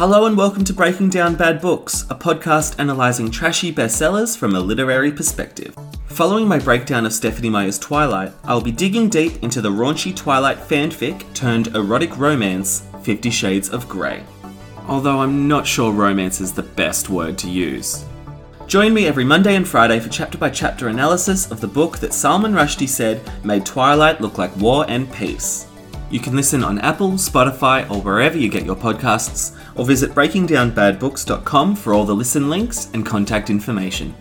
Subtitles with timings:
[0.00, 4.58] Hello and welcome to Breaking Down Bad Books, a podcast analysing trashy bestsellers from a
[4.60, 5.76] literary perspective.
[6.06, 10.56] Following my breakdown of Stephenie Meyer's Twilight, I'll be digging deep into the raunchy Twilight
[10.56, 14.24] fanfic turned erotic romance, Fifty Shades of Grey.
[14.88, 18.06] Although I'm not sure romance is the best word to use.
[18.66, 22.14] Join me every Monday and Friday for chapter by chapter analysis of the book that
[22.14, 25.66] Salman Rushdie said made Twilight look like war and peace.
[26.10, 31.76] You can listen on Apple, Spotify, or wherever you get your podcasts, or visit breakingdownbadbooks.com
[31.76, 34.14] for all the listen links and contact information.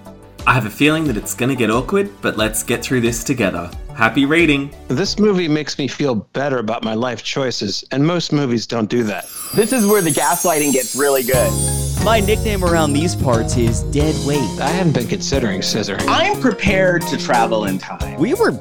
[0.45, 3.23] I have a feeling that it's going to get awkward, but let's get through this
[3.23, 3.69] together.
[3.95, 4.73] Happy reading!
[4.87, 9.03] This movie makes me feel better about my life choices, and most movies don't do
[9.05, 9.25] that.
[9.55, 11.88] This is where the gaslighting gets really good.
[12.03, 14.39] My nickname around these parts is Dead Weight.
[14.61, 16.05] I haven't been considering scissoring.
[16.07, 18.17] I'm prepared to travel in time.
[18.17, 18.51] We were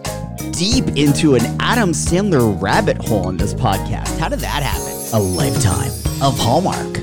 [0.51, 4.19] deep into an Adam Sandler rabbit hole in this podcast.
[4.19, 4.93] How did that happen?
[5.15, 6.99] A lifetime of Hallmark.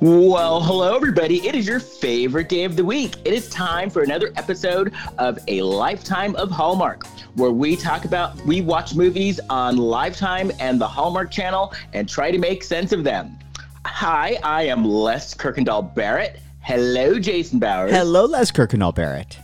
[0.00, 1.46] Well, hello, everybody.
[1.46, 3.14] It is your favorite day of the week.
[3.24, 7.06] It is time for another episode of A Lifetime of Hallmark,
[7.36, 12.32] where we talk about, we watch movies on Lifetime and the Hallmark channel and try
[12.32, 13.38] to make sense of them.
[13.86, 16.38] Hi, I am Les Kirkendall Barrett.
[16.60, 17.90] Hello, Jason Bowers.
[17.92, 19.38] Hello, Les Kirkendall Barrett.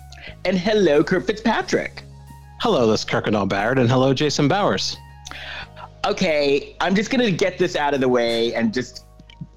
[0.44, 2.02] And hello, Kurt Fitzpatrick.
[2.60, 4.96] Hello, this is Kirkendall Barrett, and hello, Jason Bowers.
[6.06, 9.06] Okay, I'm just going to get this out of the way and just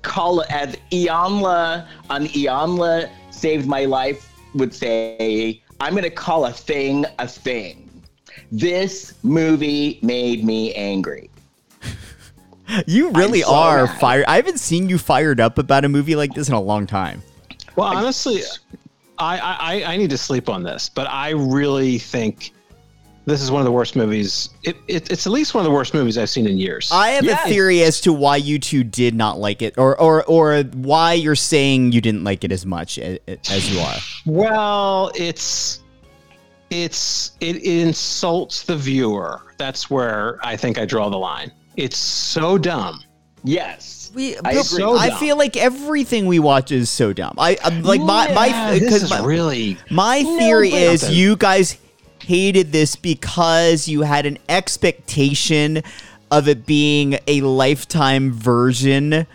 [0.01, 6.45] call it as Iyanla on Iyanla Saved My Life would say, I'm going to call
[6.45, 7.89] a thing a thing.
[8.51, 11.29] This movie made me angry.
[12.87, 13.99] You really so are mad.
[13.99, 14.25] fired.
[14.27, 17.21] I haven't seen you fired up about a movie like this in a long time.
[17.75, 18.41] Well, honestly,
[19.17, 22.51] I, I, I need to sleep on this, but I really think
[23.25, 24.49] this is one of the worst movies.
[24.63, 26.89] It, it, it's at least one of the worst movies I've seen in years.
[26.91, 27.45] I have Yes.
[27.45, 31.13] a theory as to why you two did not like it, or or or why
[31.13, 33.95] you're saying you didn't like it as much as, as you are.
[34.25, 35.81] well, it's
[36.69, 39.41] it's it, it insults the viewer.
[39.57, 41.51] That's where I think I draw the line.
[41.79, 43.01] It's so dumb.
[43.43, 44.11] Yes.
[44.13, 44.63] We, I agree.
[44.63, 47.35] So I feel like everything we watch is so dumb.
[47.37, 51.09] I I'm like my my Yeah, this because is my, really my theory but- is
[51.11, 51.77] you guys
[52.21, 55.81] hated this because you had an expectation
[56.31, 59.25] of it being a lifetime version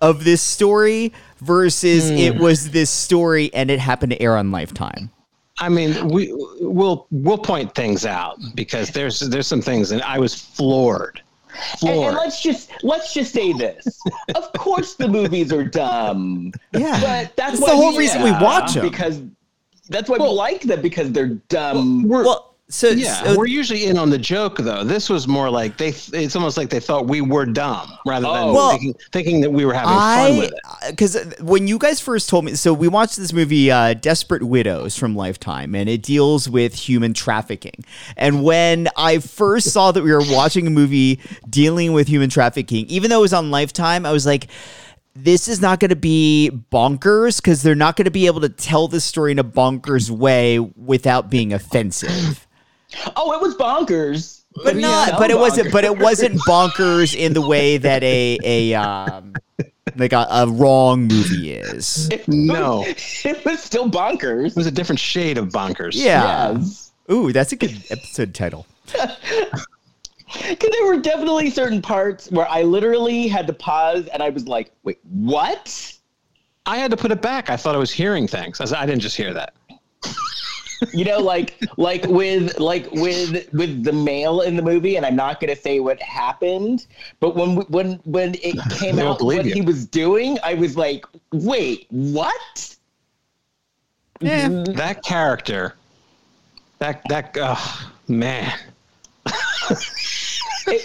[0.00, 2.16] of this story versus Hmm.
[2.16, 5.10] it was this story and it happened to air on Lifetime.
[5.58, 6.30] I mean, we
[6.60, 11.20] we'll we'll point things out because there's there's some things, and I was floored.
[11.82, 14.00] And, and let's just let's just say this.
[14.34, 16.52] of course the movies are dumb.
[16.72, 17.00] Yeah.
[17.00, 19.22] But that's the whole we- reason we watch them Because
[19.88, 22.08] that's why we like them because they're dumb.
[22.08, 24.84] Well, so, yeah, so- we're usually in on the joke though.
[24.84, 25.88] This was more like they.
[26.12, 28.52] It's almost like they thought we were dumb rather than Oh.
[28.54, 30.90] Well, thinking, thinking that we were having fun with it.
[30.90, 34.96] because when you guys first told me, so we watched this movie, uh, Desperate Widows
[34.96, 37.84] from Lifetime, and it deals with human trafficking.
[38.16, 42.86] And when I first saw that we were watching a movie dealing with human trafficking,
[42.86, 44.46] even though it was on Lifetime, I was like.
[45.16, 48.48] This is not going to be bonkers because they're not going to be able to
[48.48, 52.46] tell this story in a bonkers way without being offensive.
[53.16, 54.42] Oh, it was bonkers.
[54.64, 58.02] but Yeah, not so but it wasn't but it wasn't bonkers in the way that
[58.02, 59.34] a a um
[59.96, 64.50] like a, a wrong movie is No, it was still bonkers.
[64.50, 65.92] it was a different shade of bonkers.
[65.94, 66.92] yeah Yes.
[67.10, 68.66] ooh that's a good episode title
[70.48, 74.46] Because there were definitely certain parts where I literally had to pause and I was
[74.46, 75.92] like, wait, what?
[76.66, 77.50] I had to put it back.
[77.50, 78.60] I thought I was hearing things.
[78.60, 79.54] I, said, I didn't just hear that.
[80.92, 85.16] You know, like like with like with with the male in the movie, and I'm
[85.16, 86.86] not gonna say what happened,
[87.20, 89.52] but when when when it came out what you.
[89.52, 92.76] he was doing, I was like, wait, what?
[94.20, 94.76] yeah mm.
[94.76, 95.74] That character,
[96.78, 98.52] that that oh, man.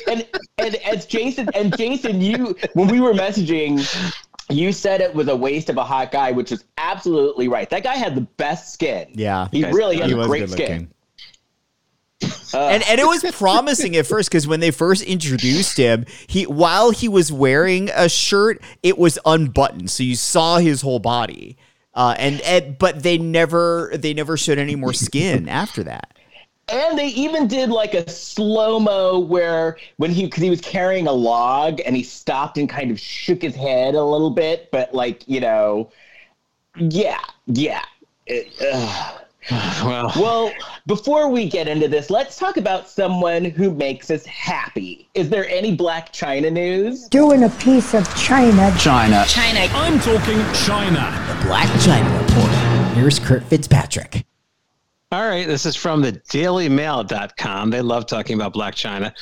[0.08, 3.80] and and as Jason and Jason, you when we were messaging,
[4.50, 7.70] you said it was a waste of a hot guy, which is absolutely right.
[7.70, 9.08] That guy had the best skin.
[9.14, 9.48] Yeah.
[9.52, 10.92] he Guys, really had he a was great skin.
[12.54, 16.46] Uh, and and it was promising at first because when they first introduced him he
[16.46, 21.58] while he was wearing a shirt it was unbuttoned so you saw his whole body
[21.94, 26.18] uh, and, and but they never they never showed any more skin after that
[26.68, 31.08] And they even did like a slow mo where when he because he was carrying
[31.08, 34.94] a log and he stopped and kind of shook his head a little bit, but
[34.94, 35.92] like you know,
[36.78, 37.84] yeah, yeah.
[38.26, 38.52] It.
[39.84, 40.52] Well, Well,
[40.88, 45.08] before we get into this, let's talk about someone who makes us happy.
[45.14, 47.08] Is there any Blac Chyna news?
[47.10, 48.76] doing a piece of China.
[48.80, 49.24] China.
[49.28, 49.60] China.
[49.76, 51.14] I'm talking China.
[51.28, 52.96] The Blac Chyna Report.
[52.96, 54.26] Here's Kurt Fitzpatrick.
[55.16, 57.70] All right, this is from the dailymail.com.
[57.70, 59.14] They love talking about Blac Chyna.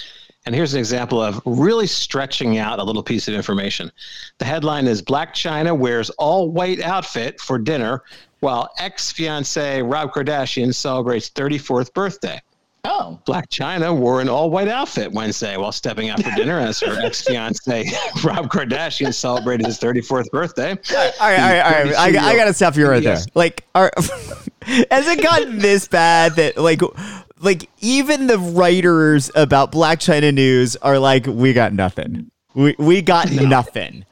[0.43, 3.91] And here's an example of really stretching out a little piece of information.
[4.39, 8.01] The headline is Blac Chyna wears all white outfit for dinner
[8.39, 12.41] while ex fiance Rob Kardashian celebrates 34th birthday.
[12.85, 16.81] Oh, Blac Chyna wore an all white outfit Wednesday while stepping out for dinner as
[16.81, 17.85] her ex fiance
[18.23, 20.71] Rob Kardashian celebrated his 34th birthday.
[20.71, 21.95] All right, all right, all right.
[21.95, 23.19] I, I gotta stop you right there.
[23.35, 26.81] Like, are, has it gotten this bad that like,
[27.39, 32.31] like even the writers about Blac Chyna news are like, we got nothing.
[32.53, 34.05] We we got nothing.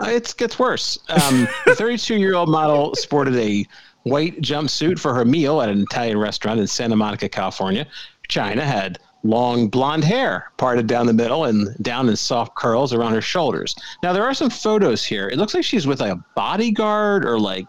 [0.00, 0.98] Uh, It gets worse.
[1.08, 3.64] Um, the 32 year old model sported a
[4.04, 7.86] white jumpsuit for her meal at an Italian restaurant in Santa Monica, California.
[8.28, 13.12] Chyna had long blonde hair parted down the middle and down in soft curls around
[13.12, 13.74] her shoulders.
[14.02, 15.28] Now there are some photos here.
[15.28, 17.66] It looks like she's with like a bodyguard or like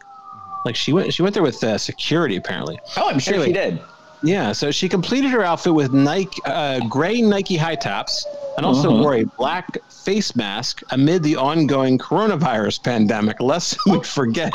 [0.66, 2.80] like she went she went there with uh, security apparently.
[2.98, 3.82] oh, I'm sure she did.
[4.24, 8.26] Yeah, so she completed her outfit with Nike, uh, gray Nike high tops,
[8.58, 13.40] and also wore a black face mask amid the ongoing coronavirus pandemic.
[13.40, 14.54] Lest we forget.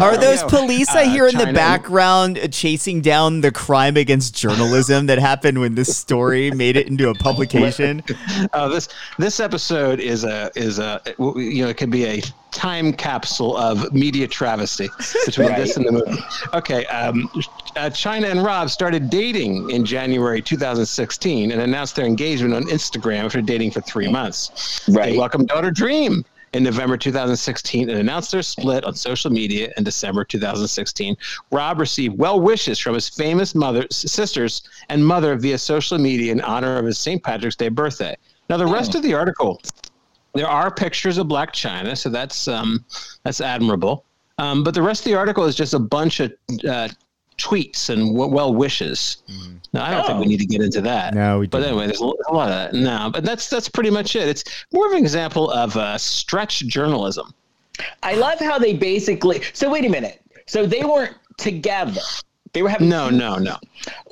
[0.00, 5.06] Are those police I Uh, hear in the background chasing down the crime against journalism
[5.06, 8.02] that happened when this story made it into a publication?
[8.52, 8.88] Uh, this
[9.18, 13.92] this episode is a is a you know it could be a time capsule of
[13.92, 14.88] media travesty
[15.26, 15.56] between Right.
[15.58, 16.22] this and the movie.
[16.54, 17.28] Okay, um,
[17.76, 23.24] uh, Chyna and Rob started dating in January 2016 and announced their engagement on Instagram
[23.24, 24.82] after dating for three months.
[24.88, 25.12] Right.
[25.12, 29.84] They welcomed daughter Dream in November 2016 and announced their split on social media in
[29.84, 31.16] December 2016.
[31.50, 36.42] Rob received well wishes from his famous mother, sisters, and mother via social media in
[36.42, 37.22] honor of his St.
[37.22, 38.14] Patrick's Day birthday.
[38.50, 39.62] Now, the rest of the article,
[40.34, 42.84] there are pictures of Blac Chyna, so that's um,
[43.24, 44.04] that's admirable.
[44.38, 46.32] Um, but the rest of the article is just a bunch of
[46.68, 46.88] uh,
[47.38, 49.18] tweets and w- well wishes.
[49.72, 50.28] Now, I don't think we Oh.
[50.28, 51.14] need to get into that.
[51.14, 51.62] No, we But don't.
[51.62, 52.74] But anyway, there's a, a lot of that.
[52.74, 54.28] No, but that's that's pretty much it.
[54.28, 57.32] It's more of an example of uh, stretch journalism.
[58.02, 59.42] I love how they basically.
[59.52, 60.20] So wait a minute.
[60.46, 62.00] So they weren't together.
[62.52, 62.88] They were having.
[62.88, 63.56] No, no, no.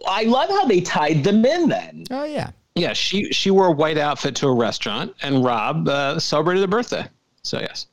[0.08, 1.69] I love how they tied them in.
[1.69, 2.50] Then Oh yeah.
[2.75, 6.69] Yeah, she she wore a white outfit to a restaurant, and Rob uh, celebrated a
[6.69, 7.06] birthday.
[7.43, 7.87] So yes,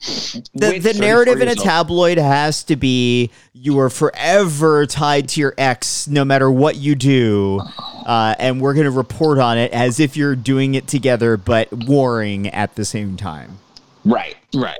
[0.53, 1.65] The, With the narrative in a years old.
[1.65, 6.95] tabloid has to be you are forever tied to your ex no matter what you
[6.95, 7.61] do
[8.05, 11.71] uh, and we're going to report on it as if you're doing it together but
[11.71, 13.57] warring at the same time
[14.03, 14.35] right.
[14.53, 14.79] right.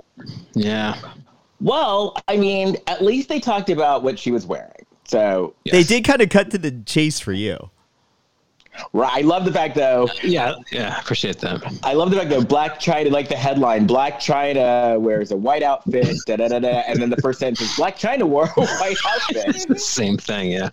[0.54, 1.00] Yeah,
[1.62, 4.86] Well, I mean, at least they talked about what she was wearing.
[5.06, 7.70] So they did kind of cut to the chase for you
[8.94, 9.12] right.
[9.14, 10.08] I love the fact though.
[10.24, 11.00] yeah, yeah.
[11.00, 11.62] Appreciate that.
[11.84, 12.42] I love the fact though.
[12.42, 16.16] Blac Chyna, like the headline, Blac Chyna wears a white outfit.
[16.26, 16.68] Da da da da.
[16.88, 19.80] And then the first sentence Blac Chyna wore a white outfit.
[19.80, 20.52] Same thing.
[20.52, 20.70] Yeah.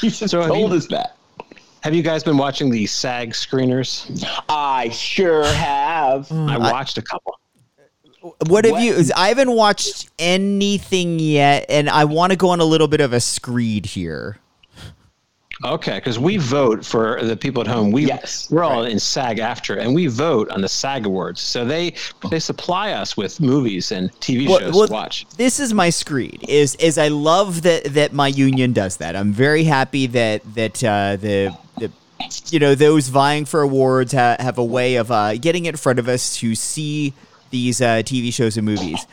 [0.00, 1.16] You just So have told you- us that.
[1.82, 4.24] Have you guys been watching the SAG screeners?
[4.48, 6.28] I sure have.
[6.28, 7.38] Hmm, I watched a couple.
[8.46, 12.60] what have What- you i haven't watched anything yet and i want to go on
[12.60, 14.38] a little bit of a screed here
[15.64, 17.90] Okay, because we vote for the people at home.
[17.90, 21.40] We Yes, we're all in SAG-AFTRA, and we vote on the SAG awards.
[21.40, 21.94] So they
[22.30, 25.26] they supply us with movies and TV Well- shows well, to watch.
[25.38, 26.44] This is my screed.
[26.48, 29.16] Is is I love that that my union does that.
[29.16, 31.90] I'm very happy that that uh, the the
[32.50, 35.98] you know those vying for awards ha- have a way of uh, getting in front
[35.98, 37.14] of us to see
[37.50, 39.06] these uh, TV shows and movies.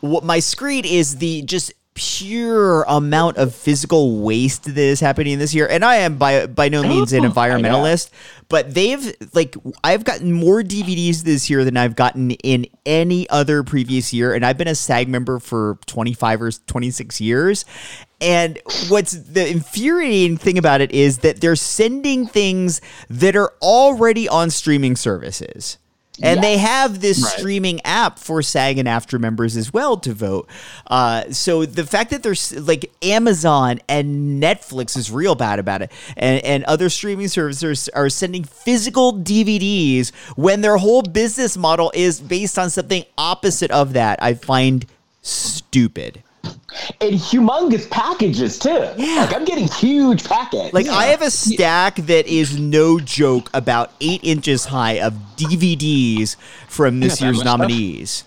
[0.00, 5.54] What my screed is the just pure amount of physical waste that is happening this
[5.54, 8.10] year and i am by by no means an environmentalist
[8.48, 13.62] but they've like I've gotten more DVDs this year than I've gotten in any other
[13.62, 17.64] previous year, and I've been a SAG member for 25 or 26 years.
[18.20, 18.58] And
[18.88, 24.50] what's the infuriating thing about it is that they're sending things that are already on
[24.50, 25.78] streaming services.
[26.22, 27.32] And they have this Right.
[27.38, 30.48] streaming app for SAG and AFTRA members as well to vote.
[30.86, 35.90] Uh, so the fact that there's like Amazon and Netflix is real bad about it,
[36.16, 42.20] and, and other streaming services are sending physical DVDs when their whole business model is
[42.20, 44.86] based on something opposite of that, I find
[45.22, 46.22] stupid.
[47.00, 48.88] And humongous packages too.
[48.96, 49.22] Yeah.
[49.26, 50.72] Like I'm getting huge packets.
[50.74, 56.36] Like I have a stack that is no joke, about eight inches high of DVDs
[56.68, 57.58] from this that year's much stuff?
[57.60, 58.24] nominees.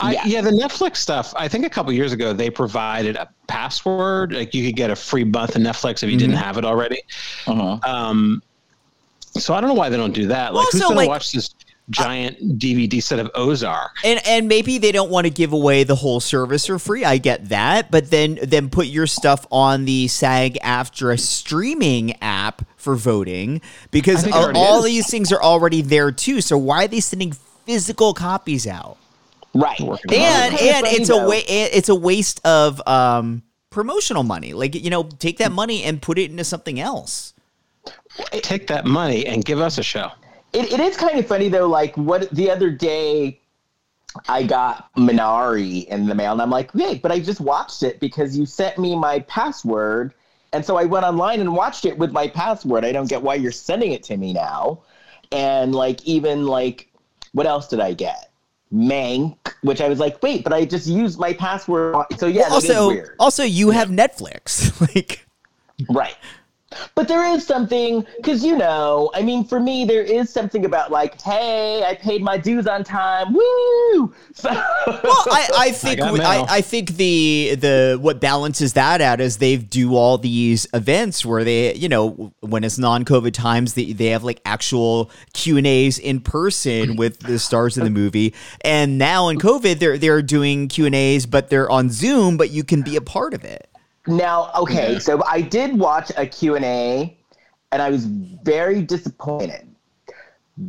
[0.00, 0.24] I, Yeah.
[0.26, 0.40] yeah.
[0.42, 1.32] the Netflix stuff.
[1.36, 4.96] I think a couple years ago they provided a password, like you could get a
[4.96, 7.02] free month of Netflix if you didn't have it already.
[7.46, 7.78] Uh-huh.
[7.82, 8.42] Um,
[9.38, 10.54] so I don't know why they don't do that.
[10.54, 11.54] Like, who's Also, going like- to watch this
[11.90, 13.90] giant DVD set of Ozark?
[14.04, 17.04] And and maybe they don't want to give away the whole service for free.
[17.04, 22.96] I get that, but then then put your stuff on the SAG-AFTRA streaming app for
[22.96, 24.84] voting because I all, is.
[24.86, 26.40] these things are already there too.
[26.40, 27.32] So why are they sending
[27.66, 28.96] physical copies out?
[29.54, 29.80] Right.
[29.80, 31.28] And Kinda and funny, it's a though.
[31.28, 34.52] way it's a waste of um promotional money.
[34.52, 37.34] Like you know, take that money and put it into something else.
[38.32, 40.10] Take that money and give us a show.
[40.52, 41.68] It, it is kind of funny though.
[41.68, 43.40] Like what the other day,
[44.28, 48.00] I got Minari in the mail, and I'm like, Vic, but I just watched it
[48.00, 50.12] because you sent me my password,
[50.52, 52.84] and so I went online and watched it with my password.
[52.84, 54.82] I don't get why you're sending it to me now.
[55.32, 56.88] And like even like,
[57.32, 58.32] what else did I get?
[58.72, 62.04] Mank, which I was like, wait, but I just used my password.
[62.18, 63.16] So yeah, is also, weird.
[63.18, 64.80] also you have Netflix.
[64.94, 65.26] like
[65.88, 66.16] Right.
[66.94, 70.92] But there is something, because you know, I mean, for me, there is something about
[70.92, 73.32] like, hey, I paid my dues on time.
[73.32, 74.14] Woo!
[74.32, 76.46] So, well, I, I think got I.
[76.48, 81.44] I, think the the what balances that out is they do all these events where
[81.44, 85.98] they you know when it's non-COVID times they, they have like actual Q and A's
[85.98, 90.68] in person with the stars of the movie, and now in COVID they're they're doing
[90.68, 93.69] Q and A's but they're on Zoom, but you can be a part of it.
[94.06, 97.16] Now, okay, so I did watch a Q&A,
[97.72, 99.68] and I was very disappointed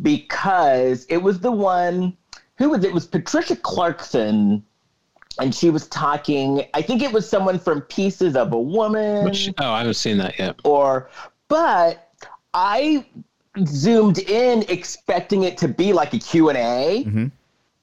[0.02, 2.16] because it was the one,
[2.58, 2.88] who was it?
[2.90, 4.64] It was Patricia Clarkson,
[5.40, 9.26] and she was talking, I think it was someone from Pieces of a Woman.
[9.26, 10.58] Which, oh, I haven't seen that yet.
[10.64, 11.10] or
[11.48, 12.08] but
[12.54, 13.06] i
[13.66, 17.28] zoomed in expecting it to be like a q&a Mm-hmm.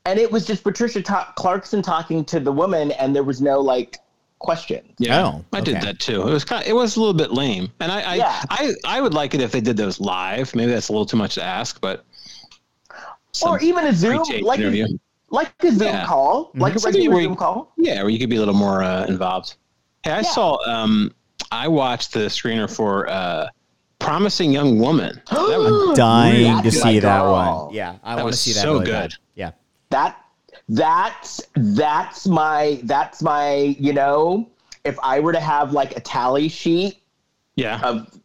[0.07, 3.61] and it was just patricia Ta- clarkson talking to the woman and there was no
[3.61, 3.99] like
[4.41, 6.23] question Yeah, Oh, I did that too.
[6.29, 8.43] It was kind of, it was a little bit lame, and I I, Yeah.
[8.51, 10.55] I I would like it if they did those live.
[10.55, 12.05] Maybe that's a little too much to ask, but
[13.45, 14.85] or even a zoom like interview.
[14.87, 14.89] a,
[15.35, 16.07] like a zoom Yeah.
[16.07, 18.55] call like a regular where you- zoom call Yeah, where you could be a little
[18.55, 19.55] more uh, involved.
[20.03, 20.23] Hey, I Yeah.
[20.23, 20.59] saw.
[20.67, 21.13] Um,
[21.53, 23.49] I watched the screener for uh,
[23.99, 27.73] "Promising Young Woman." That was, Dying to see that one.
[27.75, 28.61] Yeah, I want to see that.
[28.63, 28.93] so really good.
[28.93, 29.15] bad.
[29.35, 29.51] Yeah.
[29.91, 30.17] that
[30.69, 34.49] that's that's my that's my you know
[34.85, 37.03] if i were to have like a tally sheet
[37.57, 38.19] yeah, of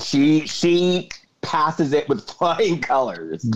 [0.00, 1.08] she she
[1.42, 3.48] passes it with flying colors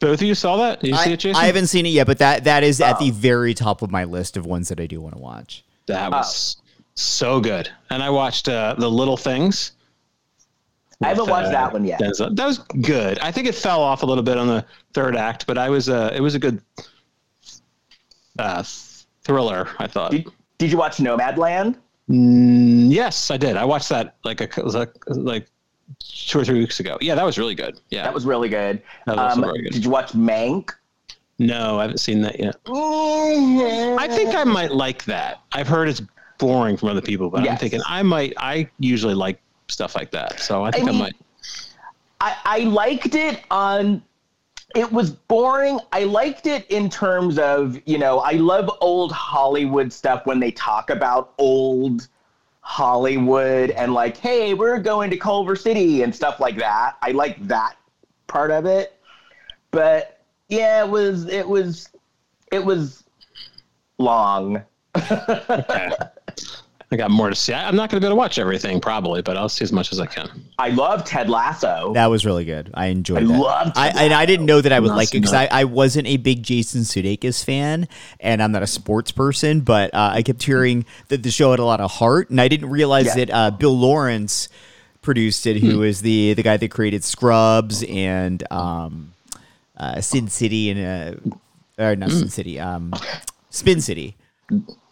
[0.00, 0.80] both of you saw that.
[0.80, 1.42] Did you see I, it, Jason?
[1.42, 3.04] I haven't seen it yet, but that that is at Oh.
[3.04, 5.64] the very top of my list of ones that I do want to watch.
[5.86, 6.58] That was
[6.94, 7.70] so good.
[7.88, 9.72] And I watched uh, the Little Things.
[11.02, 12.00] I haven't watched uh, that one yet.
[12.00, 12.36] Denzel.
[12.36, 13.18] That was good.
[13.20, 15.88] I think it fell off a little bit on the third act, but I was
[15.88, 16.60] uh, it was a good
[18.38, 18.62] uh,
[19.22, 19.68] thriller.
[19.78, 20.10] I thought.
[20.10, 20.26] Did,
[20.58, 21.76] did you watch Nomadland?
[22.08, 23.56] Mm, yes, I did.
[23.56, 24.60] I watched that like a
[25.08, 25.46] like
[25.98, 26.98] two or three weeks ago.
[27.00, 27.80] Yeah, that was really good.
[27.90, 28.82] Yeah, That was really good.
[29.06, 29.72] That was um, good.
[29.72, 30.70] Did you watch Mank?
[31.38, 32.56] no, I haven't seen that yet.
[32.66, 35.40] I I think I might like that.
[35.52, 36.02] I've heard it's
[36.38, 38.34] boring from other people, but I'm thinking I might.
[38.36, 41.14] I usually like stuff like that, so I think I, mean- might.
[42.20, 44.02] I, I liked it on.
[44.74, 45.78] It was boring.
[45.92, 50.50] I liked it in terms of you know I love old Hollywood stuff when they
[50.50, 52.08] talk about old
[52.60, 56.96] Hollywood and like hey we're going to Culver City and stuff like that.
[57.02, 57.76] I like that
[58.26, 58.98] part of it,
[59.70, 61.88] but yeah, it was it was
[62.50, 63.04] it was
[63.98, 64.62] long.
[66.94, 67.52] I got more to see.
[67.52, 69.72] I, I'm not going to be able to watch everything probably, but I'll see as
[69.72, 70.30] much as I can.
[70.58, 71.92] I love Ted Lasso.
[71.92, 72.70] That was really good.
[72.72, 73.38] I enjoyed I that.
[73.38, 73.96] loved I, that.
[74.00, 76.16] and I didn't know that I would Not like it because I, I wasn't a
[76.16, 77.88] big Jason Sudeikis fan,
[78.20, 79.60] and I'm not a sports person.
[79.60, 82.46] But uh, I kept hearing that the show had a lot of heart, and I
[82.48, 83.14] didn't realize Yeah.
[83.24, 84.48] that uh, Bill Lawrence
[85.02, 89.12] produced it, who is the the guy that created Scrubs and um,
[89.76, 91.28] uh, Sin City and
[91.78, 92.92] uh, or not Sin City, um,
[93.50, 94.16] Spin City.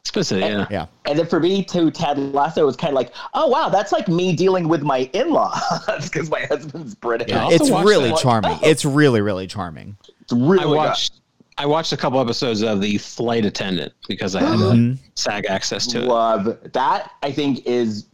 [0.05, 0.67] Specific, yeah.
[0.69, 0.87] Yeah.
[1.07, 4.09] And then for me, to Ted Lasso was kind of like, oh wow, that's like
[4.09, 5.61] me dealing with my in-laws
[6.03, 7.29] because my husband's British.
[7.29, 8.19] Yeah, it's really that.
[8.19, 8.59] charming.
[8.63, 9.97] It's really, really charming.
[10.21, 10.77] It's really I good.
[10.77, 11.21] watched.
[11.59, 15.87] I watched a couple episodes of the Flight Attendant because I had uh, SAG access
[15.89, 16.07] to it.
[16.07, 17.13] Love that.
[17.23, 18.07] I think is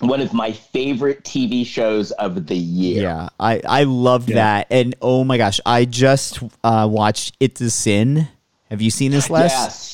[0.00, 3.02] one of my favorite TV shows of the year.
[3.02, 7.70] Yeah, I I loved that, and oh my gosh, I just uh, watched It's a
[7.70, 8.28] Sin.
[8.70, 9.50] Have you seen this, Les?
[9.50, 9.93] Yes.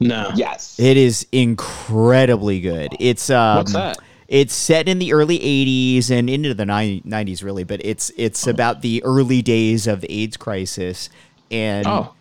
[0.00, 0.78] No, Yes.
[0.78, 2.94] It is incredibly good.
[3.00, 3.98] It's um, What's that?
[4.28, 8.80] It's set in the early '80s and into the '90s, really, but it's it's about
[8.80, 11.10] the early days of the AIDS crisis,
[11.50, 12.14] and Oh,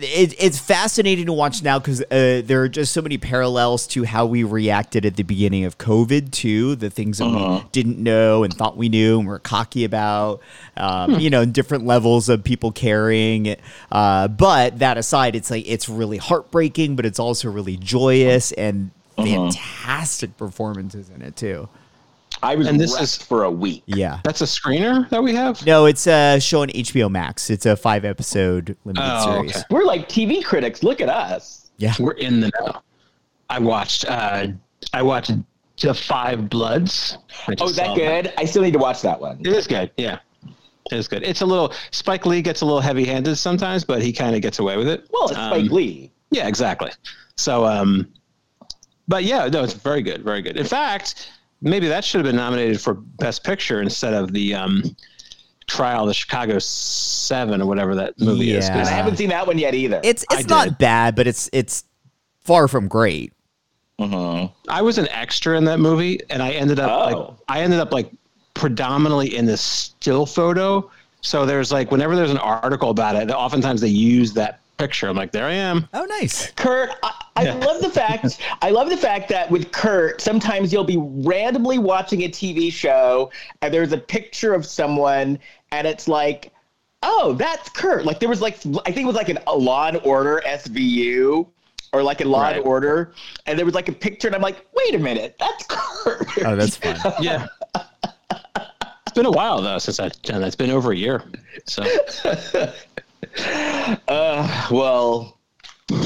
[0.00, 4.04] it, it's fascinating to watch now because uh, there are just so many parallels to
[4.04, 6.76] how we reacted at the beginning of COVID too.
[6.76, 7.60] The things that Uh-huh.
[7.64, 10.40] we didn't know and thought we knew and were cocky about.
[10.76, 11.20] Um, Hmm.
[11.20, 13.56] You know, different levels of people caring.
[13.90, 18.90] Uh, but that aside, it's like it's really heartbreaking, but it's also really joyous and
[19.16, 19.26] Uh-huh.
[19.50, 21.68] fantastic performances in it too.
[22.42, 23.82] I was And this is- for a week.
[23.86, 24.20] Yeah.
[24.24, 25.64] That's a screener that we have.
[25.66, 27.50] No, it's a show on HBO Max.
[27.50, 29.56] It's a five episode limited Oh, series.
[29.56, 29.64] okay.
[29.70, 30.82] We're like TV critics.
[30.82, 31.70] Look at us.
[31.78, 31.94] Yeah.
[31.98, 32.80] We're in the know.
[33.50, 34.04] I watched.
[34.08, 34.48] uh
[34.92, 35.32] I watched
[35.80, 37.18] the Five Bloods.
[37.60, 38.32] Oh, is that saw good?
[38.36, 39.38] I still need to watch that one.
[39.40, 39.90] It is good.
[39.96, 40.18] Yeah,
[40.90, 41.22] it is good.
[41.22, 41.72] It's a little.
[41.92, 45.08] Spike Lee gets a little heavy-handed sometimes, but he kind of gets away with it.
[45.12, 46.10] Well, it's Um, Spike Lee.
[46.30, 46.90] Yeah, exactly.
[47.36, 48.08] So, um,
[49.06, 50.56] but yeah, no, it's very good, very good.
[50.56, 54.96] In fact, maybe that should have been nominated for Best Picture instead of the um,
[55.66, 58.68] Trial of the Chicago Seven or whatever that movie is.
[58.68, 60.00] 'cause And I haven't seen that one yet either.
[60.02, 60.78] It's I it's not did.
[60.78, 61.84] bad, but it's it's
[62.42, 63.32] far from great.
[64.00, 64.50] Mhm.
[64.68, 67.36] I was an extra in that movie, and I ended up like Oh.
[67.48, 68.10] I ended up like
[68.54, 70.90] predominantly in the still photo.
[71.20, 75.08] So there's like whenever there's an article about it, oftentimes they use that picture.
[75.08, 75.88] I'm like, there I am.
[75.92, 76.52] Oh, nice.
[76.52, 80.84] Kurt, I, I love the fact I love the fact that with Kurt, sometimes you'll
[80.84, 83.30] be randomly watching a TV show
[83.62, 85.38] and there's a picture of someone
[85.72, 86.52] and it's like,
[87.02, 88.04] oh, that's Kurt.
[88.04, 88.54] Like there was like
[88.86, 91.46] I think it was like an, a Law and Order SVU
[91.92, 92.56] or like a Law Right.
[92.56, 93.14] and Order,
[93.46, 96.26] and there was like a picture and I'm like, wait a minute, that's Kurt.
[96.44, 96.96] Oh, that's fun.
[97.20, 97.46] Yeah.
[97.74, 100.48] it's been a while though since I've done that.
[100.48, 101.22] It's been over a year.
[101.66, 101.84] So
[104.08, 105.37] Uh, well.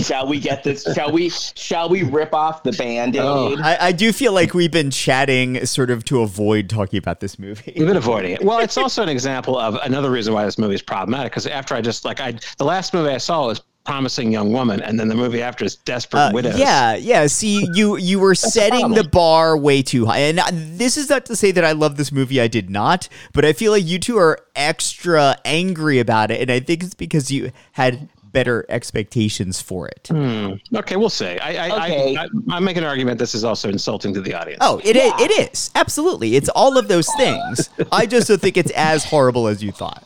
[0.00, 0.84] Shall we get this?
[0.94, 1.28] Shall we?
[1.28, 3.20] Shall we rip off the band-aid?
[3.20, 3.56] Oh.
[3.60, 7.38] I, I do feel like we've been chatting sort of to avoid talking about this
[7.38, 7.72] movie.
[7.76, 8.44] we've been avoiding it.
[8.44, 11.32] Well, it's also an example of another reason why this movie is problematic.
[11.32, 14.80] Because after I just like I, the last movie I saw was Promising Young Woman,
[14.82, 16.56] and then the movie after is Desperate Uh, Widows.
[16.56, 17.26] yeah, yeah.
[17.26, 19.10] See, you you were setting the problem.
[19.10, 22.12] bar way too high, and uh, this is not to say that I love this
[22.12, 22.40] movie.
[22.40, 26.52] I did not, but I feel like you two are extra angry about it, and
[26.52, 30.08] I think it's because you had better expectations for it.
[30.10, 30.52] Hmm.
[30.74, 31.38] Okay, we'll say.
[31.38, 32.16] I, I, Okay.
[32.16, 33.18] I, I, I make an argument.
[33.18, 34.58] This is also insulting to the audience.
[34.60, 35.12] Oh, it is.
[35.18, 36.36] It is absolutely.
[36.36, 37.68] It's all of those things.
[37.92, 40.04] I just don't think it's as horrible as you thought.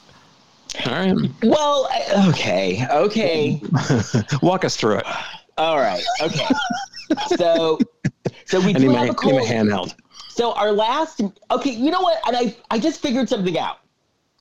[0.86, 1.16] all right.
[1.42, 1.88] Well,
[2.28, 3.60] okay, okay.
[4.42, 5.06] Walk us through it.
[5.58, 6.04] All right.
[6.20, 6.46] Okay.
[7.36, 7.78] So,
[8.46, 9.42] so we I do need have my, a I need cold.
[9.42, 9.94] handheld.
[10.28, 11.22] So our last.
[11.50, 11.70] Okay.
[11.70, 12.20] You know what?
[12.26, 13.78] And I I just figured something out.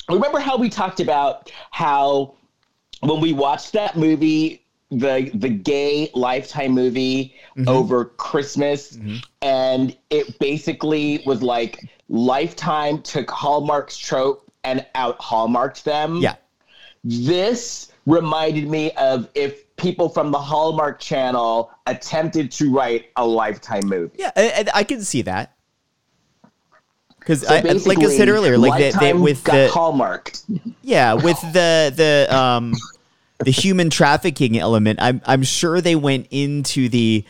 [0.09, 2.35] Remember how we talked about how
[3.07, 7.35] when we watched that movie, the the gay Lifetime movie
[7.67, 8.97] over Christmas,
[9.41, 16.17] and it basically was like Lifetime took Hallmark's trope and out Hallmarked them.
[16.17, 16.35] Yeah.
[17.03, 23.85] This reminded me of if people from the Hallmark Channel attempted to write a Lifetime
[23.87, 24.15] movie.
[24.17, 25.55] Yeah, I, I can see that.
[27.19, 27.53] Because So
[27.89, 30.43] like I said earlier, like they, they with got the hallmarked.
[30.83, 32.73] yeah with the the um
[33.39, 37.25] the human trafficking element, I'm I'm sure they went into the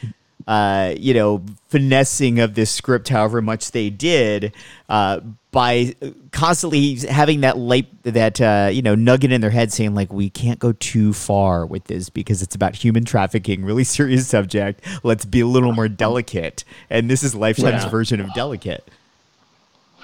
[0.47, 4.53] uh you know finessing of this script, however much they did,
[4.89, 5.95] uh by
[6.31, 10.29] constantly having that light that uh you know nugget in their head saying like we
[10.29, 14.85] can't go too far with this because it's about human trafficking, really serious subject.
[15.03, 17.89] Let's be a little more delicate, and this is Lifetime's Yeah.
[17.89, 18.87] version of delicate.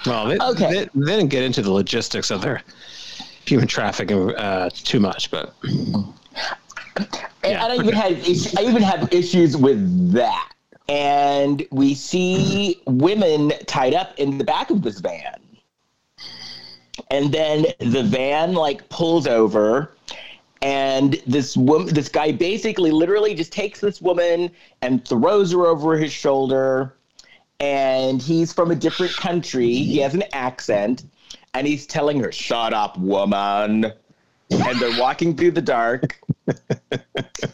[0.04, 0.72] Well, they, Okay.
[0.72, 2.62] they, they didn't get into the logistics of their
[3.44, 5.54] human trafficking uh, too much, but
[7.44, 8.12] Yeah, I even had
[8.58, 10.52] I even have issues with that.
[10.88, 15.40] And we see women tied up in the back of this van.
[17.10, 19.92] And then the van like pulls over
[20.60, 24.50] and this woman this guy basically literally just takes this woman
[24.82, 26.94] and throws her over his shoulder
[27.58, 29.74] and he's from a different country.
[29.74, 31.04] He has an accent
[31.54, 33.92] and he's telling her, "Shut up, woman."
[34.50, 36.20] and they're walking through the dark.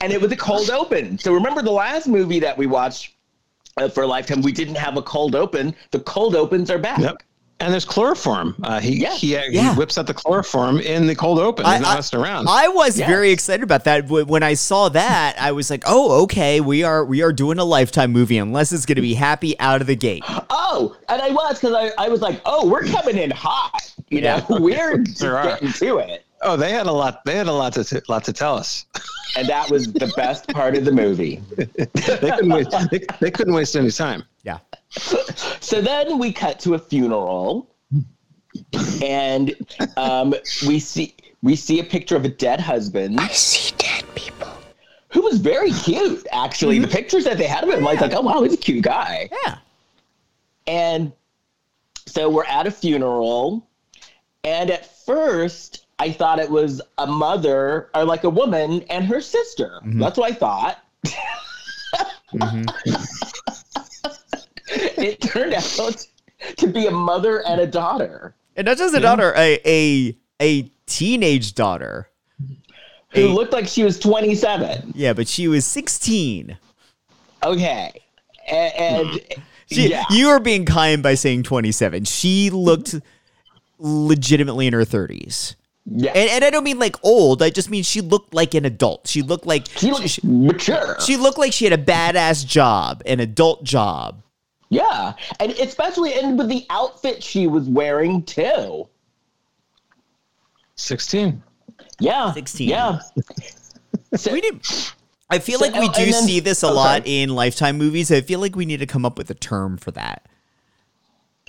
[0.00, 1.18] and it was a cold open.
[1.18, 3.14] So remember the last movie that we watched
[3.76, 5.74] uh, for a Lifetime, we didn't have a cold open.
[5.90, 6.98] The cold opens are back.
[6.98, 7.22] Yep.
[7.60, 8.54] And there's chloroform.
[8.62, 9.14] Uh, he, Yeah.
[9.14, 9.72] he, uh, Yeah.
[9.72, 11.66] he whips out the chloroform in the cold open.
[11.66, 12.46] He's not messing around.
[12.48, 13.08] I was Yes.
[13.08, 14.08] very excited about that.
[14.08, 17.64] When I saw that, I was like, "Oh, okay, we are we are doing a
[17.64, 21.30] lifetime movie, unless it's going to be happy out of the gate." Oh, and I
[21.30, 23.92] was because I, I was like, oh, we're coming in hot.
[24.08, 25.44] You know, we're just There are.
[25.44, 26.24] getting to it.
[26.42, 27.24] oh, they had a lot.
[27.24, 28.86] They had a lot to t- lot to tell us.
[29.36, 31.42] And that was the best part of the movie.
[31.56, 31.66] they
[32.30, 32.70] couldn't waste.
[32.90, 34.22] They, they couldn't waste any time.
[34.48, 34.60] Yeah,
[35.60, 37.68] So then we cut to a funeral,
[39.04, 39.54] and
[39.98, 40.34] um,
[40.66, 43.20] we see we see a picture of a dead husband.
[43.20, 44.48] I see dead people.
[45.10, 46.78] Who was very cute, actually.
[46.78, 46.96] The mm-hmm.
[46.96, 49.28] pictures that they had of him, like, like, oh wow, he's a cute guy.
[49.44, 49.58] Yeah.
[50.66, 51.12] And
[52.06, 53.68] so we're at a funeral,
[54.44, 59.20] and at first I thought it was a mother or like a woman and her
[59.20, 59.80] sister.
[59.84, 59.98] Mm-hmm.
[59.98, 60.78] That's what I thought.
[62.32, 62.64] Mm-hmm.
[64.98, 66.06] it turned out
[66.56, 70.70] to be a mother and a daughter And not just a daughter, a a a
[70.86, 72.08] teenage daughter.
[73.10, 74.92] who A- looked like she was 27.
[74.94, 76.56] Yeah, but she was 16.
[77.42, 77.92] Okay.
[78.50, 79.20] And, and
[79.70, 80.04] She, yeah.
[80.10, 82.04] You are being kind by saying 27.
[82.04, 82.94] She looked
[83.78, 85.56] legitimately in her 30s.
[85.84, 86.10] yeah.
[86.14, 87.42] And, and I don't mean like old.
[87.42, 89.06] I just mean she looked like an adult.
[89.08, 90.96] She looked like she looked mature.
[91.04, 94.22] she looked like she had a badass job, an adult job.
[94.70, 98.88] Yeah, and especially and with the outfit she was wearing too.
[100.76, 101.42] 16.
[102.00, 102.68] Yeah, 16.
[102.68, 102.98] Yeah,
[104.14, 104.60] so, We need.
[105.30, 107.22] I feel So- like we do then- see this a oh, lot sorry.
[107.22, 108.12] in Lifetime movies.
[108.12, 110.24] I feel like we need to come up with a term for that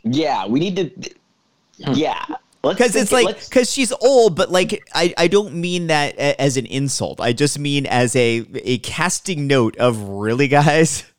[0.03, 0.47] yeah.
[0.47, 1.09] We need to.
[1.83, 1.93] Hmm.
[1.93, 2.23] Yeah,
[2.61, 6.55] because it's like let's- because she's old, but like I I don't mean that as
[6.55, 7.19] an insult.
[7.19, 11.03] I just mean as a a casting note of really guys.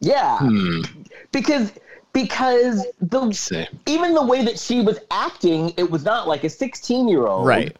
[0.00, 0.80] yeah, Hmm.
[1.32, 1.72] because
[2.12, 7.08] because the even the way that she was acting, it was not like a sixteen
[7.08, 7.76] year old, Right.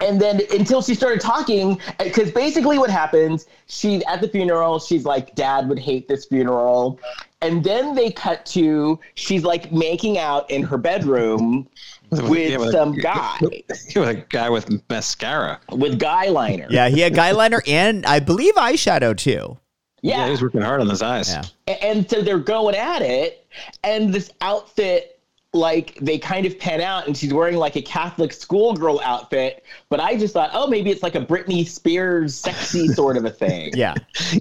[0.00, 5.04] and then until she started talking because basically what happens she at the funeral she's
[5.04, 6.98] like dad would hate this funeral
[7.42, 11.68] and then they cut to she's like making out in her bedroom
[12.10, 15.60] with Yeah, with- some guy With a guy with mascara.
[15.70, 19.58] with guy liner Yeah, he had guy liner and I believe eyeshadow too.
[20.02, 21.28] Yeah, yeah, he working hard on his eyes.
[21.32, 21.74] Yeah.
[21.82, 23.46] And so they're going at it
[23.84, 25.20] and this outfit
[25.52, 29.98] like they kind of pan out and she's wearing like a catholic schoolgirl outfit but
[29.98, 33.72] i just thought oh maybe it's like a britney spears sexy sort of a thing
[33.74, 33.94] Yeah.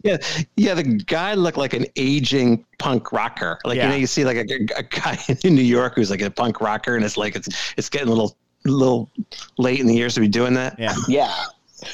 [0.04, 0.17] Yeah,
[0.56, 0.76] yeah.
[0.76, 3.58] The guy looked like an aging punk rocker.
[3.65, 3.86] Like Yeah.
[3.86, 6.62] you know, you see like a, a guy in New York who's like a punk
[6.62, 9.10] rocker, and it's like it's it's getting a little little
[9.58, 10.78] late in the years to be doing that.
[10.78, 10.93] Yeah.
[11.08, 11.34] Yeah.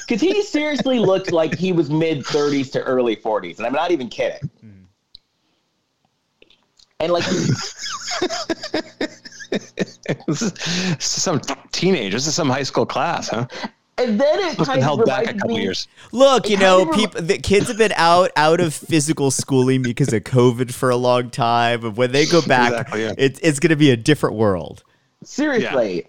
[0.07, 3.57] Because he seriously looked like he was mid 30s to early 40s.
[3.57, 4.49] And I'm not even kidding.
[4.61, 4.69] Hmm.
[6.99, 7.25] And like,
[10.27, 10.53] this is
[10.99, 12.15] some teenager.
[12.17, 13.47] This is some high school class, huh?
[13.97, 15.87] and then it Must kind been of held back a couple me, years.
[16.11, 19.81] Look, you know, kind of people the kids have been out out of physical schooling
[19.81, 21.85] because of COVID for a long time.
[21.85, 23.13] And when they go back, Exactly, yeah.
[23.17, 24.83] it, it's going to be a different world.
[25.23, 26.07] Seriously.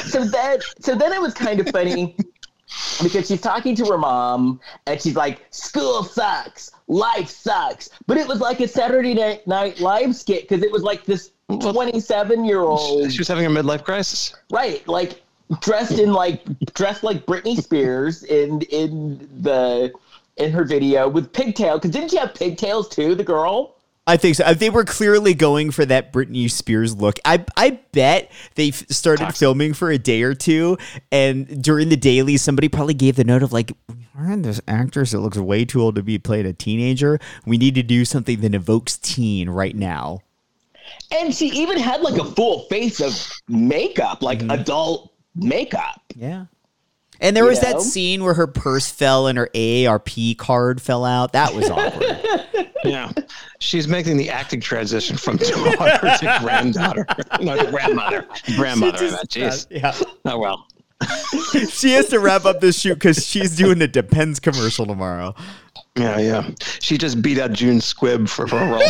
[0.00, 2.16] So then, so then it was kind of funny
[3.02, 8.26] because she's talking to her mom and she's like, "School sucks, life sucks," but it
[8.26, 12.60] was like a Saturday Night, night Live skit because it was like this 27 year
[12.60, 14.34] old She was having a midlife crisis.
[14.50, 15.22] Right, like
[15.60, 16.42] dressed in like
[16.74, 19.92] dressed like Britney Spears in in the
[20.36, 21.78] in her video with pigtail.
[21.78, 23.76] Because didn't she have pigtails too, the girl?
[24.06, 24.44] I think so.
[24.44, 27.18] Uh, They were clearly going for that Britney Spears look.
[27.24, 30.76] I I bet they f- started filming for a day or two,
[31.10, 33.72] and during the daily, somebody probably gave the note of like,
[34.14, 37.18] "We're this actress that looks way too old to be playing a teenager.
[37.46, 40.20] We need to do something that evokes teen right now."
[41.10, 46.02] And she even had like a full face of makeup, like adult makeup.
[46.14, 46.44] Yeah.
[47.20, 47.72] And there You was know?
[47.72, 51.32] that scene where her purse fell and her AARP card fell out.
[51.32, 52.20] That was awkward.
[52.90, 53.12] Yeah,
[53.60, 57.06] she's making the acting transition from daughter to granddaughter.
[57.40, 58.26] No, grandmother.
[58.56, 58.98] Grandmother.
[58.98, 59.14] I meant.
[59.14, 59.66] Uh, jeez.
[59.70, 59.94] yeah.
[60.26, 60.66] Oh well.
[61.70, 65.34] She has to wrap up this shoot because she's doing a Depends commercial tomorrow.
[65.96, 66.50] Yeah, yeah.
[66.80, 68.82] She just beat out June Squibb for, for a role.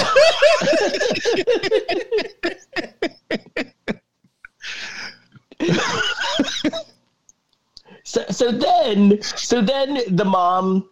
[8.05, 10.89] So so then so then the mom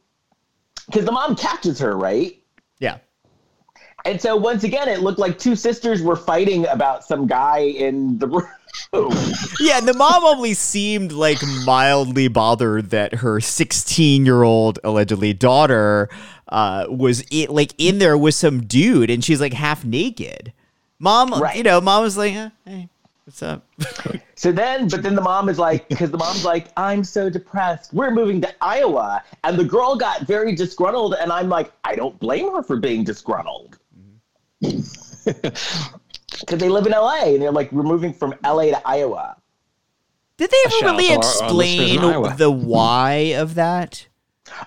[0.87, 2.41] because the mom catches her, right?
[4.05, 8.19] And so once again it looked like two sisters were fighting about some guy in
[8.19, 8.47] the room.
[9.61, 11.37] Yeah, and the mom only seemed like
[11.67, 16.09] mildly bothered that her 16 year old allegedly daughter
[16.49, 20.55] uh, was i like in there with some dude, and she's like half naked.
[20.99, 21.57] Mom, Right.
[21.57, 22.88] you know, mom was like, eh, "Hey,
[23.25, 23.67] what's up?"
[24.37, 27.93] So then, but then the mom is like, because the mom's like, I'm so depressed.
[27.95, 29.23] We're moving to Iowa.
[29.45, 31.15] And the girl got very disgruntled.
[31.15, 33.79] And I'm like, I don't blame her for being disgruntled.
[34.62, 37.25] Because they live in LA.
[37.25, 39.37] And they're like, we're moving from LA to Iowa.
[40.38, 43.55] Did they ever shout out really to our- our listeners in explain the why of
[43.55, 44.07] that?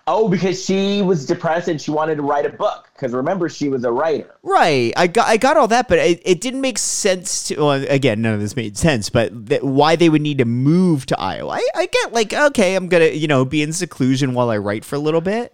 [0.07, 2.89] Oh, because she was depressed and she wanted to write a book.
[2.93, 4.33] Because remember, she was a writer.
[4.41, 4.91] Right.
[4.97, 7.57] I got I got all that, but it, it didn't make sense to.
[7.57, 9.09] Well, again, none of this made sense.
[9.11, 11.51] But th- why they would need to move to Iowa?
[11.51, 14.85] I, I get like okay, I'm gonna you know be in seclusion while I write
[14.85, 15.53] for a little bit.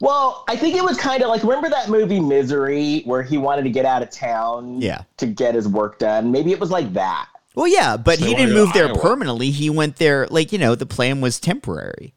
[0.00, 3.62] Well, I think it was kind of like remember that movie Misery, where he wanted
[3.64, 5.02] to get out of town, Yeah.
[5.16, 6.30] to get his work done.
[6.30, 7.26] Maybe it was like that.
[7.54, 8.98] Well, yeah, but So he didn't move there Iowa.
[9.00, 9.50] permanently.
[9.50, 12.14] He went there like you know the plan was temporary.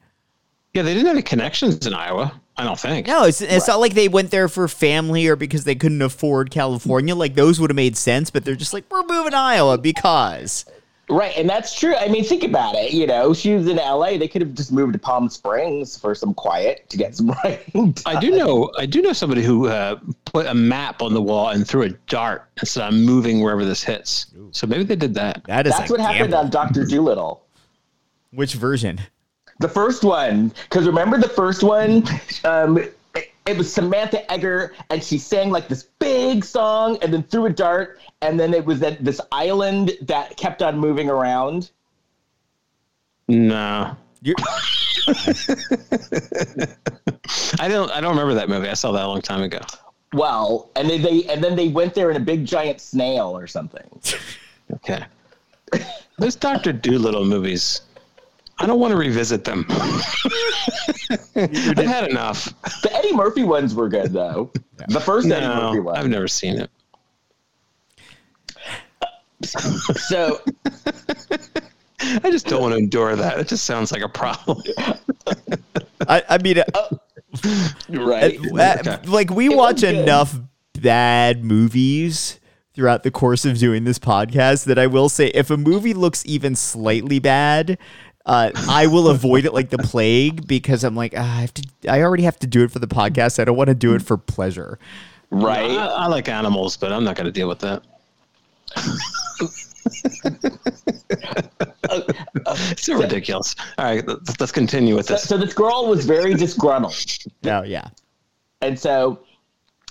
[0.74, 2.40] Yeah, they didn't have any connections in Iowa.
[2.56, 3.06] I don't think.
[3.08, 6.50] No, it's it's not like they went there for family or because they couldn't afford
[6.50, 7.14] California.
[7.16, 10.64] Like those would have made sense, but they're just like we're moving to Iowa because.
[11.10, 11.94] Right, and that's true.
[11.94, 12.92] I mean, think about it.
[12.92, 14.16] You know, she was in LA.
[14.16, 17.94] They could have just moved to Palm Springs for some quiet to get some writing.
[18.06, 18.72] I do know.
[18.78, 21.90] I do know somebody who uh, put a map on the wall and threw a
[22.08, 25.42] dart and said, "I'm moving wherever this hits." So maybe they did that.
[25.46, 27.44] That is That's a what happened on Doctor Dolittle.
[28.30, 29.00] Which version?
[29.58, 32.04] The first one, because remember the first one,
[32.44, 32.82] um,
[33.46, 37.46] it, it was Samantha Eggar, and she sang like this big song, and then threw
[37.46, 41.70] a dart, and then it was at this island that kept on moving around.
[43.28, 44.36] No, You're,
[47.58, 47.90] I don't.
[47.90, 48.68] I don't remember that movie.
[48.68, 49.60] I saw that a long time ago.
[50.12, 53.46] Well, and they, they and then they went there in a big giant snail or
[53.46, 53.88] something.
[54.76, 55.04] Okay.
[56.18, 57.82] Those Doctor Dolittle movies.
[58.62, 59.66] I don't want to revisit them.
[61.36, 62.44] I've had enough.
[62.82, 64.52] The Eddie Murphy ones were good though.
[64.88, 65.96] The first Eddie Murphy one.
[65.96, 66.70] I've never seen it.
[69.44, 70.40] So
[72.00, 73.38] I just don't want to endure that.
[73.38, 74.62] It just sounds like a problem.
[76.08, 76.88] I, I mean, uh,
[77.88, 78.38] right.
[78.38, 78.98] uh, Okay.
[79.08, 80.38] like we It watch enough
[80.80, 82.38] bad movies
[82.74, 86.24] throughout the course of doing this podcast that I will say if a movie looks
[86.26, 87.78] even slightly bad.
[88.24, 91.68] Uh, I will avoid it like the plague because I'm like ah, I have to.
[91.88, 93.40] I already have to do it for the podcast.
[93.40, 94.78] I don't want to do it for pleasure.
[95.30, 95.70] right.
[95.70, 97.82] I, I like animals, but I'm not going to deal with that.
[101.90, 103.54] it's so ridiculous.
[103.78, 105.24] All right, let's, let's continue with So, this.
[105.24, 106.94] so this girl was very disgruntled.
[107.42, 107.88] No, yeah.
[108.60, 109.20] And so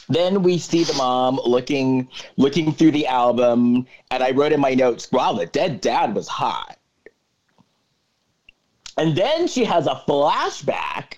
[0.09, 4.73] then we see the mom looking looking through the album, and I wrote in my
[4.73, 6.77] notes, "Wow, the dead dad was hot."
[9.01, 11.13] And then she has a flashback,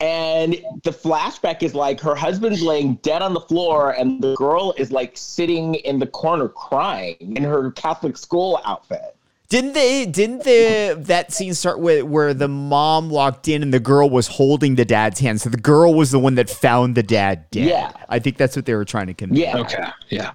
[0.00, 4.74] and the flashback is like her husband's laying dead on the floor, and the girl
[4.76, 9.14] is like sitting in the corner crying in her Catholic school outfit.
[9.48, 10.04] Didn't they?
[10.04, 14.26] Didn't the that scene start with where the mom walked in and the girl was
[14.26, 15.40] holding the dad's hand?
[15.40, 17.68] So the girl was the one that found the dad dead.
[17.68, 17.92] Yeah.
[18.08, 19.42] I think that's what they were trying to convey.
[19.42, 19.58] Yeah.
[19.58, 20.32] Okay, yeah.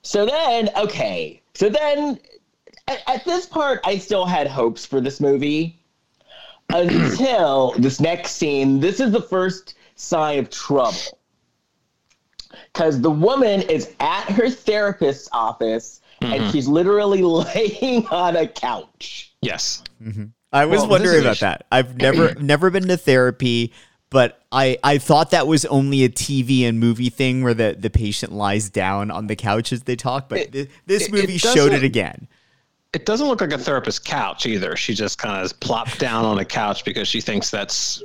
[0.00, 1.42] So then, okay.
[1.52, 2.20] So then,
[2.88, 5.78] at, at this part, I still had hopes for this movie
[6.70, 8.80] until this next scene.
[8.80, 11.18] This is the first sign of trouble.
[12.72, 19.34] Because the woman is at her therapist's office and she's literally laying on a couch.
[19.42, 19.82] Yes.
[20.02, 20.24] Mm-hmm.
[20.52, 21.66] I was Well, wondering about sh- that.
[21.70, 23.72] I've never never been to therapy,
[24.10, 27.90] but I I thought that was only a TV and movie thing where the the
[27.90, 30.28] patient lies down on the couch as they talk.
[30.30, 32.28] But It- thi- this it- movie it showed it again.
[32.96, 34.74] It doesn't look like a therapist's couch either.
[34.74, 38.02] She just kind of plopped down on a couch because she thinks that's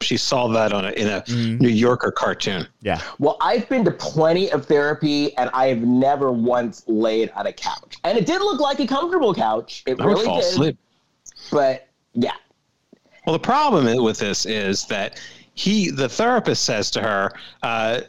[0.00, 1.22] she saw that on a, in a
[1.60, 2.66] New Yorker cartoon.
[2.80, 3.02] Yeah.
[3.18, 7.52] Well, I've been to plenty of therapy and I have never once laid on a
[7.52, 7.98] couch.
[8.02, 9.82] And it did look like a comfortable couch.
[9.84, 10.46] It I would really fall did.
[10.46, 10.78] asleep.
[11.50, 12.32] But yeah.
[13.26, 15.20] Well, the problem with this is that
[15.52, 18.00] he, the therapist, says to her, uh,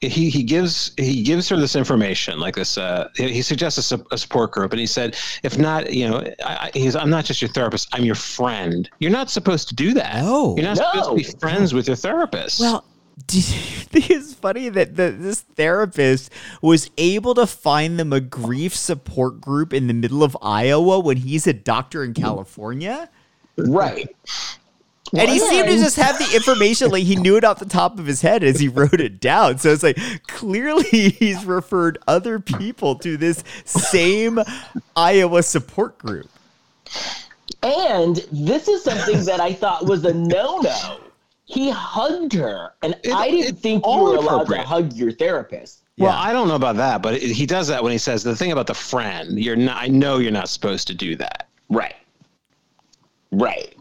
[0.00, 2.78] he he gives he gives her this information like this.
[2.78, 6.08] Uh, he he suggests a, su- a support group, and he said, if not, you
[6.08, 8.88] know, I, I- he's I'm not just your therapist, I'm your friend.
[9.00, 10.22] You're not supposed to do that.
[10.22, 10.54] No.
[10.56, 12.60] you're not supposed to be friends with your therapist.
[12.60, 12.84] Well,
[13.26, 16.30] do you think it's funny that the, this therapist
[16.62, 21.16] was able to find them a grief support group in the middle of Iowa when
[21.16, 23.10] he's a doctor in California?
[23.56, 24.14] Right.
[25.16, 27.98] And he seemed to just have the information, like he knew it off the top
[27.98, 29.58] of his head as he wrote it down.
[29.58, 34.38] So it's like clearly he's referred other people to this same
[34.96, 36.28] Iowa support group.
[37.62, 41.00] And this is something that I thought was a no no.
[41.46, 45.78] He hugged her, and It- I didn't think you were allowed to hug your therapist.
[45.96, 46.20] Well, Yeah.
[46.20, 48.52] I don't know about that, but it, he does that when he says the thing
[48.52, 49.38] about the friend.
[49.42, 49.82] You're not.
[49.82, 51.48] I know you're not supposed to do that.
[51.70, 51.94] Right.
[53.32, 53.74] Right.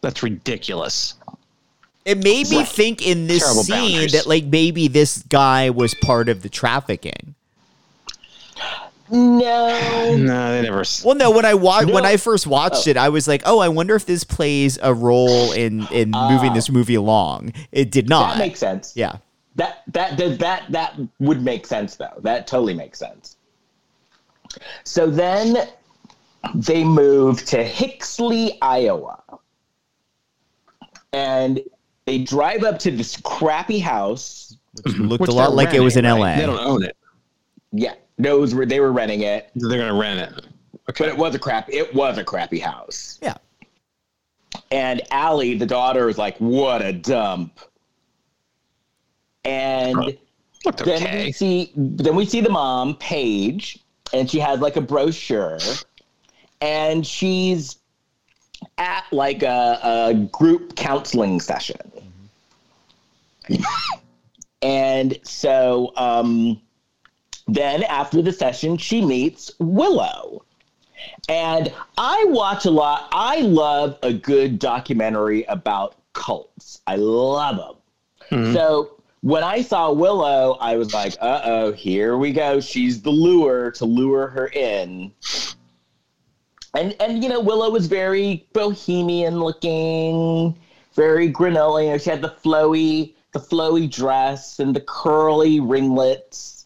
[0.00, 1.14] That's ridiculous.
[2.04, 2.68] It made me Right.
[2.68, 4.12] think in this Terrible scene boundaries.
[4.12, 7.34] that like maybe this guy was part of the trafficking.
[9.10, 10.16] No.
[10.16, 10.84] No, they never.
[11.04, 11.30] Well, no.
[11.30, 12.90] When I wa- when I first watched oh.
[12.90, 16.30] it, I was like, "Oh, I wonder if this plays a role in in ah.
[16.30, 18.34] moving this movie along." It did not.
[18.34, 18.92] That makes sense.
[18.96, 19.18] yeah.
[19.54, 22.18] That that that that that would make sense though.
[22.22, 23.36] That totally makes sense.
[24.84, 25.68] So then
[26.54, 29.22] they move to Hixley, Iowa.
[31.16, 31.60] And
[32.04, 34.56] they drive up to this crappy house.
[34.82, 35.04] Which mm-hmm.
[35.06, 36.28] looked which a lot they're like it was in renting, L.A.
[36.28, 36.36] right?
[36.38, 36.96] They don't own it.
[37.72, 40.46] Yeah, those were they were renting it, They're gonna rent it.
[40.88, 41.04] Okay.
[41.04, 43.18] but it was a crap it was a crappy house.
[43.22, 43.34] Yeah.
[44.70, 47.58] And Allie, the daughter, is like, "What a dump."
[49.44, 49.96] And
[50.64, 51.26] Looked then okay.
[51.26, 53.78] we see then we see the mom paige
[54.12, 55.58] and she has like a brochure
[56.60, 57.76] and she's
[58.78, 61.76] at like a, a group counseling session.
[64.62, 66.60] And so um,
[67.46, 70.42] then after the session she meets willow.
[71.28, 76.80] And i watch a lot i love a good documentary about cults.
[76.86, 77.76] I love them
[78.30, 82.60] so when I saw Willow, I was like, uh oh, here we go.
[82.60, 85.12] She's the lure to lure her in.
[86.76, 90.54] And and you know, Willow was very bohemian looking,
[90.94, 91.84] very granola.
[91.84, 96.64] You know, she had the flowy, the flowy dress and the curly ringlets.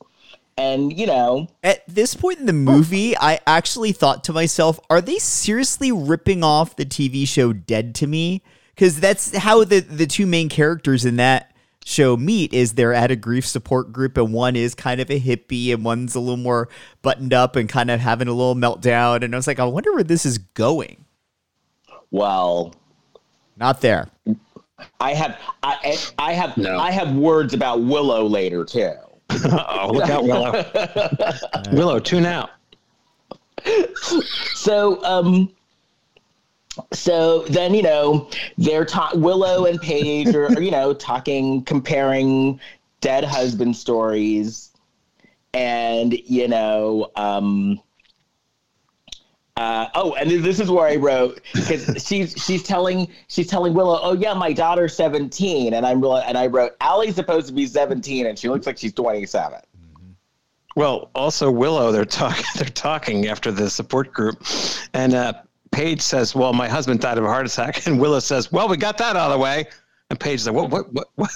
[0.59, 3.21] And you know, At this point in the movie, oh.
[3.21, 8.07] I actually thought to myself, are they seriously ripping off the TV show Dead to
[8.07, 8.43] Me?
[8.75, 11.50] Because that's how the, the two main characters in that
[11.85, 15.19] show meet is they're at a grief support group and one is kind of a
[15.21, 16.69] hippie and one's a little more
[17.03, 19.23] buttoned up and kind of having a little meltdown.
[19.25, 21.05] And I was like, I wonder where this is going.
[22.11, 22.75] well,
[23.57, 24.09] Not there.
[25.01, 26.79] I have I I have No.
[26.79, 28.93] I have words about Willow later too.
[29.31, 30.65] oh, look out, Willow.
[31.73, 32.51] Willow, tune out.
[34.55, 35.53] So, um,
[36.93, 42.61] so then you know they're ta- Willow and Paige are, are, you know talking, comparing
[43.01, 44.71] dead husband stories,
[45.55, 47.81] and you know, um,
[49.57, 53.99] uh, oh, and this is where I wrote because she's she's telling she's telling Willow,
[54.03, 58.27] oh yeah, my daughter's seventeen, and I'm and I wrote Allie's supposed to be seventeen,
[58.27, 59.61] and she looks like she's twenty seven.
[60.77, 62.45] Well, also Willow, they're talking.
[62.57, 64.43] They're talking after the support group,
[64.95, 65.35] and uh,
[65.73, 68.77] Paige says, "Well, my husband died of a heart attack," and Willow says, "Well, we
[68.77, 69.67] got that out of the way."
[70.11, 70.71] And Paige said, "What?
[70.71, 70.93] What?
[70.93, 71.31] What?"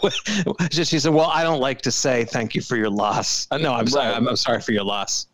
[0.00, 0.14] what?
[0.72, 3.46] she she said, "Well, I don't like to say thank you for your loss.
[3.50, 4.12] Uh, no, I'm sorry.
[4.12, 5.26] I'm, I'm sorry for your loss."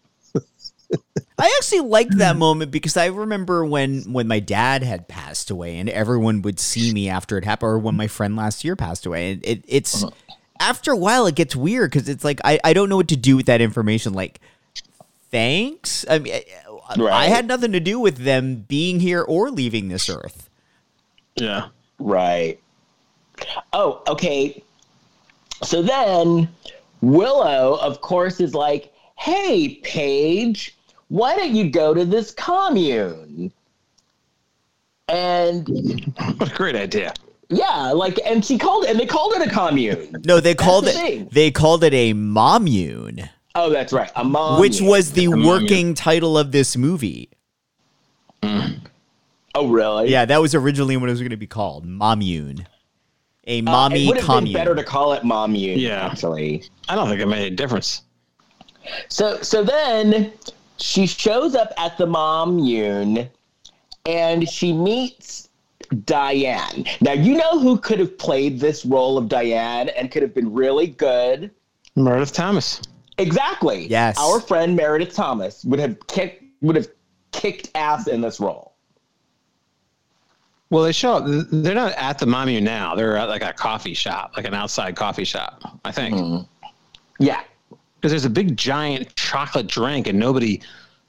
[1.39, 5.79] I actually liked that moment because I remember when when my dad had passed away
[5.79, 9.07] and everyone would see me after it happened, or when my friend last year passed
[9.07, 9.33] away.
[9.33, 10.05] And it, it's
[10.61, 13.17] after a while it gets weird because it's like I, I don't know what to
[13.17, 14.13] do with that information.
[14.13, 14.41] Like,
[15.31, 16.05] thanks.
[16.09, 16.41] I mean,
[16.89, 20.49] I- I had nothing to do with them being here or leaving this earth.
[21.37, 21.69] Yeah.
[21.99, 22.59] Right.
[23.73, 24.63] Oh, okay.
[25.63, 26.49] So then
[27.01, 30.75] Willow, of course, is like, hey, Paige,
[31.09, 33.53] why don't you go to this commune?
[35.09, 35.69] And
[36.39, 37.13] What a great idea.
[37.49, 40.17] yeah, like, and she called and they called it a commune.
[40.25, 41.29] No, they called the it thing.
[41.33, 44.11] they called it a mommune, Oh, that's right.
[44.17, 44.61] A mom.
[44.61, 45.47] which was the mommune.
[45.47, 47.29] working title of this movie.
[49.55, 50.11] Oh, really?
[50.11, 52.67] Yeah, that was originally what it was going to be called, mommune.
[53.47, 54.55] A Uh, mommy it would have been commune.
[54.55, 56.07] better to call it mommune, Yeah.
[56.07, 56.65] actually.
[56.89, 58.03] I don't think it made a difference.
[59.09, 60.33] So so then
[60.79, 63.29] she shows up at the mommune
[64.07, 65.49] and she meets
[66.07, 66.85] Diane.
[67.01, 70.53] Now you know who could have played this role of Diane and could have been
[70.53, 71.51] really good?
[71.95, 72.81] Meredith Thomas.
[73.23, 73.87] Exactly.
[73.87, 74.19] Yes.
[74.19, 76.89] Our friend Meredith Thomas would have kicked would have
[77.33, 78.75] kicked ass in this role.
[80.71, 81.25] Well, they show up.
[81.27, 82.95] They're not at the mommy now.
[82.95, 86.17] They're at like a coffee shop, like an outside coffee shop, I think.
[86.19, 86.37] Hmm.
[87.19, 87.43] Yeah.
[87.97, 90.63] Because there's a big giant chocolate drink and nobody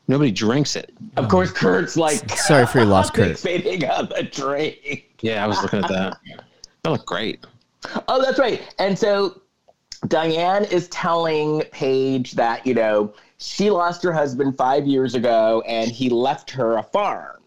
[0.08, 0.94] nobody drinks it.
[1.16, 3.38] Of course Kurt's like Sorry for your loss, Kurt.
[3.38, 5.10] fixating on the drink.
[5.22, 6.18] Yeah, I was looking at that.
[6.84, 7.46] That looked great.
[8.08, 8.62] Oh, that's right.
[8.80, 9.42] And so
[10.08, 15.92] Diane is telling Paige that, you know, she lost her husband five years ago and
[15.92, 17.42] he left her a farm.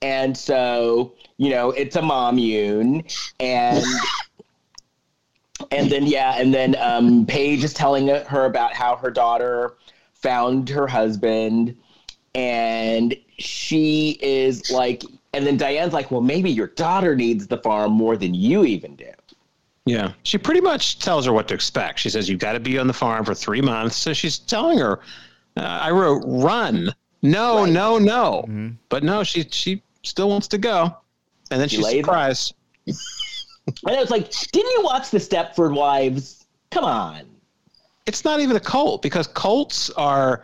[0.00, 3.04] And so, you know, it's a mommune.
[3.40, 3.84] And
[5.70, 9.74] and then yeah, and then um Paige is telling her about how her daughter
[10.12, 11.76] found her husband
[12.34, 15.02] and she is like
[15.34, 18.96] and then Diane's like, well, maybe your daughter needs the farm more than you even
[18.96, 19.12] do.
[19.88, 20.12] Yeah.
[20.22, 21.98] She pretty much tells her what to expect.
[21.98, 23.96] She says, You've got to be on the farm for three months.
[23.96, 25.00] So she's telling her
[25.56, 26.94] Uh, I wrote run.
[27.22, 27.72] No, Right.
[27.72, 28.44] no, no.
[28.46, 28.68] Mm-hmm.
[28.90, 30.94] But no, she she still wants to go.
[31.50, 32.54] And then She she's laid- surprised.
[33.86, 36.46] And I was like, didn't you watch the Stepford Wives?
[36.70, 37.20] Come on.
[38.06, 40.42] It's not even a cult because cults are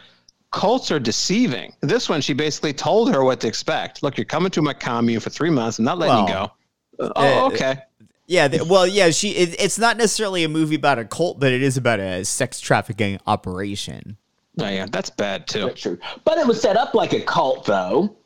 [0.53, 1.73] cults are deceiving.
[1.81, 4.03] This one, she basically told her what to expect.
[4.03, 5.79] Look, you're coming to my commune for three months.
[5.79, 6.53] I'm not letting you go.
[7.01, 7.79] Uh, oh, okay.
[8.27, 9.31] Yeah, th- well, yeah, she.
[9.31, 12.59] It, it's not necessarily a movie about a cult, but it is about a sex
[12.61, 14.17] trafficking operation.
[14.59, 15.67] Oh, yeah, that's bad too.
[15.67, 15.99] That's true.
[16.25, 18.17] But it was set up like a cult, though.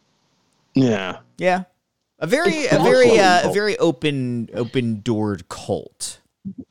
[0.75, 1.19] Yeah.
[1.39, 1.65] Yeah,
[2.21, 6.21] a very, It's a very, uh, a very open, open doored cult.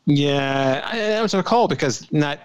[0.05, 2.39] Yeah, I- it was a cult because not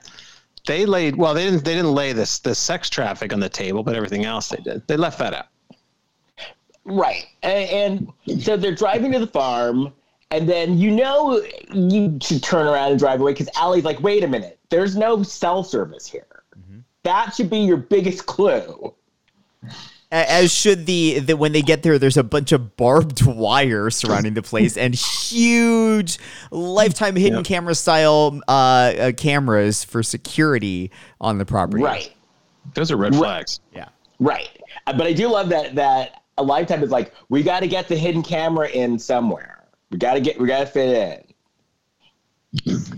[0.66, 3.82] they laid well they didn't they didn't lay this the sex traffic on the table,
[3.82, 4.86] but everything else they did.
[4.88, 5.46] They left that out.
[6.84, 7.26] Right.
[7.42, 9.92] And, and so they're driving to the farm,
[10.32, 11.40] and then you know
[11.72, 15.22] you should turn around and drive away because Allie's like, wait a minute, there's no
[15.22, 16.26] cell service here.
[17.04, 18.94] That should be your biggest clue.
[20.12, 24.34] As should the, the when they get there, there's a bunch of barbed wire surrounding
[24.34, 26.18] the place and huge
[26.50, 27.46] lifetime hidden Yep.
[27.46, 31.82] camera style uh, uh, cameras for security on the property.
[31.82, 32.12] Right.
[32.74, 33.58] Those are red flags.
[33.74, 33.88] Yeah.
[34.20, 34.50] Right.
[34.86, 37.88] Uh, But I do love that that a lifetime is like, we got to get
[37.88, 39.51] the hidden camera in somewhere.
[39.92, 41.24] We got to get, we got to fit
[42.56, 42.88] in.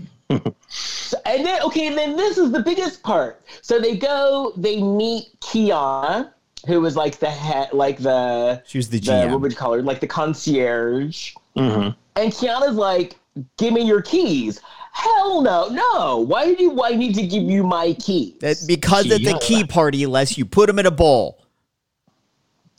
[0.69, 3.41] So- and then, okay, and then this is the biggest part.
[3.61, 6.31] So they go, they meet Kiana,
[6.67, 9.73] who was like the head, like the, She was the the what would you call
[9.73, 9.83] her?
[9.83, 11.33] Like the concierge.
[11.55, 13.17] hmm And Kiana's like,
[13.57, 14.61] give me your keys.
[14.93, 16.19] Hell no, no.
[16.25, 18.35] Why do you, why need to give you my keys?
[18.39, 21.43] That because at the key party, Les you put them in a bowl.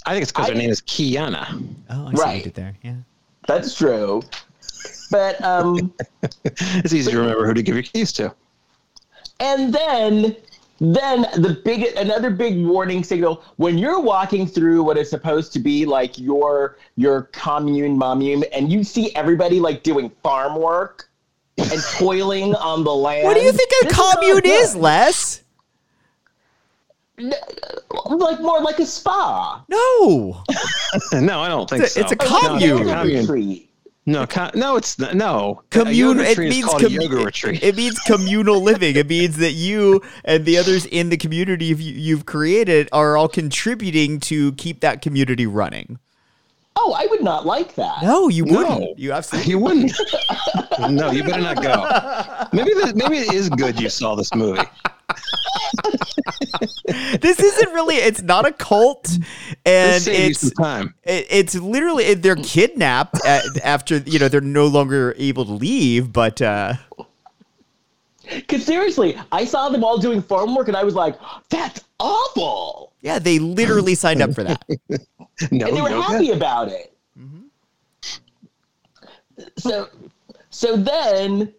[0.06, 1.46] I think it's because her name is Kiana.
[1.90, 2.74] Oh, I see what you did there.
[2.82, 2.94] Yeah.
[3.46, 4.22] That's true.
[5.10, 5.92] But um
[6.44, 8.34] It's easy to remember who to give your keys to.
[9.40, 10.36] and then
[10.78, 15.58] then the big another big warning signal when you're walking through what is supposed to
[15.58, 21.08] be like your your commune mommune and you see everybody like doing farm work
[21.58, 23.24] and toiling on the land.
[23.24, 24.76] What do you think a commune is.
[24.76, 25.42] Les?
[27.18, 29.64] Like more like a spa.
[29.68, 30.42] No.
[31.20, 32.00] no, I don't think It's a- so.
[32.02, 32.58] it's a commune.
[32.60, 33.20] No, Yoga commune.
[33.20, 33.62] retreat.
[34.08, 35.62] No, co- no, it's not, no.
[35.64, 36.20] A Commune.
[36.20, 37.62] It means called com- yoga it- retreat.
[37.62, 38.94] It means communal living.
[38.94, 43.28] It means that you and the others in the community you- you've created are all
[43.28, 45.98] contributing to keep that community running.
[46.78, 48.02] Oh, I would not like that.
[48.02, 48.58] No, you No.
[48.58, 48.98] wouldn't.
[48.98, 49.50] You absolutely.
[49.50, 49.92] You wouldn't.
[50.90, 52.48] no, you better not go.
[52.52, 54.62] Maybe the, maybe it is good you saw this movie.
[57.20, 57.96] this isn't really.
[57.96, 59.08] It's not a cult,
[59.64, 60.94] and This you it's some time.
[61.04, 66.12] it, it's literally they're kidnapped at, after you know they're no longer able to leave.
[66.12, 66.74] But uh,
[68.30, 71.18] Because seriously, I saw them all doing farm work and I was like,
[71.48, 72.92] that's awful.
[73.00, 74.62] yeah, they literally signed up for that.
[75.52, 76.02] No and they were yoga.
[76.02, 76.96] happy about it.
[77.20, 77.42] Mm-hmm.
[79.58, 79.90] So,
[80.48, 81.52] so then,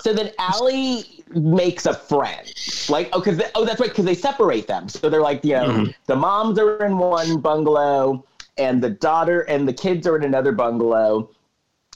[0.00, 2.46] so then Allie makes a friend.
[2.88, 4.88] Like, oh, because oh, that's right, because they separate them.
[4.88, 5.90] So they're like, you know, mm-hmm.
[6.06, 8.24] the moms are in one bungalow,
[8.56, 11.30] and the daughter and the kids are in another bungalow.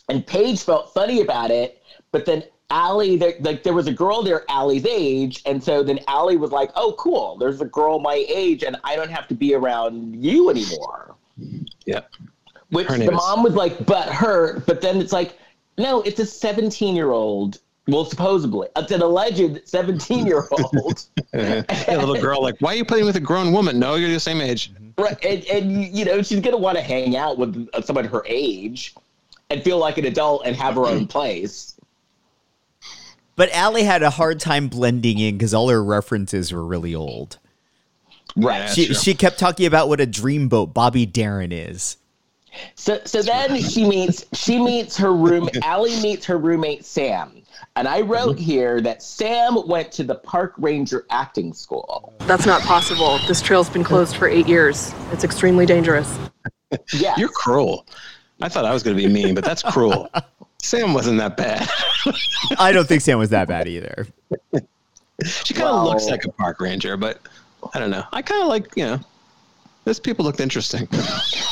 [0.08, 4.22] And Paige felt funny about it, but then Allie, there, like there was a girl
[4.22, 8.26] there Allie's age, and so then Allie was like, "Oh, cool, there's a girl my
[8.28, 11.14] age, and I don't have to be around you anymore."
[11.86, 12.10] Yep.
[12.70, 15.38] Which the mom was like, but her, but then it's like,
[15.78, 17.60] no, it's a 17 year old.
[17.86, 21.04] Well, supposedly, it's an alleged 17 year old.
[21.32, 23.78] Yeah, little girl, like, why are you playing with a grown woman?
[23.78, 24.72] No, you're the same age.
[24.96, 25.22] right.
[25.22, 28.22] And, and, you know, she's going to want to hang out with uh, someone her
[28.26, 28.94] age
[29.50, 31.77] and feel like an adult and have her own place.
[33.38, 37.38] But Allie had a hard time blending in because all her references were really old.
[38.36, 38.58] Right.
[38.58, 38.66] Yeah.
[38.66, 38.94] She true.
[38.96, 41.98] she kept talking about what a dreamboat Bobby Darin is.
[42.74, 47.42] So, so then she meets, she meets her room, Allie meets her roommate, Sam.
[47.76, 48.44] And I wrote Mm-hmm.
[48.44, 52.14] here that Sam went to the park ranger acting school.
[52.22, 53.20] That's not possible.
[53.28, 54.92] This trail's been closed for eight years.
[55.12, 56.18] It's extremely dangerous.
[56.92, 57.14] Yeah.
[57.16, 57.86] You're cruel.
[58.42, 60.10] I thought I was going to be mean, but that's cruel.
[60.60, 61.68] Sam wasn't that bad.
[62.58, 64.06] I don't think Sam was that bad either.
[65.24, 67.20] She kind of Well- looks like a park ranger, but
[67.74, 68.04] I don't know.
[68.12, 69.00] I kind of like, you know,
[69.84, 70.86] those people looked interesting.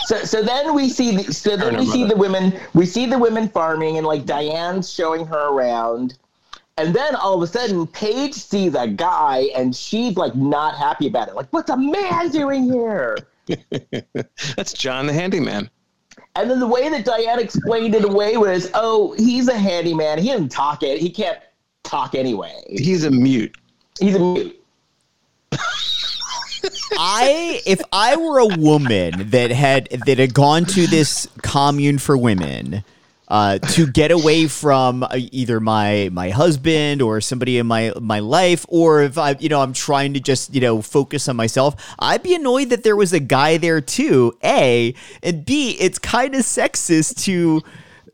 [0.06, 2.14] So, so then we see the, so then we see mother.
[2.14, 6.18] the women we see the women farming and like Diane's showing her around,
[6.76, 11.06] and then all of a sudden Paige sees a guy and she's like not happy
[11.06, 11.34] about it.
[11.34, 13.16] Like, what's a man doing here?
[14.56, 15.70] That's John the handyman.
[16.36, 20.18] And then the way that Diane explained it away was, oh, he's a handyman.
[20.18, 21.00] He doesn't talk it.
[21.00, 21.38] He can't
[21.82, 22.62] talk anyway.
[22.68, 23.56] He's a mute.
[23.98, 24.60] He's a mute.
[26.98, 32.16] I if I were a woman that had that had gone to this commune for
[32.16, 32.84] women
[33.28, 38.20] uh, to get away from uh, either my my husband or somebody in my my
[38.20, 41.94] life, or if I you know I'm trying to just you know focus on myself,
[41.98, 44.36] I'd be annoyed that there was a guy there too.
[44.44, 47.62] A and B, it's kind of sexist to.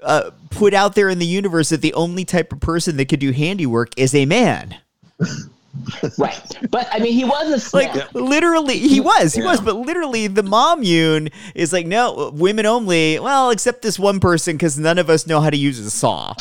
[0.03, 3.21] Uh, put out there in the universe that the only type of person that could
[3.21, 4.77] do handiwork is a man.
[6.19, 6.41] Right.
[6.71, 7.95] But I mean, he was a snap.
[7.95, 13.19] Like literally, he was, he was, but literally, the mommune is like, no, women only.
[13.19, 16.35] Well, except this one person, because none of us know how to use a saw.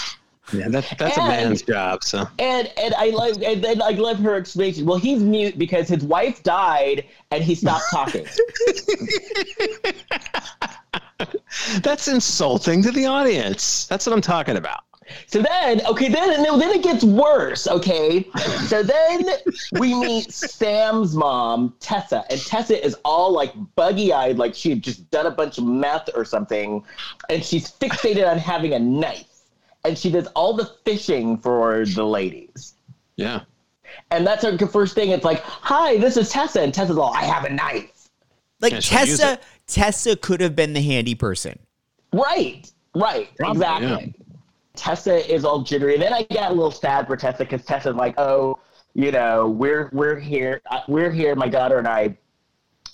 [0.53, 2.03] Yeah, that's that's a And- man's job.
[2.03, 4.85] So And and I like and then I love her explanation.
[4.85, 8.25] Well, he's mute because his wife died and he stopped talking.
[11.81, 13.85] that's insulting to the audience.
[13.87, 14.81] That's what I'm talking about.
[15.27, 17.67] So then, okay, then no, then it gets worse.
[17.67, 18.27] Okay,
[18.67, 19.25] so then
[19.79, 25.09] we meet Sam's mom, Tessa, and Tessa is all like buggy-eyed, like she had just
[25.11, 26.83] done a bunch of meth or something,
[27.29, 29.41] and she's fixated on having a knife,
[29.85, 32.73] and she does all the fishing for the ladies.
[33.15, 33.41] Yeah.
[34.09, 35.09] And that's her first thing.
[35.09, 38.09] It's like, "Hi, this is Tessa," and Tessa's all, "I have a knife."
[38.61, 39.39] Like Yeah, Tessa.
[39.67, 41.57] Tessa could have been the handy person.
[42.13, 44.15] Right, right, Probably, exactly.
[44.75, 45.95] Tessa is all jittery.
[45.95, 48.59] And then I got a little sad for Tessa because Tessa's like, "Oh,
[48.93, 52.17] you know, we're we're here, uh, we're here, my daughter and I,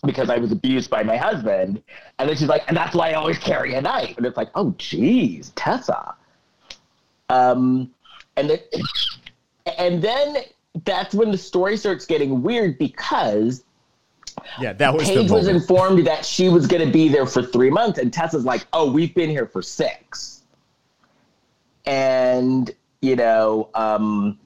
[0.06, 1.82] because I was abused by my husband."
[2.20, 4.50] And then she's like, "And that's why I always carry a knife." And it's like,
[4.56, 6.16] "Oh, geez, Tessa."
[7.30, 7.92] Um,
[8.38, 8.60] and then
[9.78, 10.38] and then
[10.86, 13.64] that's when the story starts getting weird because
[14.60, 17.70] Yeah, that was Paige was informed that she was going to be there for three
[17.70, 20.37] months, and Tessa's like, "Oh, we've been here for six.
[21.88, 22.70] And
[23.02, 24.38] you know, um,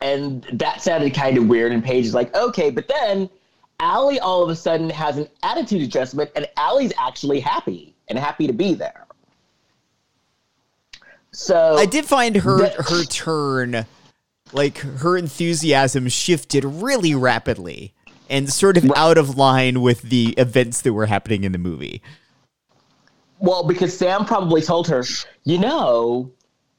[0.00, 1.72] and that sounded kind of weird.
[1.72, 3.28] And Paige is like, "Okay," but then
[3.80, 8.46] Allie all of a sudden has an attitude adjustment, and Allie's actually happy and happy
[8.46, 9.06] to be there.
[11.32, 13.86] So I did find her That- her turn,
[14.52, 17.92] like her enthusiasm shifted really rapidly
[18.30, 22.02] and sort of out of line with the events that were happening in the movie.
[23.40, 25.04] Well, because Sam probably told her,
[25.44, 26.32] you know,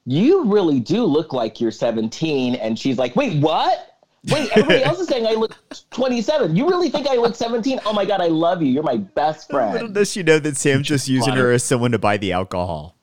[0.06, 2.56] you really do look like you're 17.
[2.56, 4.00] And she's like, wait, what?
[4.26, 5.56] Wait, everybody else is saying I look
[5.92, 6.56] 27.
[6.56, 7.80] You really think I look 17?
[7.86, 8.70] Oh my God, I love you.
[8.70, 9.94] You're my best Little friend.
[9.94, 12.96] does she know that Sam's just using her as someone to buy the alcohol.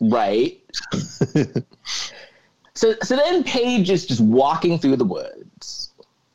[0.00, 0.60] Right?
[2.74, 5.92] so, so then Paige is just walking through the woods,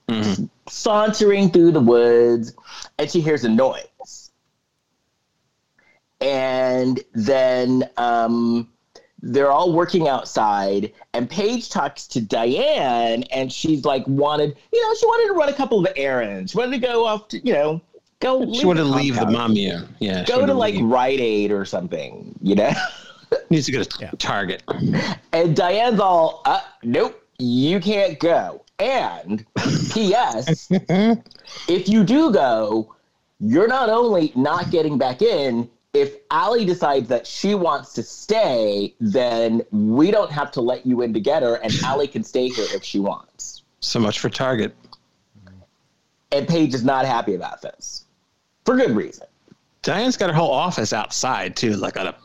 [0.07, 0.45] mm-hmm.
[0.69, 2.53] sauntering through the woods,
[2.99, 3.83] and she hears a noise.
[6.21, 8.69] And then um,
[9.21, 14.95] they're all working outside, and Paige talks to Diane, and she's like, wanted, you know,
[14.95, 16.51] she wanted to run a couple of errands.
[16.51, 17.81] She wanted to go off to, you know,
[18.19, 18.53] go.
[18.53, 19.37] She wanted to leave the compound.
[19.37, 19.51] mom.
[19.53, 19.81] Yeah.
[19.99, 20.23] Yeah.
[20.25, 20.85] Go to like leave.
[20.85, 22.71] Rite Aid or something, you know?
[23.49, 24.63] needs to go to Target.
[25.33, 28.63] And Diane's all, uh, nope, you can't go.
[28.79, 29.45] And
[29.91, 30.67] P.S.
[30.71, 32.93] if you do go,
[33.39, 38.93] you're not only not getting back in, if Allie decides that she wants to stay,
[38.99, 42.49] then we don't have to let you in to get her, and Allie can stay
[42.49, 43.63] here if she wants.
[43.79, 44.75] So much for Target.
[46.31, 48.03] And Paige is not happy about this.
[48.65, 49.27] For good reason.
[49.83, 52.15] Diane's got her whole office outside too, like on a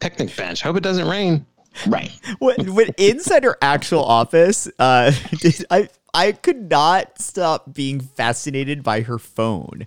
[0.00, 0.62] picnic bench.
[0.62, 1.44] Hope it doesn't rain.
[1.86, 2.12] Right.
[2.38, 8.82] when, when inside her actual office, uh, did- I I could not stop being fascinated
[8.82, 9.86] by her phone.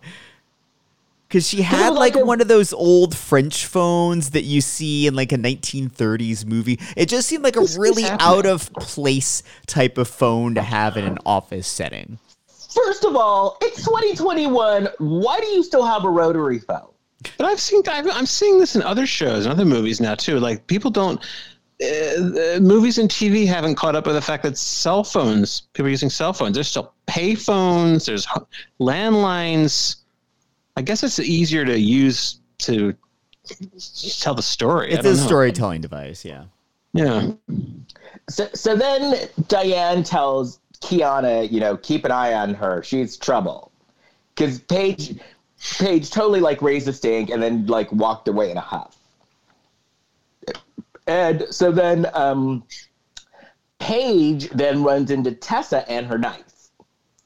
[1.31, 5.15] Cause she had like like one of those old French phones that you see in
[5.15, 6.77] like a 1930s movie.
[6.97, 11.05] It just seemed like a really out of place type of phone to have in
[11.05, 12.19] an office setting.
[12.73, 14.89] First of all, it's 2021.
[14.97, 16.89] Why do you still have a rotary phone?
[17.37, 20.39] But I've seen I've, I'm seeing this in other shows and other movies now too.
[20.39, 21.19] Like people don't.
[21.81, 25.87] Uh, uh, movies and TV haven't caught up with the fact that cell phones, people
[25.87, 26.53] are using cell phones.
[26.53, 28.05] There's still pay phones.
[28.05, 28.27] There's
[28.79, 30.00] landlines.
[30.81, 32.95] I guess it's easier to use to
[34.19, 34.87] tell the story.
[34.87, 35.27] I It's don't a know.
[35.27, 36.45] storytelling device, yeah.
[36.93, 37.33] Yeah.
[38.27, 42.81] So, so then Diane tells Kiana, you know, keep an eye on her.
[42.81, 43.71] She's trouble.
[44.33, 45.19] Because Paige,
[45.77, 48.97] Paige totally like raised a stink and then like walked away in a huff.
[51.05, 52.63] And so then um,
[53.77, 56.69] Paige then runs into Tessa and her knife.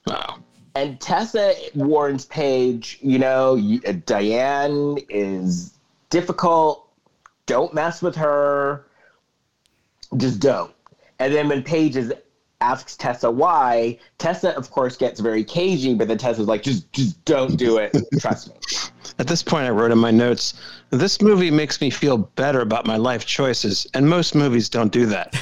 [0.08, 0.40] Wow.
[0.76, 3.58] And Tessa warns Paige, you know,
[3.88, 5.74] uh, Diane is
[6.10, 6.90] difficult.
[7.46, 8.86] Don't mess with her.
[10.18, 10.74] Just don't.
[11.20, 12.14] And then when Paige is
[12.62, 14.00] asks Tessa why.
[14.18, 17.96] Tessa, of course, gets very cagey, but then Tessa's like, just just don't do it.
[18.20, 18.56] Trust me.
[19.20, 20.56] At this point, I wrote in my notes,
[20.90, 25.06] this movie makes me feel better about my life choices, and most movies don't do
[25.06, 25.34] that.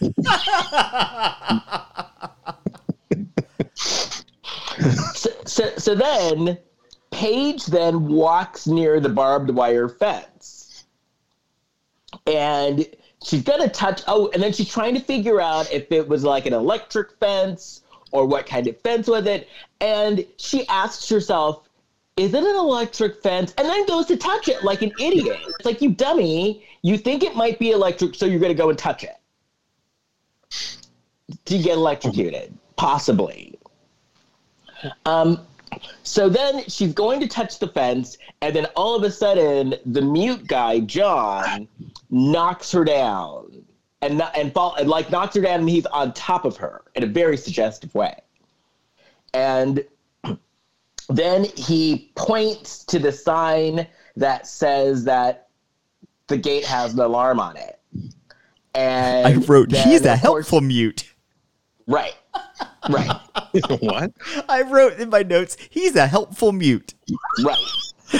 [5.14, 6.58] So, so, so then
[7.10, 10.84] Paige then walks near the barbed wire fence.
[12.26, 12.86] And
[13.24, 14.02] she's going to touch.
[14.06, 17.82] Oh, and then she's trying to figure out if it was like an electric fence
[18.10, 19.48] or what kind of fence was it.
[19.80, 21.68] And she asks herself,
[22.16, 23.54] is it an electric fence?
[23.56, 25.38] And then goes to touch it like an idiot.
[25.46, 26.66] It's like, you dummy.
[26.82, 29.16] You think it might be electric, so you're going to go and touch it.
[31.46, 33.51] To get electrocuted, possibly.
[35.06, 35.40] Um,
[36.02, 40.02] so then she's going to touch the fence, and then all of a sudden, the
[40.02, 41.66] mute guy John
[42.10, 43.64] knocks her down,
[44.02, 47.02] and and fall and like knocks her down, and he's on top of her in
[47.02, 48.14] a very suggestive way.
[49.32, 49.84] And
[51.08, 55.48] then he points to the sign that says that
[56.26, 57.78] the gate has an alarm on it.
[58.74, 61.12] And I wrote, then, he's a of course- helpful mute.
[61.86, 62.14] Right.
[62.88, 63.10] Right.
[63.80, 64.12] what?
[64.48, 66.94] I wrote in my notes, he's a helpful mute.
[67.44, 67.56] Right.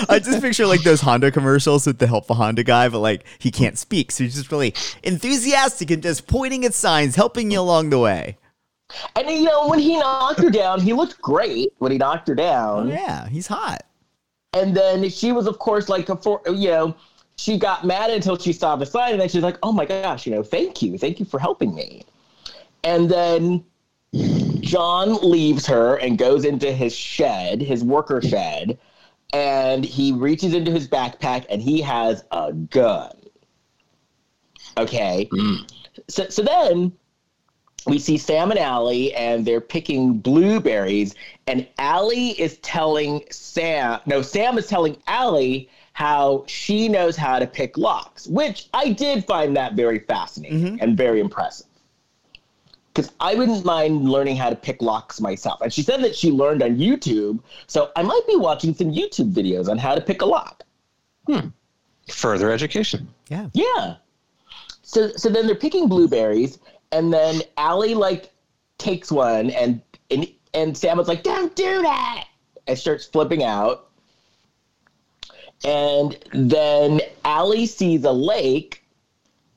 [0.09, 3.51] I just picture like those Honda commercials with the helpful Honda guy, but like he
[3.51, 4.11] can't speak.
[4.11, 8.39] So he's just really enthusiastic and just pointing at signs, helping you along the way.
[9.17, 12.35] And you know, when he knocked her down, he looked great when he knocked her
[12.35, 12.89] Oh, down.
[12.89, 13.85] yeah, he's hot.
[14.55, 16.95] And then she was, of course, like, a for, you know,
[17.37, 20.27] she got mad until she saw the sign, and then she's like, "Oh my gosh,
[20.27, 22.05] you know, thank you, thank you for helping me."
[22.85, 23.65] And then
[24.61, 28.79] John leaves her and goes into his shed, his worker shed,
[29.33, 33.13] and he reaches into his backpack and he has a gun.
[34.77, 35.29] Okay.
[35.33, 35.57] Hmm.
[36.09, 36.93] So, so then
[37.87, 41.15] we see Sam and Allie, and they're picking blueberries.
[41.47, 47.47] And Allie is telling Sam, no, Sam is telling Allie how she knows how to
[47.47, 50.77] pick locks, which I did find that very fascinating mm-hmm.
[50.81, 51.67] and very impressive.
[52.93, 55.61] Because I wouldn't mind learning how to pick locks myself.
[55.63, 59.33] And she said that she learned on YouTube, so I might be watching some YouTube
[59.33, 60.63] videos on how to pick a lock.
[61.27, 61.49] Hmm.
[62.09, 63.09] Further education.
[63.29, 63.49] Yeah.
[63.55, 63.97] Yeah.
[64.83, 66.59] So so then they're picking blueberries,
[66.91, 68.31] and then Allie like
[68.77, 69.81] takes one, and
[70.11, 72.27] and and Sam was like, "Don't do that!"
[72.67, 73.89] and starts flipping out.
[75.65, 78.82] And then Allie sees a lake,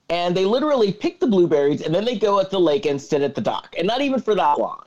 [0.10, 3.22] and they literally pick the blueberries, and then they go at the lake and sit
[3.22, 4.84] at the dock, and not even for that long.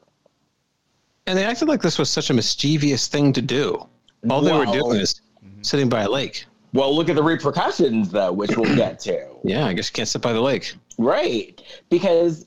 [1.27, 3.87] And they acted like this was such a mischievous thing to do.
[4.31, 5.21] All they were doing is
[5.63, 6.47] sitting by a lake.
[6.73, 9.27] Well, look at the repercussions, though, which we'll get to.
[9.45, 10.75] Yeah, I guess you can't sit by the lake.
[10.99, 11.63] Right.
[11.89, 12.47] Because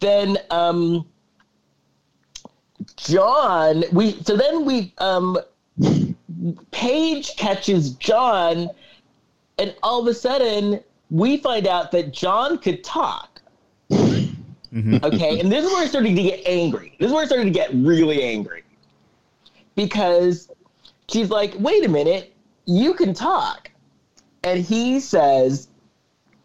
[0.00, 1.06] then um
[2.96, 5.38] John we so then we um
[6.70, 8.70] Paige catches John
[9.58, 10.80] and all of a sudden
[11.10, 13.40] we find out that John could talk.
[13.90, 14.98] Mm-hmm.
[15.02, 16.94] Okay, and this is where I started to get angry.
[16.98, 18.64] This is where I started to get really angry.
[19.74, 20.50] Because
[21.08, 22.34] she's like, wait a minute,
[22.66, 23.70] you can talk.
[24.44, 25.68] And he says,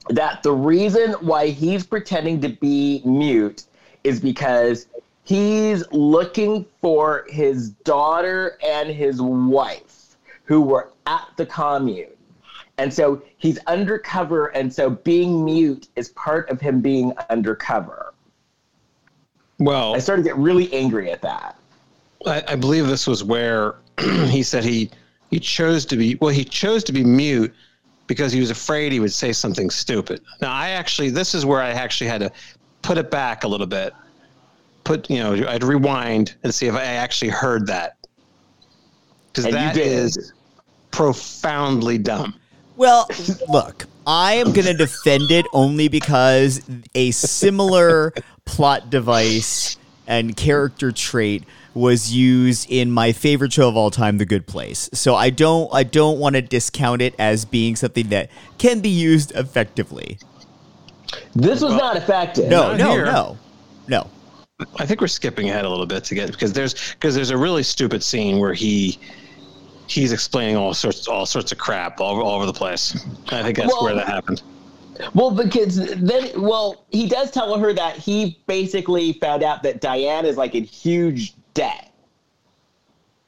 [0.10, 3.64] that the reason why he's pretending to be mute
[4.04, 4.88] is because
[5.24, 12.10] he's looking for his daughter and his wife who were at the commune.
[12.78, 18.14] And so he's undercover, and so being mute is part of him being undercover.
[19.60, 21.56] Well, I started to get really angry at that.
[22.26, 24.90] I, I believe this was where he said he
[25.30, 27.54] he chose to be well he chose to be mute
[28.08, 30.22] because he was afraid he would say something stupid.
[30.42, 32.32] Now I actually this is where I actually had to
[32.82, 33.94] put it back a little bit.
[34.84, 37.98] Put you know I'd rewind and see if I actually heard that
[39.32, 40.34] because that is
[40.92, 42.36] profoundly dumb.
[42.76, 43.08] Well,
[43.50, 46.62] look, I am going to defend it only because
[46.96, 48.14] a similar
[48.46, 51.44] plot device and character trait
[51.74, 54.90] was used in my favorite show of all time, The Good Place.
[54.94, 58.90] So I don't I don't want to discount it as being something that can be
[58.90, 60.20] used effectively.
[61.36, 62.50] This was not effective.
[62.50, 63.06] No, Not no, here.
[63.06, 63.38] no.
[63.88, 64.10] No.
[64.78, 67.38] I think we're skipping ahead a little bit to get because there's because there's a
[67.38, 69.00] really stupid scene where he
[69.94, 72.96] he's explaining all sorts all sorts of crap all, all over the place.
[73.32, 74.42] I think that's Well- where that happened.
[75.16, 80.24] Well, because then, well, he does tell her that he basically found out that Diane
[80.26, 81.92] is like in huge debt.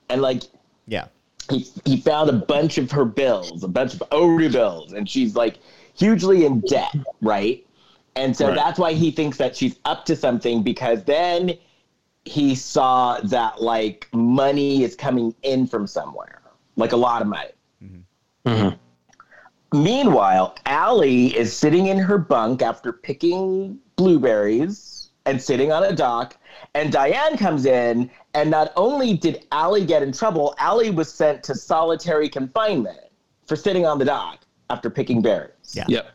[0.09, 0.43] And like,
[0.87, 1.05] Yeah.
[1.49, 5.35] he, he found a bunch of her bills, a bunch of overdue bills, and she's
[5.35, 5.57] like
[5.95, 7.65] hugely in debt, right?
[8.15, 8.55] And so Right.
[8.55, 11.55] that's why he thinks that she's up to something because then
[12.25, 16.41] he saw that like money is coming in from somewhere,
[16.75, 17.51] like a lot of money.
[18.45, 18.77] Mhm.
[19.73, 26.37] Meanwhile, Allie is sitting in her bunk after picking blueberries and sitting on a dock.
[26.75, 31.43] And Diane comes in, and not only did Allie get in trouble, Allie was sent
[31.43, 32.99] to solitary confinement
[33.45, 35.73] for sitting on the dock after picking berries.
[35.73, 35.85] Yeah.
[35.87, 36.07] Yep.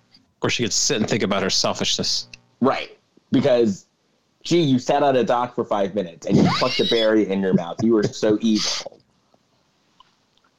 [0.43, 2.29] Or she could sit and think about her selfishness.
[2.61, 2.97] Right.
[3.31, 3.87] Because,
[4.43, 7.41] gee, you sat on a dock for five minutes and you plucked a berry in
[7.41, 7.83] your mouth.
[7.83, 9.00] You were so evil.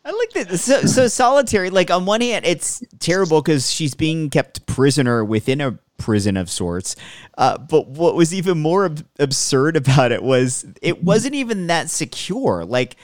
[0.04, 0.58] I like that.
[0.58, 1.70] So, so solitary.
[1.70, 6.50] Like on one hand, it's terrible because she's being kept prisoner within a prison of
[6.50, 6.96] sorts.
[7.38, 11.90] Uh, but what was even more ab- absurd about it was it wasn't even that
[11.90, 12.66] secure.
[12.66, 12.96] Like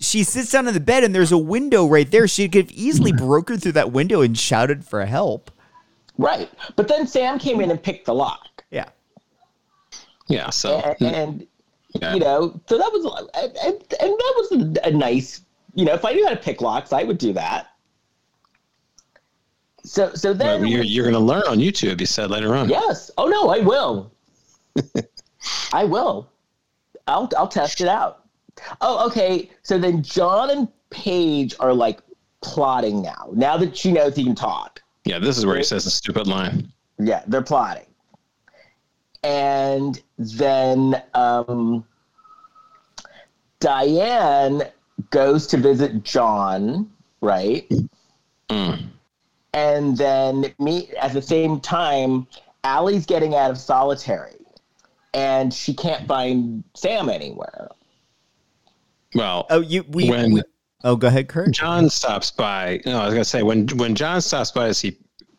[0.00, 2.26] she sits down in the bed and there's a window right there.
[2.26, 5.50] She could have easily broken through that window and shouted for help.
[6.18, 6.50] Right.
[6.74, 8.64] But then Sam came in and picked the lock.
[8.70, 8.88] Yeah.
[10.26, 10.50] Yeah.
[10.50, 11.46] So and, and
[12.00, 12.14] yeah.
[12.14, 15.42] you know, so that was and, and, and that was a, a nice,
[15.74, 17.68] you know, if I knew how to pick locks, I would do that.
[19.84, 22.00] So so then Well, you're, you're going to learn on YouTube.
[22.00, 22.68] You said later on.
[22.68, 24.12] yes, oh no, I will,
[25.72, 26.30] I will,
[27.06, 28.24] I'll I'll test it out.
[28.82, 32.00] Oh okay, so then John and Paige are like
[32.42, 33.30] plotting now.
[33.32, 35.18] Now that she knows he can talk, Yeah.
[35.18, 36.70] This is where he says the stupid line.
[36.98, 37.86] yeah, they're plotting.
[39.22, 41.84] And then um,
[43.60, 44.62] Diane
[45.10, 46.90] goes to visit John,
[47.20, 47.70] right?
[48.48, 48.86] Mm.
[49.54, 52.26] And then me at the same time,
[52.64, 54.36] Allie's getting out of solitary
[55.14, 57.68] and she can't find Sam anywhere.
[59.14, 60.42] Well, Oh, you we, When- we-
[60.82, 61.50] Oh, go ahead, Kurt.
[61.50, 62.80] John stops by.
[62.86, 64.96] No, I was gonna say when when John stops by to see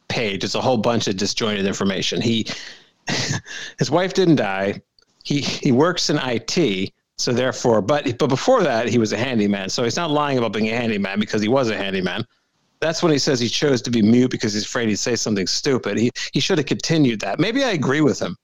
[0.08, 2.22] Paige, it's a whole bunch of disjointed information.
[2.22, 2.46] He
[3.80, 4.82] his wife didn't die.
[5.24, 9.70] He he works in IT, so therefore, but but before that, he was a handyman.
[9.70, 12.26] So he's not lying about being a handyman because he was a handyman.
[12.80, 15.46] That's when he says he chose to be mute because he's afraid he'd say something
[15.46, 15.98] stupid.
[15.98, 17.40] He he should have continued that.
[17.40, 18.36] Maybe I agree with him.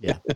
[0.00, 0.18] Yeah.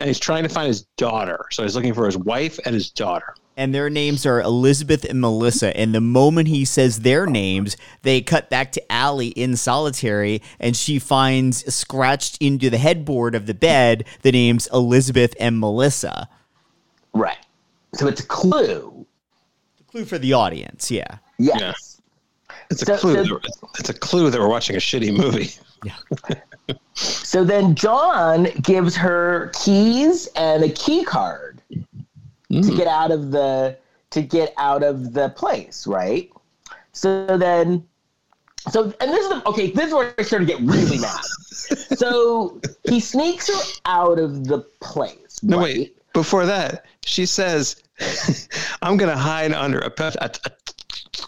[0.00, 1.44] And he's trying to find his daughter.
[1.50, 3.34] So he's looking for his wife and his daughter.
[3.56, 5.76] And their names are Elizabeth and Melissa.
[5.76, 10.76] And the moment he says their names, they cut back to Allie in solitary, and
[10.76, 16.28] she finds scratched into the headboard of the bed the names Elizabeth and Melissa.
[17.14, 17.38] Right.
[17.94, 19.06] So it's a clue.
[19.80, 21.18] a Clue for the audience, yeah.
[21.38, 22.00] Yes.
[22.70, 23.24] It's a So- clue.
[23.24, 25.50] so- that, it's a clue that we're watching a shitty movie.
[25.84, 26.74] Yeah.
[26.94, 31.45] so then John gives her keys and a key card
[32.50, 32.76] to mm-hmm.
[32.76, 33.76] get out of the
[34.10, 36.30] to get out of the place, right?
[36.92, 37.86] So then
[38.70, 41.20] so and this is the, okay, this is where I started to get really mad.
[41.96, 45.40] so he sneaks her out of the place.
[45.42, 45.64] No, right?
[45.64, 45.96] wait.
[46.12, 47.82] Before that, she says,
[48.82, 50.50] "I'm going to hide under a, pe- a, a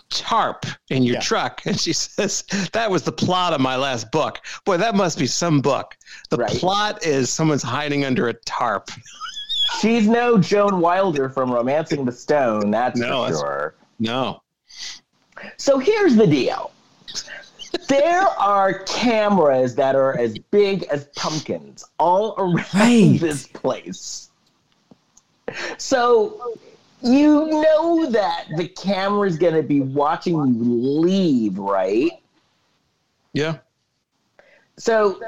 [0.08, 1.20] tarp in your Yeah.
[1.20, 5.18] truck," and she says, "That was the plot of my last book." Boy, that must
[5.18, 5.96] be some book.
[6.30, 6.50] The Right.
[6.50, 8.90] plot is someone's hiding under a tarp.
[9.80, 13.74] She's no Joan Wilder from Romancing the Stone, that's No, for that's- sure.
[14.00, 14.42] No,
[15.56, 16.72] So here's the deal.
[17.88, 23.18] There are cameras that are as big as pumpkins all around Right.
[23.20, 24.30] this place.
[25.78, 26.56] So
[27.02, 32.10] you know that the camera's going to be watching you leave, right?
[33.32, 33.58] yeah,
[34.76, 35.20] So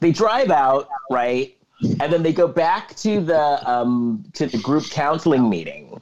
[0.00, 1.56] they drive out, right?
[2.00, 6.00] And then they go back to the um, to the group counseling meeting.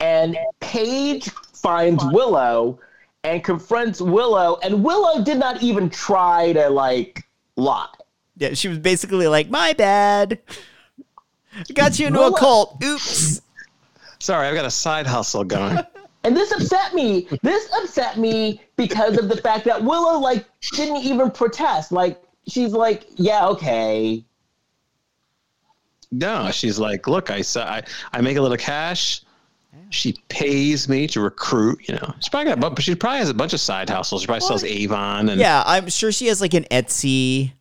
[0.00, 2.80] And Paige finds Willow
[3.24, 7.24] and confronts Willow, and Willow did not even try to like
[7.56, 7.88] lie.
[8.36, 10.40] Yeah, she was basically like, My bad.
[11.54, 12.82] I got you into a cult.
[12.82, 13.40] Oops.
[14.18, 15.78] sorry, I've got a side hustle going.
[16.24, 17.26] And this upset me.
[17.42, 20.46] This upset me because of the fact that Willow like
[20.76, 21.90] didn't even protest.
[21.90, 24.24] Like she's like, yeah, okay.
[26.12, 27.82] No, she's like, "Look, I saw, I,
[28.12, 29.22] I make a little cash."
[29.90, 31.86] She pays me to recruit.
[31.88, 34.22] You know, she probably got, but she probably has a bunch of side hustles.
[34.22, 37.52] She probably sells Avon and Yeah, I'm sure she has like an Etsy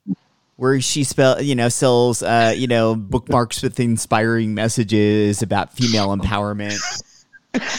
[0.57, 6.09] where she spell you know sells uh you know bookmarks with inspiring messages about female
[6.17, 6.79] empowerment.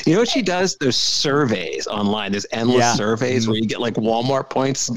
[0.07, 0.77] You know what she does?
[0.77, 2.33] There's surveys online.
[2.33, 2.95] There's endless Yeah.
[2.95, 4.91] surveys where you get like Walmart points.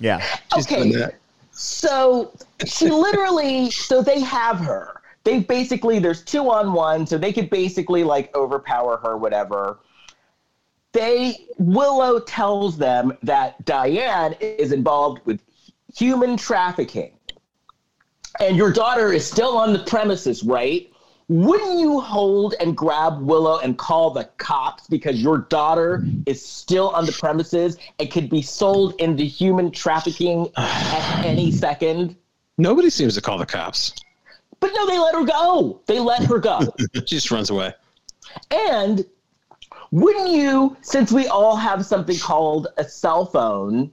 [0.00, 0.22] Yeah.
[0.54, 0.98] She's doing Okay.
[0.98, 1.14] that.
[1.52, 2.32] So
[2.66, 4.93] she literally, so they have her.
[5.24, 9.80] They basically, there's two on one, so they could basically like overpower her, whatever.
[10.92, 15.40] They, Willow tells them that Diane is involved with
[15.94, 17.14] human trafficking
[18.40, 20.90] and your daughter is still on the premises, right?
[21.28, 26.90] Wouldn't you hold and grab Willow and call the cops because your daughter is still
[26.90, 32.16] on the premises and could be sold into human trafficking at any second?
[32.58, 33.94] Nobody seems to call the cops.
[34.64, 35.82] But no, they let her go.
[35.84, 36.60] They let her go.
[36.94, 37.74] she just runs away.
[38.50, 39.04] And
[39.90, 43.92] wouldn't you, since we all have something called a cell phone,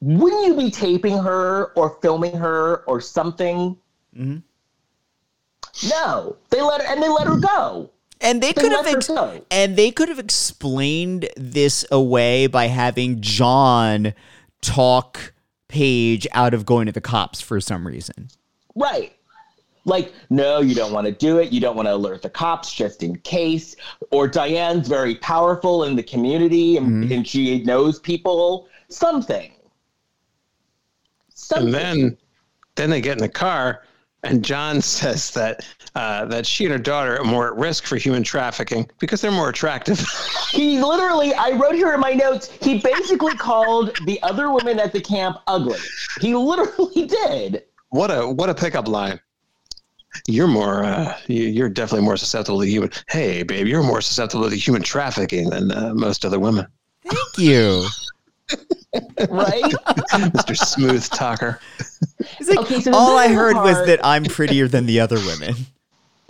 [0.00, 3.76] wouldn't you be taping her or filming her or something?
[4.16, 5.88] Mm-hmm.
[5.88, 7.90] No, they let her, and they let her go.
[8.20, 9.10] And they They could have ex-
[9.50, 14.14] and they could have explained this away by having John
[14.62, 15.32] talk
[15.66, 18.28] Paige out of going to the cops for some reason.
[18.76, 19.16] Right.
[19.84, 21.52] Like, no, you don't want to do it.
[21.52, 23.76] You don't want to alert the cops just in case.
[24.10, 28.68] Or Diane's very powerful in the community and, and she knows people.
[28.88, 29.52] Something.
[31.32, 31.66] Something.
[31.66, 32.18] And then,
[32.74, 33.82] then they get in the car,
[34.22, 37.96] and John says that uh, that she and her daughter are more at risk for
[37.96, 40.04] human trafficking because they're more attractive.
[40.50, 44.92] He literally, I wrote here in my notes, he basically called the other women at
[44.92, 45.78] the camp ugly.
[46.20, 47.62] He literally did.
[47.90, 49.20] what a what a pickup line.
[50.26, 52.90] You're more, uh, you- you're definitely more susceptible to human.
[53.08, 56.66] Hey, babe, you're more susceptible to human trafficking than uh, most other women.
[57.04, 57.86] Thank you.
[59.30, 59.62] Right?
[60.12, 60.56] Mr.
[60.56, 61.60] Smooth Talker.
[62.40, 64.98] It's like Okay, so all I is the heard was that I'm prettier than the
[64.98, 65.54] other women.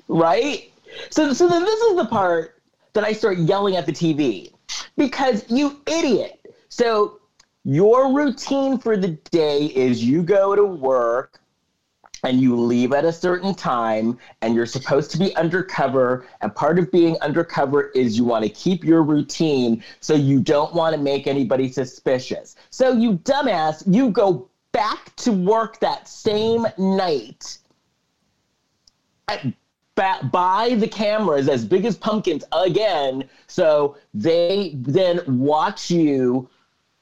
[0.09, 0.71] right?
[1.09, 2.61] So, so then this is the part
[2.93, 4.53] that I start yelling at the TV
[4.99, 6.55] because you idiot.
[6.69, 7.21] So
[7.65, 11.41] your routine for the day is you go to work
[12.25, 16.79] and you leave at a certain time and you're supposed to be undercover and part
[16.79, 21.01] of being undercover is you want to keep your routine so you don't want to
[21.01, 22.57] make anybody suspicious.
[22.71, 27.59] So you dumbass you go back to work that same night
[29.29, 29.45] at,
[30.33, 36.49] buy the cameras as big as pumpkins again so they then watch you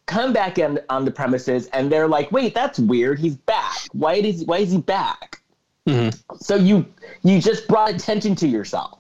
[0.08, 4.14] come back in, on the premises and they're like wait that's weird he's back why
[4.14, 5.40] is why is he back
[5.86, 6.10] mm-hmm.
[6.36, 6.84] so you
[7.22, 8.98] you just brought attention to yourself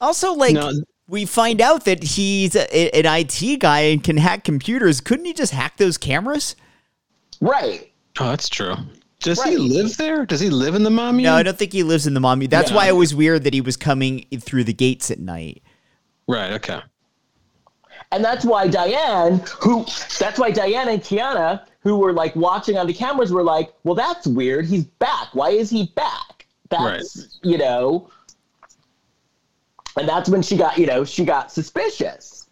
[0.00, 0.72] Also, like No.
[1.08, 5.00] we find out that he's a, an IT guy and can hack computers.
[5.02, 6.56] Couldn't he just hack those cameras?
[7.40, 8.74] right Oh, that's true.
[9.20, 10.24] Does he live there?
[10.26, 11.22] Does he live in the mommy?
[11.24, 12.46] No, I don't think he lives in the mommy.
[12.46, 12.76] That's Yeah.
[12.76, 15.62] why it was weird that he was coming through the gates at night.
[16.26, 16.52] Right.
[16.52, 16.80] Okay.
[18.12, 19.84] And that's why diane who
[20.18, 23.94] that's why diane and kiana who were like watching on the cameras were like well
[23.94, 24.66] that's weird.
[24.66, 25.28] He's back.
[25.32, 26.46] Why is he back?
[26.68, 28.10] That's you know.
[29.96, 32.48] And that's when she got you know she got suspicious.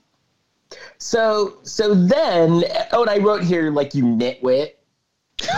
[0.99, 4.73] So so then oh and i wrote here like you nitwit.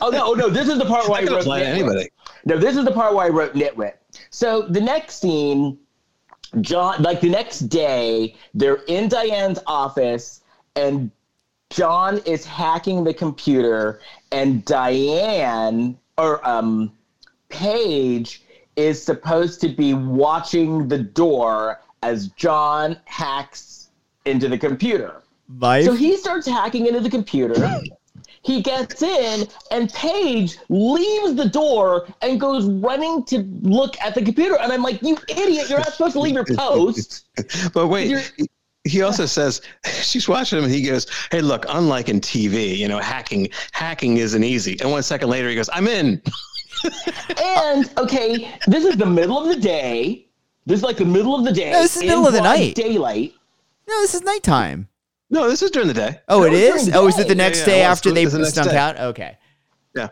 [0.00, 2.08] Oh no oh no this is the part where i, I wrote anybody.
[2.44, 3.94] No, this is the part where I wrote nitwit.
[4.30, 5.78] So the next scene,
[6.60, 10.40] John, like the next day, they're in Diane's office
[10.76, 11.10] and
[11.74, 14.00] John is hacking the computer,
[14.30, 16.92] and Diane or um,
[17.48, 18.42] Paige
[18.76, 23.88] is supposed to be watching the door as John hacks
[24.24, 25.22] into the computer.
[25.48, 27.54] My So he starts hacking into the computer.
[28.44, 34.22] He gets in, and Paige leaves the door and goes running to look at the
[34.22, 34.56] computer.
[34.60, 37.24] And I'm like, you idiot, you're not supposed to leave your post.
[37.72, 38.48] But wait, You're- he-
[38.86, 39.62] he also says
[40.02, 44.18] she's watching him and he goes, Hey, look, unlike in TV, you know, hacking hacking
[44.18, 44.76] isn't easy.
[44.80, 46.20] And one second later he goes, I'm in.
[47.42, 50.26] And okay, this is the middle of the day.
[50.66, 51.70] This is like the middle of the day.
[51.72, 52.74] No, this is in middle of the night.
[52.74, 53.32] Daylight.
[53.88, 54.88] no, this is nighttime.
[55.30, 56.20] No, this is during the day.
[56.28, 56.88] Oh, it it's is.
[56.88, 58.38] during Oh, is it the next Yeah, day yeah, it was- after they was the
[58.40, 58.76] next day.
[58.76, 58.98] out?
[58.98, 59.36] Okay.
[59.96, 60.08] Yeah.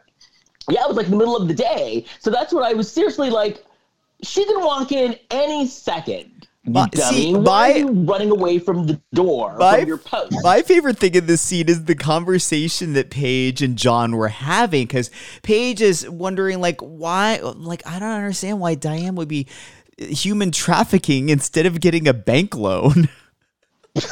[0.70, 2.04] Yeah, it was like the middle of the day.
[2.20, 3.64] So that's what I was seriously like.
[4.22, 6.46] She can walk in any second.
[6.64, 6.96] You dummy.
[7.16, 10.32] see, Why my- are you running away from the door My- from your post?
[10.42, 14.86] My favorite thing in this scene is the conversation that Paige and John were having
[14.86, 15.10] because
[15.42, 19.48] Paige is wondering, like, why, like, I don't understand why Diane would be
[19.98, 23.08] human trafficking instead of getting a bank loan.
[23.94, 24.04] right.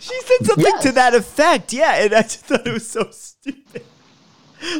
[0.00, 1.72] She said something to that effect.
[1.72, 3.84] Yeah, and I just thought it was so stupid.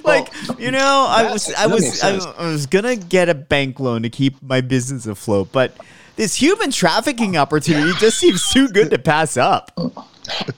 [0.04, 2.18] Like you know, I was I was I.
[2.38, 5.76] I was gonna get a bank loan to keep my business afloat, but
[6.16, 9.72] this human trafficking opportunity just seems too good to pass up.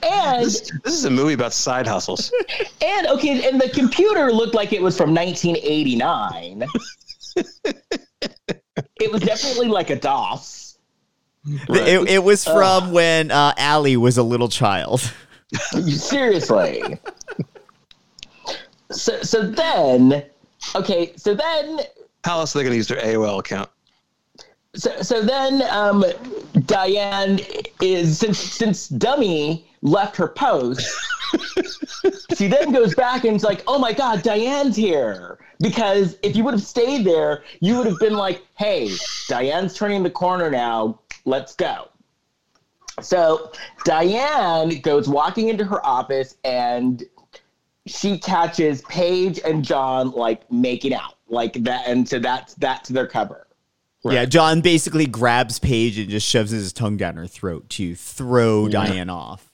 [0.03, 2.31] And This, this is a movie about side hustles.
[2.81, 6.65] and okay, and the computer looked like it was from 1989.
[8.99, 10.64] it was definitely like a DOS.
[11.47, 15.13] It, it was from when uh, Allie was a little child.
[15.53, 16.99] Seriously.
[18.91, 20.25] so so then,
[20.75, 21.79] okay, so then
[22.23, 23.69] How else are they going to use their AOL account?
[24.75, 26.03] so, so then um,
[26.65, 27.39] Diane
[27.81, 30.87] is since since Dummy left her post,
[32.37, 35.39] she then goes back and it's like, oh my god, Diane's here.
[35.61, 38.91] Because if you would have stayed there, you would have been like, hey,
[39.29, 40.99] Diane's turning the corner now.
[41.25, 41.89] Let's go.
[43.01, 43.51] So
[43.83, 47.03] Diane goes walking into her office and
[47.87, 53.07] she catches Paige and John like making out like that, and so that's that's their
[53.07, 53.47] cover.
[54.03, 58.67] Yeah, John basically grabs Paige and just shoves his tongue down her throat to throw
[58.67, 59.51] Diane off.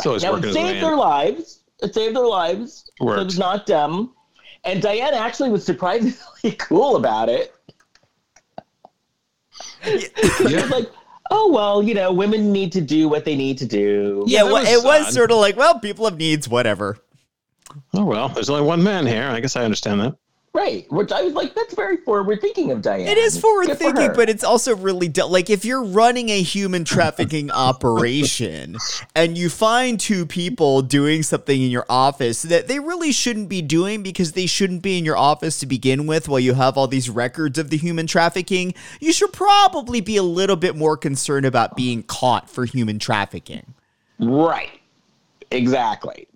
[0.00, 1.60] So it's now working it as saved their lives.
[1.80, 2.90] It saved their lives.
[2.98, 3.22] So Works.
[3.22, 4.12] it's not dumb.
[4.64, 7.54] And Diane actually was surprisingly cool about it.
[9.84, 10.08] She
[10.42, 10.90] was like,
[11.34, 14.24] oh well, you know, women need to do what they need to do.
[14.26, 16.98] Yeah, that well, was it was sort of like, well, people have needs, whatever.
[17.92, 19.24] Oh well, there's only one man here.
[19.24, 20.16] I guess I understand that.
[20.54, 20.90] Right.
[20.92, 23.08] Which I was like, that's very forward thinking of Diane.
[23.08, 24.14] It is forward Good thinking, her.
[24.14, 28.76] but it's also really du- like if you're running a human trafficking operation
[29.16, 33.62] and you find two people doing something in your office that they really shouldn't be
[33.62, 36.86] doing because they shouldn't be in your office to begin with while you have all
[36.86, 41.46] these records of the human trafficking, you should probably be a little bit more concerned
[41.46, 43.74] about being caught for human trafficking.
[44.20, 44.80] Right.
[45.50, 46.28] Exactly.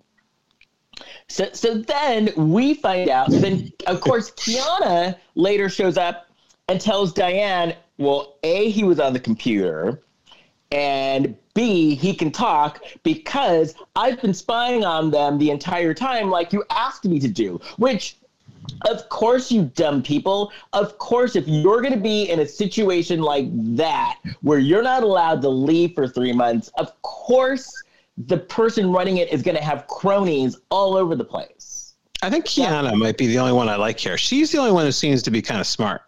[1.27, 3.29] So, so then we find out.
[3.31, 6.27] Then, of course, Kiana later shows up
[6.67, 10.01] and tells Diane, well, A, he was on the computer,
[10.71, 16.53] and B, he can talk because I've been spying on them the entire time, like
[16.53, 18.15] you asked me to do, which.
[18.87, 20.51] Of course, you dumb people.
[20.73, 25.01] Of course, if you're going to be in a situation like that where you're not
[25.01, 27.83] allowed to leave for three months, of course,
[28.27, 31.95] the person running it is going to have cronies all over the place.
[32.21, 34.17] I think Kiana might be the only one I like here.
[34.17, 36.01] She's the only one who seems to be kind of smart.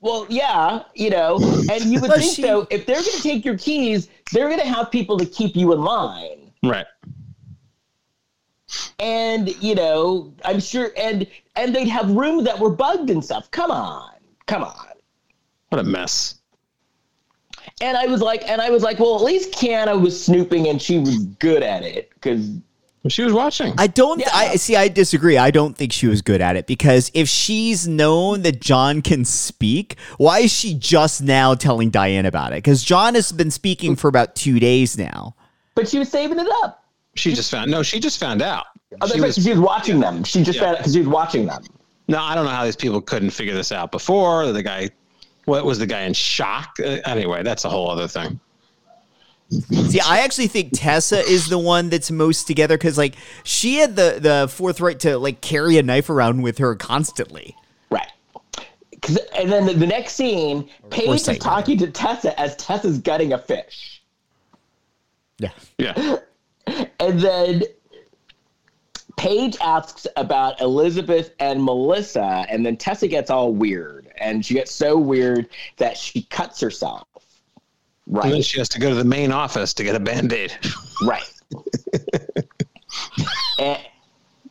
[0.00, 1.36] Well, yeah, you know,
[1.70, 4.60] and you would think she- though, if they're going to take your keys, they're going
[4.60, 6.50] to have people to keep you in line.
[6.64, 6.86] Right.
[8.98, 11.26] And, you know, I'm sure, and
[11.56, 13.50] and they'd have rooms that were bugged and stuff.
[13.50, 14.12] Come on,
[14.46, 14.86] come on.
[15.68, 16.39] What a mess.
[17.80, 20.80] And I was like, and I was like, well, at least Kiana was snooping and
[20.80, 22.50] she was good at it because
[23.08, 23.72] She was watching.
[23.78, 24.20] I don't.
[24.20, 24.28] Yeah.
[24.34, 24.76] I see.
[24.76, 25.38] I disagree.
[25.38, 29.24] I don't think she was good at it because if she's known that John can
[29.24, 32.56] speak, why is she just now telling Diane about it?
[32.56, 35.34] Because John has been speaking for about two days now.
[35.74, 36.84] but she was saving it up.
[37.16, 37.82] She just found no.
[37.82, 38.66] She just found out.
[39.00, 40.22] Oh, She right, was, 'cause she was watching them.
[40.24, 40.64] She just Yeah.
[40.64, 41.62] found it because she was watching them.
[42.08, 44.52] no, I don't know how these people couldn't figure this out before.
[44.52, 44.90] The guy,
[45.50, 46.76] what was the guy in shock?
[46.78, 48.40] Uh, anyway, that's a whole other thing.
[49.50, 53.96] See, I actually think Tessa is the one that's most together because, like, she had
[53.96, 57.56] the the forthright to like carry a knife around with her constantly.
[57.90, 58.06] Right.
[59.36, 63.38] And then the, the next scene, Paige is talking to Tessa as Tessa's gutting a
[63.38, 64.00] fish.
[65.38, 65.50] Yeah.
[65.78, 66.18] Yeah.
[67.00, 67.62] And then
[69.16, 73.99] Paige asks about Elizabeth and Melissa, and then Tessa gets all weird.
[74.20, 75.48] And she gets so weird
[75.78, 77.06] that she cuts herself.
[78.06, 78.44] And then Right.
[78.44, 80.52] she has to go to the main office to get a band aid.
[81.02, 81.32] Right.
[83.58, 83.78] and,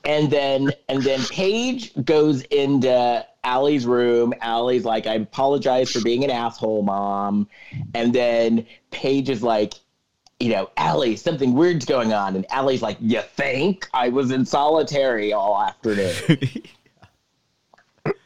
[0.03, 4.33] and then and then Paige goes into Allie's room.
[4.41, 7.47] Allie's like, I apologize for being an asshole, mom.
[7.93, 9.75] And then Paige is like,
[10.39, 12.35] you know, Allie, something weird's going on.
[12.35, 13.87] And Allie's like, You think?
[13.93, 16.13] I was in solitary all afternoon.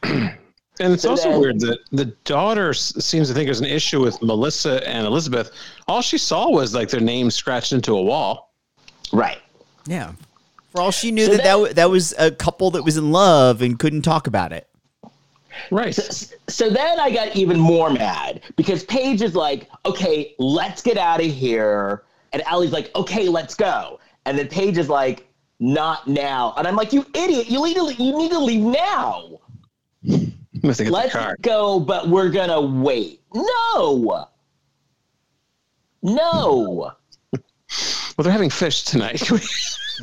[0.80, 4.02] And it's So also then- weird that the daughter seems to think there's an issue
[4.02, 5.52] with Melissa and Elizabeth.
[5.88, 8.52] All she saw was like their names scratched into a wall.
[9.12, 9.40] right.
[9.86, 10.14] Yeah.
[10.72, 13.12] For all she knew So that that- that, that was a couple that was in
[13.12, 14.68] love and couldn't talk about it.
[15.70, 15.94] Right.
[15.94, 21.20] So then I got even more mad because Paige is like, okay, let's get out
[21.20, 22.04] of here.
[22.32, 24.00] And Allie's like, okay, let's go.
[24.26, 25.28] And then Paige is like,
[25.60, 26.56] not now.
[26.58, 29.38] And I'm like, you idiot, you need to, you need to leave now.
[30.10, 30.53] I have to get
[30.90, 33.22] Let's go, but we're going to wait.
[33.34, 34.28] No.
[36.02, 36.92] No.
[38.16, 39.28] Well, they're having fish tonight.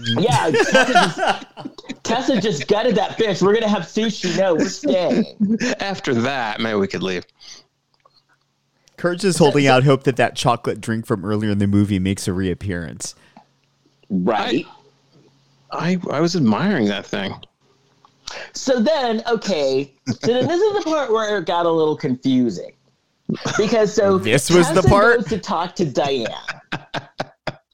[0.06, 3.42] Yeah, Tessa just, Tessa just gutted that fish.
[3.42, 4.38] We're going to have sushi.
[4.38, 5.58] No, we're staying.
[5.80, 7.26] After that, maybe we could leave.
[8.96, 12.28] Kurt's is holding out hope that that chocolate drink from earlier in the movie makes
[12.28, 13.14] a reappearance.
[14.08, 14.64] Right.
[15.72, 17.34] I I was admiring that thing.
[18.52, 22.72] So then, okay, so then this is the part where it got a little confusing.
[23.56, 25.18] Because so This was the part?
[25.18, 26.26] goes to talk to Diane.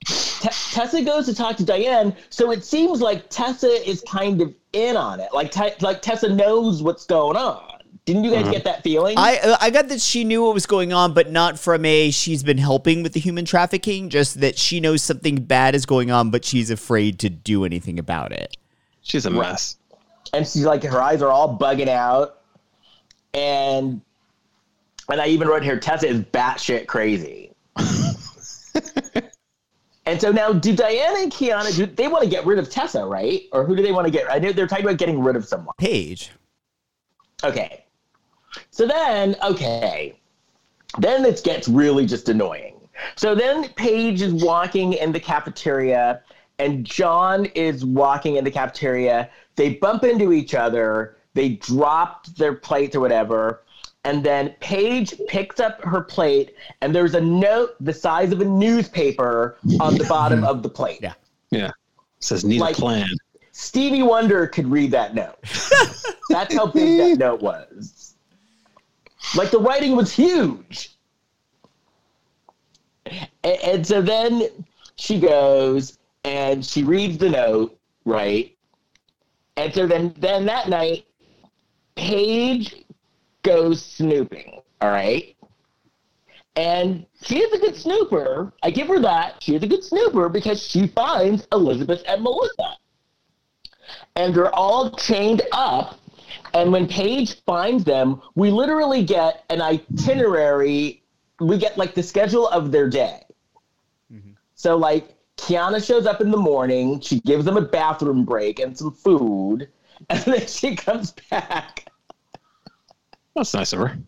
[0.07, 4.54] Te- Tessa goes to talk to Diane, so it seems like Tessa is kind of
[4.72, 5.28] in on it.
[5.32, 7.76] Like, Te- like Tessa knows what's going on.
[8.04, 9.18] Didn't you guys get that feeling?
[9.18, 12.12] I uh, I got that she knew what was going on, but not from a
[12.12, 14.11] she's been helping with the human trafficking.
[14.11, 17.98] Just that she knows something bad is going on, but she's afraid to do anything
[17.98, 18.57] about it.
[19.02, 19.76] She's a mess.
[20.33, 22.41] And she's like, her eyes are all bugging out,
[23.35, 24.01] and
[25.09, 27.53] and I even wrote here, Tessa is batshit crazy.
[30.07, 33.05] and so now, do Diana and Kiana do they want to get rid of Tessa,
[33.05, 33.43] right?
[33.53, 34.31] Or who do they want to get?
[34.31, 35.74] I know they're talking about getting rid of someone.
[35.79, 36.33] Paige.
[37.45, 37.85] Okay.
[38.70, 40.18] So then, okay.
[40.99, 42.74] Then it gets really just annoying.
[43.16, 46.22] So then Paige is walking in the cafeteria
[46.59, 49.29] and John is walking in the cafeteria.
[49.57, 51.16] They bump into each other.
[51.34, 53.62] They dropped their plates or whatever.
[54.04, 58.44] And then Paige picks up her plate and there's a note the size of a
[58.44, 61.00] newspaper on the bottom of the plate.
[61.02, 61.14] Yeah.
[61.50, 61.70] Yeah.
[62.20, 63.09] says need Like- a plan.
[63.52, 65.36] Stevie Wonder could read that note.
[66.28, 68.14] That's how big that note was.
[69.34, 70.90] Like the writing was huge.
[73.07, 74.48] And, and so then
[74.96, 78.55] she goes and she reads the note, right?
[79.57, 81.07] And so then then that night,
[81.94, 82.84] Paige
[83.42, 85.34] goes snooping, all right?
[86.57, 88.52] And she is a good snooper.
[88.62, 89.42] I give her that.
[89.42, 92.78] She is a good snooper because she finds Elizabeth and Melissa
[94.16, 96.00] and they're all chained up.
[96.54, 101.02] And when Paige finds them, we literally get an itinerary.
[101.38, 103.22] We get like the schedule of their day.
[104.12, 104.32] Mm-hmm.
[104.54, 107.01] So like Kiana shows up in the morning.
[107.01, 109.68] She gives them a bathroom break and some food,
[110.09, 111.87] and then she comes back.
[113.34, 113.99] That's nice of her.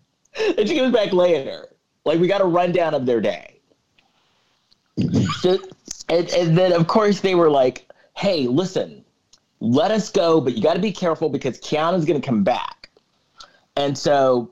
[0.57, 1.68] And she comes back later.
[2.05, 3.61] Like we got a rundown of their day.
[5.41, 5.59] So-
[6.11, 9.05] and, and then of course they were like, "Hey, listen,
[9.61, 12.89] let us go, but you got to be careful because Kiana's going to come back."
[13.76, 14.51] And so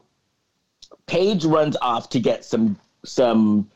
[1.07, 3.71] Paige runs off to get some some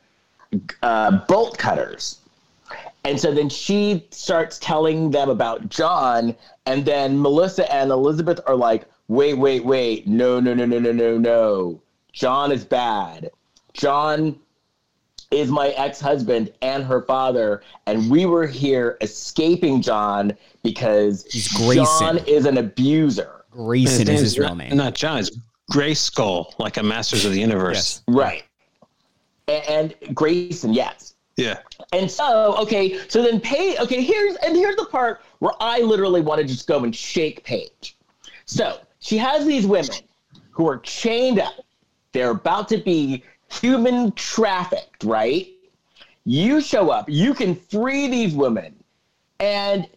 [0.83, 2.20] uh, bolt cutters.
[3.05, 8.57] And so then she starts telling them about John, and then Melissa and Elizabeth are
[8.57, 11.81] like, wait, wait, wait, no, no, no, no, no, no, no.
[12.13, 13.31] John is bad.
[13.73, 14.39] John
[15.31, 22.19] is my ex-husband and her father, and we were here escaping John because He's John
[22.27, 23.45] is an abuser.
[23.51, 24.77] Grayson is his real name.
[24.77, 25.19] Not John.
[25.21, 25.31] It's
[25.73, 27.77] Grayskull, like a Masters of the Universe.
[27.77, 28.03] Yes.
[28.09, 28.45] Right.
[29.49, 31.15] A- And Grayson, yes.
[31.41, 31.61] Yeah.
[31.93, 36.21] And so, okay, so then Paige, okay, here's and here's the part where I literally
[36.21, 37.97] want to just go and shake Paige.
[38.45, 39.97] So she has these women
[40.51, 41.55] who are chained up.
[42.13, 45.49] They're about to be human trafficked, right?
[46.27, 48.77] You show up, you can free these women.
[49.39, 49.89] And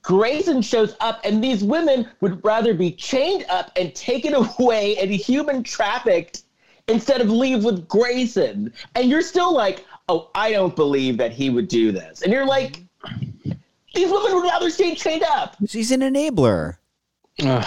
[0.00, 5.10] Grayson shows up, and these women would rather be chained up and taken away and
[5.10, 6.44] human trafficked
[6.88, 8.72] instead of leave with Grayson.
[8.94, 12.22] And you're still like, oh, I don't believe that he would do this.
[12.22, 12.82] And you're like,
[13.94, 15.56] these women would rather stay chained up.
[15.66, 16.76] She's an enabler.
[17.42, 17.66] Ugh.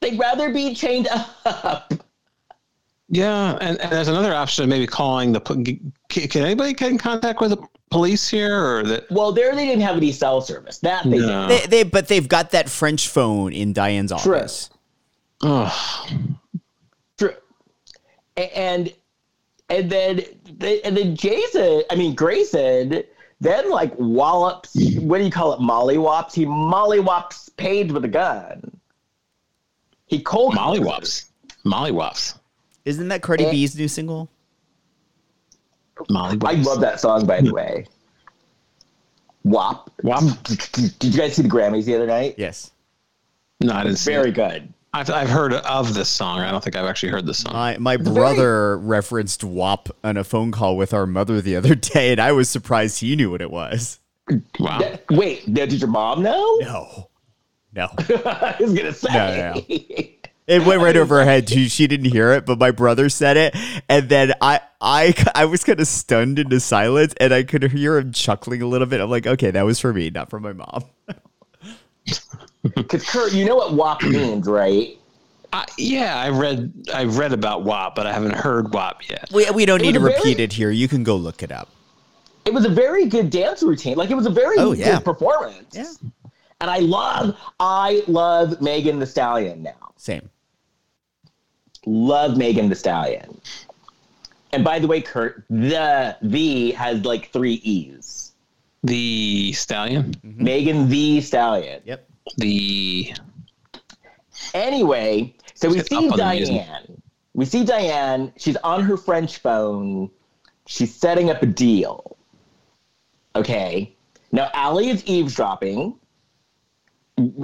[0.00, 1.92] They'd rather be chained up.
[3.08, 3.58] yeah.
[3.60, 5.40] And, and there's another option of maybe calling the.
[5.40, 9.10] Can, can anybody get in contact with the police here, or that?
[9.10, 10.78] Well, there they didn't have any cell service.
[10.78, 11.48] That they No.
[11.48, 14.36] They, they, but they've got that French phone in Diane's True.
[14.36, 14.70] office.
[15.42, 16.06] Oh,
[17.18, 17.34] True.
[18.36, 18.92] And
[19.70, 20.22] and then
[20.58, 23.02] they, and then Jason, I mean Grayson,
[23.40, 24.74] then like wallops.
[24.98, 25.60] What do you call it?
[25.60, 26.34] Mollywops.
[26.34, 28.78] He mollywops Paige with a gun.
[30.06, 31.26] He cold mollywops.
[31.64, 32.38] Mollywops.
[32.84, 33.50] Isn't that Cardi Eh.
[33.50, 34.28] B's new single?
[36.10, 36.46] Mollywops.
[36.48, 37.86] I love that song, by the way.
[39.44, 39.90] WAP.
[40.02, 40.22] Wop.
[40.44, 42.34] Did you guys see the Grammys the other night?
[42.36, 42.72] Yes.
[43.60, 44.72] No, I didn't see Very good.
[44.92, 46.40] I've, I've heard of this song.
[46.40, 47.52] I don't think I've actually heard this song.
[47.52, 52.10] My my brother referenced WAP on a phone call with our mother the other day,
[52.12, 54.00] and I was surprised he knew what it was.
[54.58, 54.78] wow.
[54.80, 56.58] That- wait, now, did your mom know?
[56.60, 57.10] No.
[57.72, 57.88] No.
[57.98, 59.08] I was gonna say.
[59.12, 59.62] No, no,
[60.48, 61.48] It went right over her head.
[61.48, 63.54] She, she didn't hear it, but my brother said it,
[63.88, 67.96] and then I I I was kind of stunned into silence, and I could hear
[67.98, 69.00] him chuckling a little bit.
[69.00, 70.82] I'm like, okay, that was for me, not for my mom.
[72.62, 74.96] Because Kurt, you know what WAP means, right?
[75.52, 79.28] I, yeah, I read I read about WAP, but I haven't heard WAP yet.
[79.32, 80.70] We we don't It need to repeat very- it here.
[80.70, 81.68] You can go look it up.
[82.44, 83.96] It was a very good dance routine.
[83.96, 85.74] Like it was a very Oh, good performance.
[85.74, 85.90] Yeah.
[86.62, 89.92] And I love, I love Megan Thee Stallion now.
[89.96, 90.28] Same.
[91.86, 93.40] Love Megan Thee Stallion.
[94.52, 98.29] And by the way, Kurt, the the has like three E's.
[98.82, 100.14] The stallion.
[100.22, 101.82] Megan Thee Stallion.
[101.84, 102.08] Yep.
[102.38, 103.14] The
[104.54, 106.54] Anyway, so we see up on the music.
[106.56, 107.02] Diane.
[107.34, 108.32] We see Diane.
[108.36, 110.10] She's on her French phone.
[110.66, 112.16] She's setting up a deal.
[113.36, 113.94] Okay.
[114.32, 115.96] Now Allie is eavesdropping.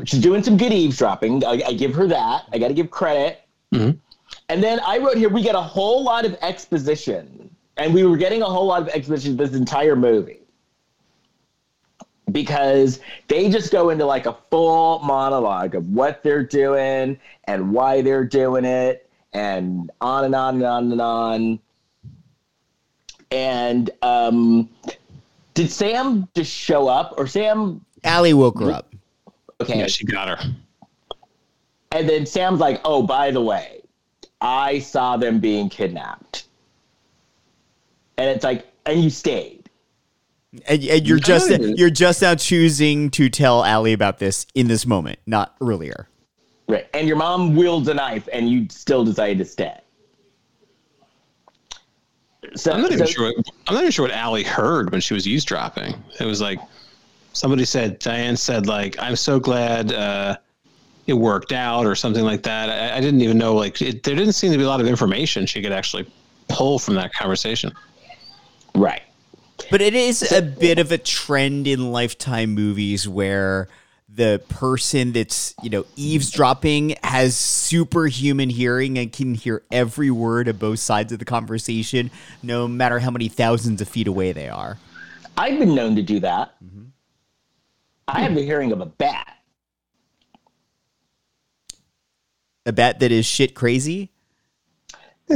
[0.05, 1.45] She's doing some good eavesdropping.
[1.45, 2.45] I, I give her that.
[2.53, 3.43] I got to give credit.
[3.75, 3.99] Mhm.
[4.49, 8.17] And then I wrote here we get a whole lot of exposition, and we were
[8.17, 10.46] getting a whole lot of exposition this entire movie
[12.37, 18.03] because they just go into like a full monologue of what they're doing and why
[18.03, 21.59] they're doing it and on and on and on and on
[23.31, 24.69] and um
[25.55, 28.95] did sam just show up or sam Allie woke her up.
[29.63, 30.55] okay yeah, she got her.
[31.93, 33.81] and then sam's like oh by the way
[34.43, 36.49] i saw them being kidnapped
[38.19, 39.66] and it's like and you stayed
[40.67, 41.57] And, and you're just No.
[41.59, 46.09] you're just now choosing to tell Allie about this in this moment, not earlier.
[46.69, 46.89] Right.
[46.95, 49.79] And your mom wields a knife and you still decided to stay.
[52.55, 53.33] So, I'm not even so- sure.
[53.37, 55.95] What, I'm not even sure what Allie heard when she was eavesdropping.
[56.21, 56.61] It was like
[57.33, 57.99] somebody said.
[57.99, 60.37] Diane said like, "I'm so glad uh,
[61.07, 62.71] it worked out," or something like that.
[62.71, 63.55] I, I didn't even know.
[63.55, 66.09] Like, it, there didn't seem to be a lot of information she could actually
[66.49, 67.73] pull from that conversation.
[68.75, 69.03] Right.
[69.71, 73.69] But it is a bit of a trend in Lifetime movies where
[74.09, 80.59] the person that's, you know, eavesdropping has superhuman hearing and can hear every word of
[80.59, 82.11] both sides of the conversation,
[82.43, 84.79] no matter how many thousands of feet away they are.
[85.37, 86.55] I've been known to do that.
[86.65, 86.85] Mm-hmm.
[88.09, 89.37] I have the hearing of a bat.
[92.65, 94.11] A bat that is shit crazy.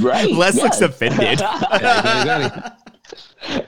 [0.00, 0.30] Right.
[0.32, 1.40] Les looks offended.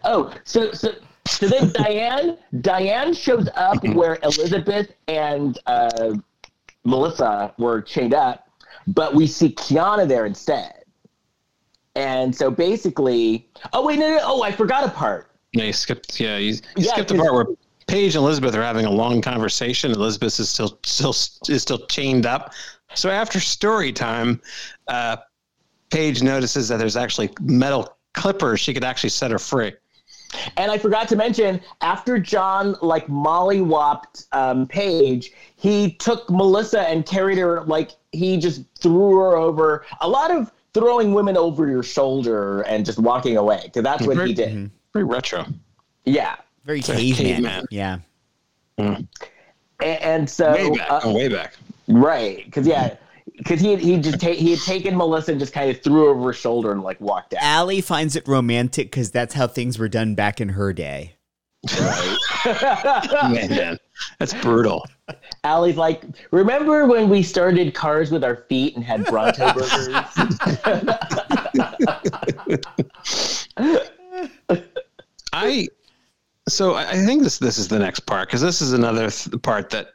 [0.05, 0.93] Oh, so so
[1.27, 6.15] so then Diane Diane shows up where Elizabeth and uh,
[6.85, 8.49] Melissa were chained up,
[8.87, 10.75] but we see Kiana there instead.
[11.97, 15.31] And so basically, oh wait, no, no, oh I forgot a part.
[15.53, 16.21] Yeah, you skipped.
[16.21, 17.57] Yeah, you, you Yeah, skipped the 'cause- part where
[17.87, 19.91] Paige and Elizabeth are having a long conversation.
[19.91, 22.53] Elizabeth is still still is still chained up.
[22.95, 24.41] So after story time,
[24.89, 25.17] uh,
[25.91, 28.61] Paige notices that there's actually metal clippers.
[28.61, 29.73] She could actually set her free.
[30.57, 37.05] And I forgot to mention, after John like mollywopped um, Paige, he took Melissa and
[37.05, 39.85] carried her like he just threw her over.
[40.01, 44.25] A lot of throwing women over your shoulder and just walking away because that's what
[44.25, 44.71] he did.
[44.93, 45.45] Very retro.
[46.05, 47.15] Yeah, Very a caveman.
[47.17, 47.67] caveman.
[47.71, 47.99] Yeah.
[48.79, 49.09] and,
[49.81, 50.91] and so Way back.
[50.91, 51.55] uh, oh, way back.
[51.89, 52.97] right because yeah.
[53.41, 56.11] Because he he just ta- he had taken Melissa and just kind of threw her
[56.11, 57.43] over her shoulder and like walked out.
[57.43, 61.17] Allie finds it romantic because that's how things were done back in her day.
[62.47, 63.79] Man,
[64.19, 64.87] that's brutal.
[65.45, 69.89] Allie's like, remember when we started cars with our feet and had Bronto burgers?
[75.33, 75.69] I
[76.49, 79.43] so I I think this this is the next part because this is another th-
[79.43, 79.95] part that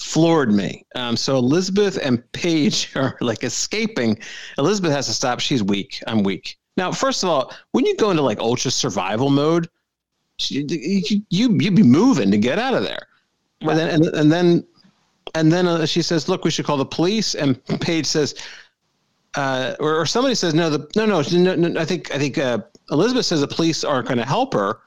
[0.00, 0.84] floored me.
[0.94, 4.18] Um, so Elizabeth and Paige are like escaping.
[4.58, 5.40] Elizabeth has to stop.
[5.40, 6.02] She's weak.
[6.06, 6.58] I'm weak.
[6.76, 9.68] Now, first of all, when you go into like ultra survival mode,
[10.48, 13.06] you you you'd be moving to get out of there.
[13.60, 14.64] And then and, and then
[15.34, 18.34] and then uh, she says, "Look, we should call the police." And Paige says,
[19.36, 22.38] uh, or, or somebody says, "No, the no, no, no, no I think I think
[22.38, 22.60] uh,
[22.90, 24.78] Elizabeth says the police aren't going to help her,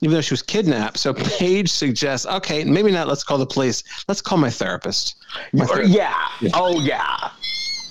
[0.00, 3.08] even though she was kidnapped." So Paige suggests, "Okay, maybe not.
[3.08, 3.82] Let's call the police.
[4.08, 5.16] Let's call my therapist."
[5.52, 5.92] My therapist.
[5.92, 6.28] yeah.
[6.54, 7.30] Oh yeah.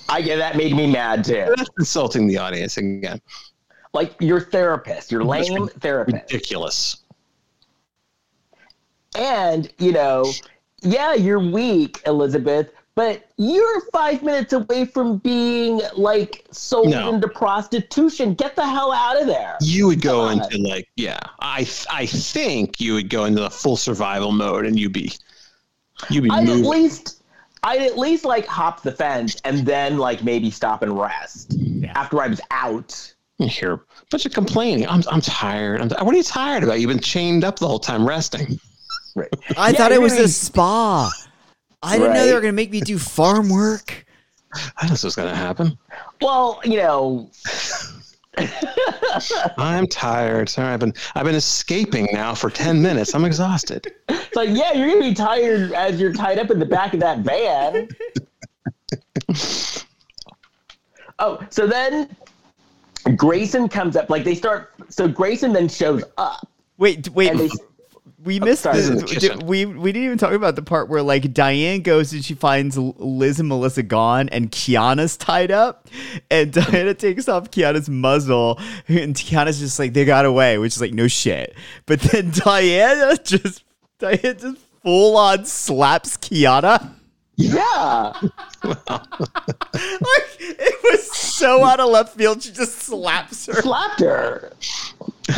[0.08, 1.52] I get that made me mad too.
[1.56, 3.20] That's insulting the audience again.
[3.92, 6.32] Like your therapist, your That's lame therapist.
[6.32, 6.96] Ridiculous.
[9.16, 10.30] And, you know,
[10.82, 17.08] yeah, you're weak, Elizabeth, but you're five minutes away from being like sold No.
[17.14, 18.34] into prostitution.
[18.34, 19.56] Get the hell out of there.
[19.60, 20.44] You would go Come on.
[20.52, 24.78] into like, yeah, I I think you would go into the full survival mode, and
[24.78, 25.12] you'd be
[26.10, 27.22] you'd be I'd at least
[27.62, 31.56] I'd at least like hop the fence and then like maybe stop and rest
[31.94, 33.14] after I was out.
[33.38, 33.80] You hear a
[34.10, 34.86] bunch of complaining.
[34.88, 35.80] I'm I'm tired.
[35.80, 36.80] I'm, what are you tired about?
[36.80, 38.58] You've been chained up the whole time resting.
[39.14, 39.28] Right.
[39.56, 41.10] I Yeah, thought it was gonna a spa.
[41.82, 44.04] I didn't know they were going to make me do farm work.
[44.76, 45.78] I know this was gonna happen.
[46.20, 47.30] Well, you know,
[49.56, 50.48] I'm tired.
[50.48, 53.14] Sorry, I've been I've been escaping now for ten minutes.
[53.14, 53.86] I'm exhausted.
[54.08, 57.00] it's like, yeah, you're gonna be tired as you're tied up in the back of
[57.00, 57.88] that van.
[61.22, 62.16] Oh, so then
[63.14, 64.08] Grayson comes up.
[64.08, 64.72] Like they start.
[64.88, 66.48] So Grayson then shows up,
[66.78, 67.36] Wait, wait.
[67.36, 67.50] they.
[68.22, 68.80] We oh, missed sorry.
[68.80, 72.24] the, the we we didn't even talk about the part where like Diane goes and
[72.24, 75.88] she finds Liz and Melissa gone and Kiana's tied up
[76.30, 80.80] and Diana takes off Kiana's muzzle and Kiana's just like they got away which is
[80.80, 81.54] like no shit
[81.86, 83.64] but then Diana just
[83.98, 86.94] Diana just full on slaps Kiana
[87.40, 88.12] Yeah.
[88.62, 88.76] like
[90.38, 94.52] it was so out of left field she just slaps her slapped her.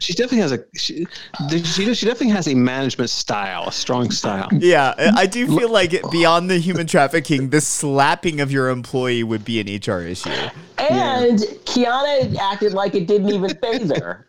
[0.00, 1.06] She definitely has a she,
[1.50, 4.48] she, she definitely has a management style, a strong style.
[4.52, 9.24] yeah I I do feel like beyond the human trafficking the slapping of your employee
[9.24, 10.30] would be an HR issue
[10.78, 14.26] And Kiana acted like it didn't even phase her.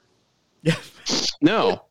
[0.64, 0.76] Yeah.
[1.42, 1.84] No,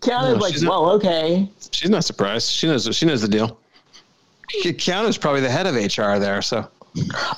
[0.00, 1.50] Kiana's No, like, she's not- well, okay.
[1.72, 2.50] she's not surprised.
[2.50, 3.58] She knows she knows the deal.
[4.62, 6.68] Ke- Keanu's probably the head of HR there, so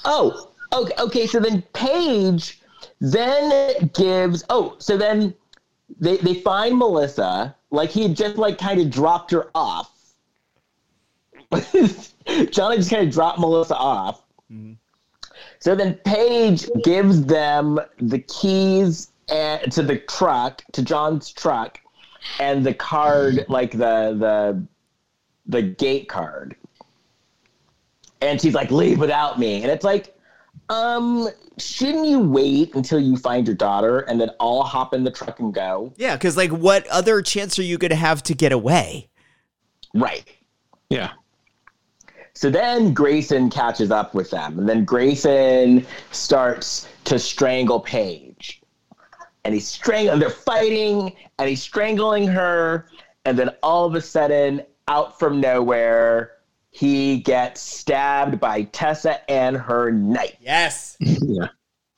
[0.04, 0.94] Oh, okay.
[0.98, 1.26] Okay.
[1.26, 2.60] So then Paige
[3.00, 4.44] then gives.
[4.50, 5.34] Oh, so then
[5.98, 7.54] they they find Melissa.
[7.70, 9.90] Like he had just like kind of dropped her off.
[12.50, 14.22] Johnny just kind of dropped Melissa off.
[14.52, 14.74] Mm-hmm.
[15.58, 21.78] So then Paige gives them the keys and, to the truck, to John's truck,
[22.38, 24.62] and the card, like the the
[25.46, 26.56] the gate card.
[28.20, 30.14] And she's like, "Leave without me," and it's like,
[30.68, 31.28] um,
[31.58, 35.40] shouldn't you wait until you find your daughter and then all hop in the truck
[35.40, 35.92] and go?
[35.96, 39.08] Yeah, because like, what other chance are you going to have to get away?
[39.94, 40.24] Right.
[40.88, 41.12] yeah.
[42.34, 48.29] So then Grayson catches up with them, and then Grayson starts to strangle Paige.
[49.44, 52.88] And he's strangling, they're fighting, and he's strangling her,
[53.24, 56.32] and then all of a sudden, out from nowhere,
[56.70, 60.36] he gets stabbed by Tessa and her knife.
[60.40, 60.96] Yes.
[61.22, 61.48] Yeah.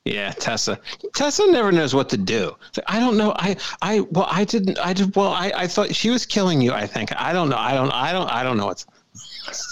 [0.05, 0.79] Yeah, Tessa.
[1.15, 2.55] Tessa never knows what to do.
[2.75, 3.31] Like, I don't know.
[3.37, 6.73] I, I, well, I didn't, I did, well, I, I thought she was killing you.
[6.73, 7.15] I think.
[7.15, 7.55] I don't know.
[7.55, 8.85] I don't, I don't, I don't know what's,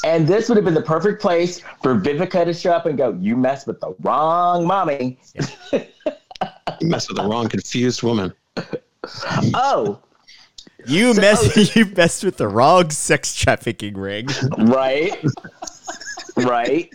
[0.06, 3.18] And this would have been the perfect place for Vivica to show up and go,
[3.20, 5.20] You messed with the wrong mommy.
[6.80, 8.34] you messed with the wrong confused woman.
[9.54, 10.00] Oh,
[10.86, 14.28] You messed you messed with the wrong sex trafficking ring.
[14.58, 15.24] right.
[16.38, 16.94] right.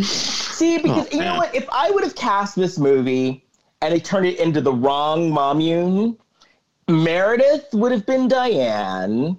[0.00, 1.54] See, because you know what?
[1.54, 3.44] If I would have cast this movie
[3.82, 6.16] and they turned it into the wrong Mommune,
[6.88, 9.38] Meredith would have been Diane.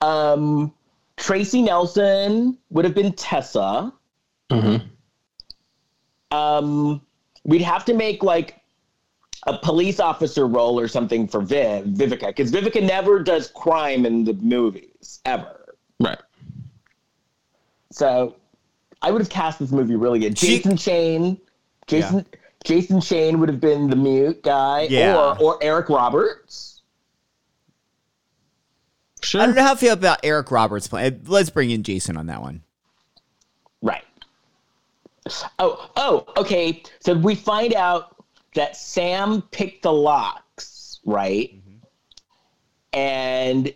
[0.00, 0.72] Um,
[1.16, 3.92] Tracy Nelson would have been Tessa.
[4.50, 4.86] Mm-hmm.
[6.36, 7.00] Um,
[7.44, 8.57] we'd have to make like
[9.48, 14.24] a police officer role or something for Viv, Vivica, because Vivica never does crime in
[14.24, 15.74] the movies ever.
[16.00, 16.18] Right.
[17.90, 18.36] So
[19.02, 20.38] I would have cast this movie really good.
[20.38, 21.40] She- Jason Shane,
[21.86, 22.26] Jason
[22.64, 25.16] Jason Shane would have been the mute guy, Yeah.
[25.16, 26.82] or or Eric Roberts.
[29.22, 29.40] Sure.
[29.40, 31.12] I don't know how I feel about Eric Roberts playing.
[31.12, 32.62] Eh, let's bring in Jason on that one.
[33.82, 34.04] Right.
[35.58, 36.82] Oh, oh, okay.
[37.00, 38.17] So we find out
[38.58, 41.54] that Sam picked the locks, right?
[42.92, 43.72] And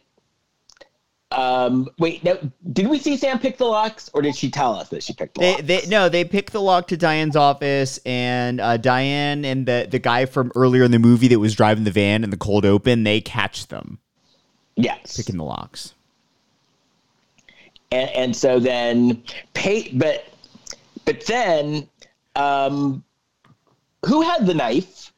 [1.30, 2.38] um, wait, no,
[2.72, 5.34] did we see Sam pick the locks, or did she tell us that she picked
[5.34, 5.62] the They, locks?
[5.64, 9.98] they no, they pick the lock to Diane's office, and uh, Diane and the the
[9.98, 13.04] guy from earlier in the movie that was driving the van in the cold open,
[13.04, 13.98] they catch them
[14.76, 15.16] yes.
[15.16, 15.94] picking the locks.
[17.92, 19.22] and, and so then
[19.54, 20.26] pay but
[21.04, 21.88] but then
[22.36, 23.02] um
[24.06, 25.12] who had the knife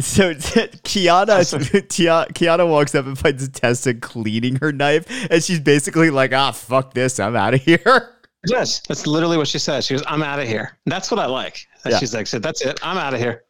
[0.00, 6.10] So Kiana, Tia- Kiana walks up and finds Tessa cleaning her knife, and she's basically
[6.10, 8.10] like, "Ah, fuck this, I'm out of here."
[8.46, 9.86] Yes, that's literally what she says.
[9.86, 11.66] She goes, "I'm out of here." That's what I like.
[11.86, 11.98] Yeah.
[11.98, 12.78] She's like, "Said that's it.
[12.82, 13.44] I'm out of here."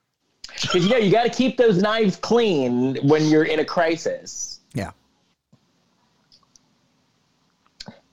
[0.62, 4.60] because you know you got to keep those knives clean when you're in a crisis
[4.72, 4.90] Yeah.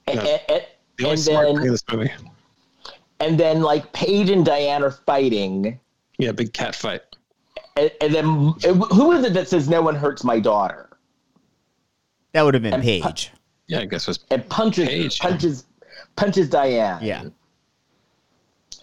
[0.07, 0.22] and, Yeah.
[0.22, 0.65] and, and,
[0.98, 2.11] The only and smart thing in then this movie.
[3.19, 5.80] and then like paige and diane are fighting
[6.22, 7.02] Yeah, big cat fight.
[7.76, 10.89] and, and then who is it that says no one hurts my daughter
[12.34, 13.30] That would have been And pu-
[13.68, 14.19] Yeah, I guess it was.
[14.30, 15.19] and punches Paige.
[15.19, 15.65] punches
[16.15, 17.23] punches diane Yeah.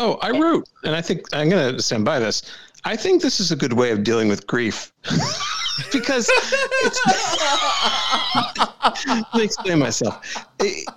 [0.01, 2.43] Oh, I wrote, and I think I'm going to stand by this.
[2.85, 4.93] I think this is a good way of dealing with grief.
[5.93, 7.01] because it's.
[9.09, 10.47] Let me explain myself.
[10.60, 10.89] It-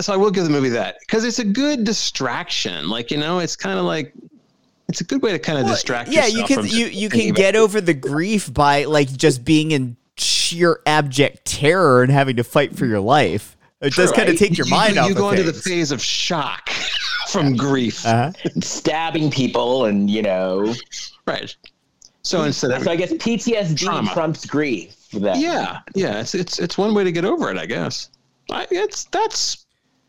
[0.00, 2.88] so I will give the movie that because it's a good distraction.
[2.88, 4.12] Like you know, it's kind of like
[4.90, 6.10] it's a good way to kind of distract.
[6.10, 9.96] yeah, you can you you can get over the grief by like just being in
[10.18, 13.56] sheer abject terror and having to fight for your life.
[13.80, 15.08] It does True, kind of take your You- mind you, off.
[15.08, 16.68] You go into the phase of shock
[17.28, 18.04] from grief.
[18.04, 18.32] Uh-huh.
[18.60, 20.74] stabbing people, and you know.
[21.26, 21.54] Right.
[22.22, 24.12] So instead of So I guess PTSD Trauma.
[24.12, 24.96] trumps grief.
[25.14, 25.38] That.
[25.38, 28.10] yeah, yeah, it's it's it's one way to get over it, I guess.
[28.50, 29.64] I, it's that's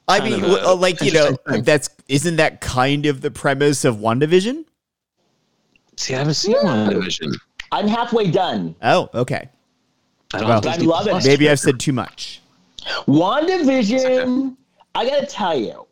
[0.07, 1.63] I mean, a uh, like you know, thing.
[1.63, 4.65] that's isn't that kind of the premise of WandaVision?
[6.01, 7.35] See, I haven't seen WandaVision.
[7.71, 8.75] I'm halfway done.
[8.81, 9.49] Oh, okay.
[10.33, 11.25] I don't Well, I love it.
[11.27, 12.41] Maybe I've said too much.
[13.07, 14.55] WandaVision,
[14.95, 15.85] I gotta tell you,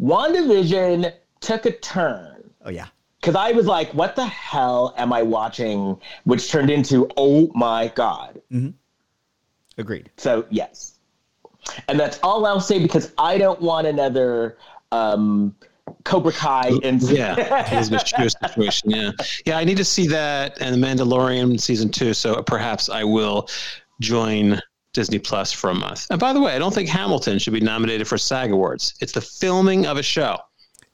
[0.00, 2.50] WandaVision took a turn.
[2.64, 2.86] Oh yeah.
[3.20, 6.00] Because I was like, what the hell am I watching?
[6.24, 8.40] Which turned into, oh my God.
[9.76, 10.08] Agreed.
[10.16, 10.94] So, yes.
[11.88, 14.56] And that's all I'll say because I don't want another
[14.90, 15.54] um,
[16.04, 17.18] Cobra Kai incident.
[17.18, 18.90] Yeah, Elisabeth Shue situation.
[18.90, 19.12] Yeah,
[19.46, 19.58] yeah.
[19.58, 22.14] I need to see that and The Mandalorian season two.
[22.14, 23.48] So perhaps I will
[24.00, 24.60] join
[24.92, 26.06] Disney Plus for a month.
[26.10, 28.94] And by the way, I don't think Hamilton should be nominated for SAG Awards.
[29.00, 30.38] It's the filming of a show.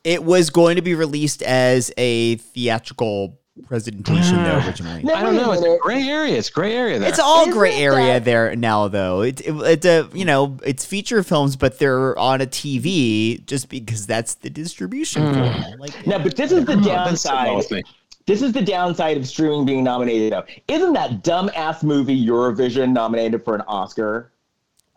[0.04, 4.66] It was going to be released as a theatrical presentation though ah.
[4.66, 5.02] originally.
[5.02, 5.52] No, I don't know.
[5.52, 6.36] It's a gray area.
[6.36, 7.08] It's gray area there.
[7.08, 9.22] It's all Isn't gray area that- there now, though.
[9.22, 13.44] It, it, it's a uh, you know it's feature films, but they're on a TV
[13.46, 15.34] just because that's the distribution hmm.
[15.34, 15.78] form.
[15.78, 17.84] Like, No, but this is the that's sitting well downside.
[18.26, 20.32] This is the downside of streaming being nominated.
[20.32, 24.32] Though, isn't that dumbass movie Eurovision nominated for an Oscar?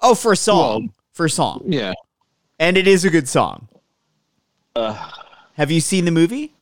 [0.02, 1.94] oh, for a song, Well- for a song, Yeah.
[2.58, 3.68] and it is a good song.
[4.76, 6.54] Have you seen the movie?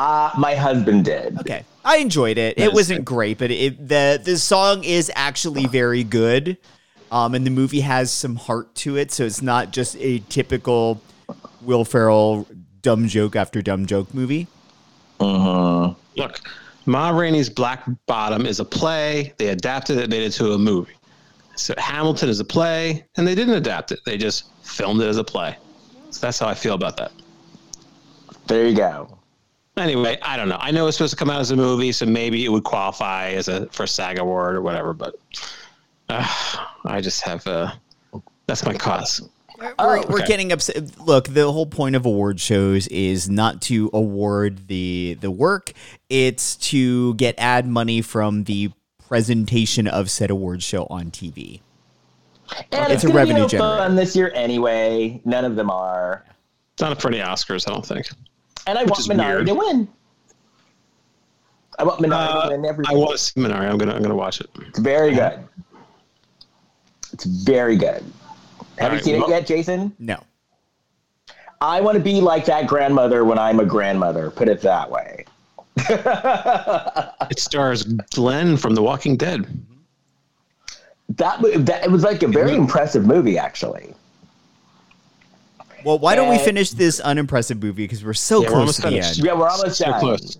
[0.00, 1.38] Uh, my husband did.
[1.40, 2.58] Okay, I enjoyed it.
[2.58, 6.56] It wasn't great, but it the the song is actually very good.
[7.12, 11.02] Um, and the movie has some heart to it, so it's not just a typical
[11.60, 12.46] Will Ferrell
[12.80, 14.46] dumb joke after dumb joke movie.
[16.16, 16.40] Look,
[16.86, 19.34] Ma Rainey's Black Bottom is a play.
[19.36, 20.94] They adapted it, made it to a movie.
[21.56, 24.00] So Hamilton is a play, and they didn't adapt it.
[24.06, 25.58] They just filmed it as a play.
[26.08, 27.12] So that's how I feel about that.
[28.46, 29.19] There you go.
[29.80, 30.58] Anyway, I don't know.
[30.60, 33.30] I know it's supposed to come out as a movie, so maybe it would qualify
[33.30, 34.92] as a for a SAG award or whatever.
[34.92, 35.16] But
[36.08, 36.26] uh,
[36.84, 37.72] I just have uh,
[38.46, 39.20] that's my cause.
[39.58, 40.26] We're, Oh, we're okay.
[40.26, 40.98] getting upset.
[40.98, 45.72] Look, the whole point of award shows is not to award the the work;
[46.08, 48.70] it's to get ad money from the
[49.08, 51.60] presentation of said award show on TV.
[52.72, 53.76] And It's it's, a revenue be no generator.
[53.78, 55.20] fun this year anyway.
[55.24, 56.24] None of them are.
[56.72, 58.08] It's not for any Oscars, I don't think.
[58.66, 59.46] And I Which want is Minari weird.
[59.46, 59.88] to win.
[61.78, 62.84] I want Minari Uh, to win every.
[62.88, 63.68] I want to see Minari.
[63.70, 64.50] I'm gonna I'm gonna watch it.
[64.68, 65.38] It's very good.
[67.12, 68.04] It's very good.
[68.78, 69.94] Have you Alright, seen well- it yet, Jason?
[69.98, 70.22] No,
[71.60, 74.30] I want to be like that grandmother when I'm a grandmother.
[74.30, 75.24] Put it that way.
[77.30, 77.84] It stars
[78.14, 79.46] Glenn from The Walking Dead.
[81.10, 83.94] That, that it was like a very impressive movie, actually.
[85.84, 88.76] Well, why don't we finish this unimpressive movie because we're so Yeah, we're close almost
[88.76, 89.18] to the finished.
[89.18, 89.26] end.
[89.26, 90.00] Yeah, we're almost So done.
[90.00, 90.38] close.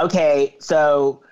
[0.00, 1.22] Okay, so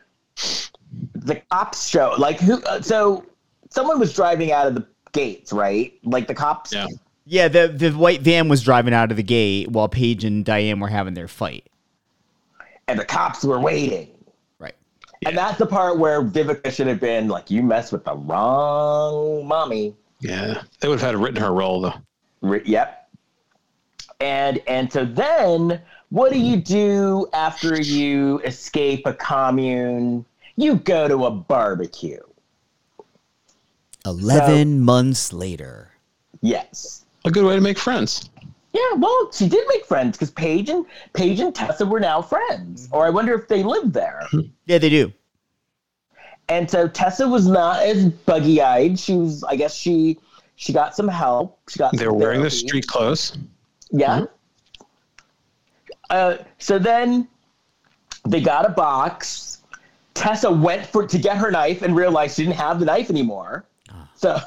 [1.15, 2.63] the cops show like who?
[2.63, 3.25] Uh, so
[3.71, 5.93] someone was driving out of the gates, right?
[6.05, 6.73] Like the cops.
[6.73, 6.87] Yeah.
[7.27, 10.81] Yeah, the the white van was driving out of the gate while Paige and Diane
[10.81, 11.67] were having their fight.
[12.89, 14.09] And the cops were waiting.
[14.59, 14.75] Right.
[15.25, 19.47] And that's the part where Vivica should have been like, "You mess with the wrong
[19.47, 20.63] mommy." Yeah.
[20.81, 21.95] They would have had written her role though.
[22.41, 23.09] Re- yep.
[24.21, 25.81] And and so then,
[26.11, 30.25] what do you do after you escape a commune?
[30.57, 32.21] You go to a barbecue.
[34.07, 35.93] Eleven months later.
[36.41, 37.05] Yes.
[37.25, 38.31] A good way to make friends.
[38.73, 42.89] Yeah, well, she did make friends because Paige and Paige and Tessa were now friends.
[42.93, 44.23] Or I wonder if they lived there.
[44.31, 44.41] Hmm.
[44.67, 45.13] Yeah, they do.
[46.49, 48.99] and so Tessa was not as buggy eyed.
[48.99, 50.19] She was, I guess, she
[50.61, 51.59] she got some help.
[51.71, 51.97] She got.
[51.97, 53.39] They were some wearing the street clothes.
[53.91, 54.27] Yeah.
[56.11, 57.27] Uh, so then
[58.29, 59.63] they got a box.
[60.13, 63.65] Tessa went for to get her knife and realized she didn't have the knife anymore.
[64.15, 64.39] So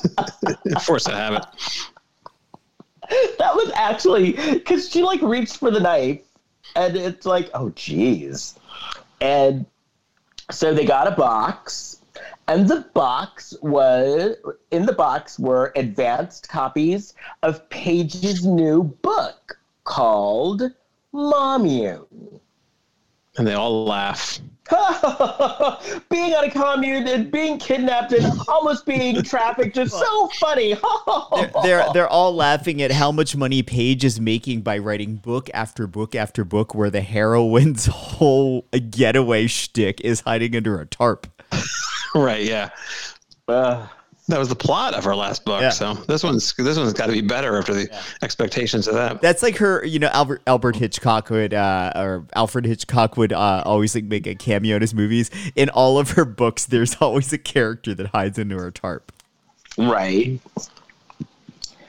[0.82, 1.44] Forced to have it.
[3.38, 6.20] that was actually because she like reached for the knife
[6.76, 8.54] and it's like oh geez
[9.20, 9.66] and
[10.52, 12.01] so they got a box
[12.52, 14.36] and the box was
[14.70, 20.62] in the box were advanced copies of paige's new book called
[21.12, 22.04] Mommune
[23.38, 24.38] And they all laugh.
[26.10, 30.74] being on a commune and being kidnapped and almost being trafficked is so funny
[31.32, 35.48] They're, they're they're all laughing at how much money Paige is making by writing book
[35.54, 41.26] after book after book, where the heroine's whole getaway shtick is hiding under a tarp.
[42.14, 42.70] Right, yeah.
[43.48, 43.86] Uh,
[44.28, 45.62] That was the plot of her last book.
[45.62, 45.70] Yeah.
[45.70, 47.88] So this one's this one's got to be better after the
[48.22, 49.20] expectations of that.
[49.20, 53.62] That's like her, you know, Albert Albert Hitchcock would uh, or Alfred Hitchcock would uh,
[53.66, 55.30] always like make a cameo in his movies.
[55.56, 59.10] In all of her books, there's always a character that hides into her tarp.
[59.76, 60.38] Right.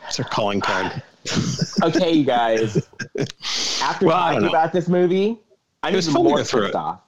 [0.08, 1.02] It's her calling card.
[1.82, 2.76] Okay, you guys.
[3.82, 5.38] After Well, I don't talking about this movie,
[5.82, 7.00] I'm was even more go through pissed off.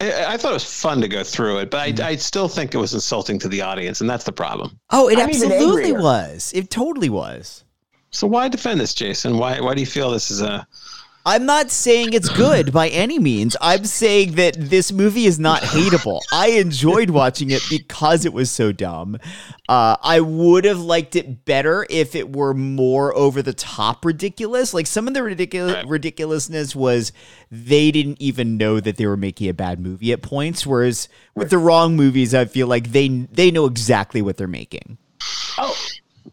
[0.00, 2.04] I, I thought it was fun to go through it, but I, mm-hmm.
[2.04, 4.78] I still think it was insulting to the audience, and that's the problem.
[4.90, 6.52] Oh, it I'm absolutely was.
[6.54, 7.64] It totally was.
[8.10, 9.38] So why defend this, Jason?
[9.38, 10.66] Why why do you feel this is a
[11.26, 13.56] I'm not saying it's good by any means.
[13.60, 16.20] I'm saying that this movie is not hateable.
[16.32, 19.18] I enjoyed watching it because it was so dumb.
[19.68, 24.72] Uh, I would have liked it better if it were more over the top ridiculous.
[24.72, 27.12] Like some of the ridiculous ridiculousness was
[27.50, 30.66] they didn't even know that they were making a bad movie at points.
[30.66, 34.96] Whereas with the wrong movies, I feel like they they know exactly what they're making.
[35.58, 35.76] Oh,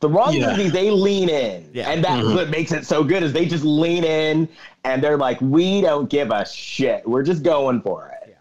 [0.02, 0.52] the wrong Yeah.
[0.52, 1.70] movies, they lean in.
[1.74, 1.90] Yeah.
[1.90, 2.36] And that's mm-hmm.
[2.36, 4.48] what makes it so good is they just lean in
[4.84, 7.08] and they're like, we don't give a shit.
[7.08, 8.38] We're just going for it.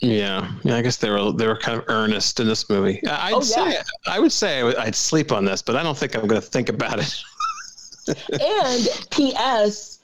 [0.00, 3.00] yeah yeah I guess they were they were kind of earnest in this movie.
[3.06, 3.82] I- I'd Oh, say yeah.
[4.06, 6.68] I would say I'd sleep on this, but I don't think I'm going to think
[6.68, 7.14] about it.
[8.40, 9.98] And P.S.,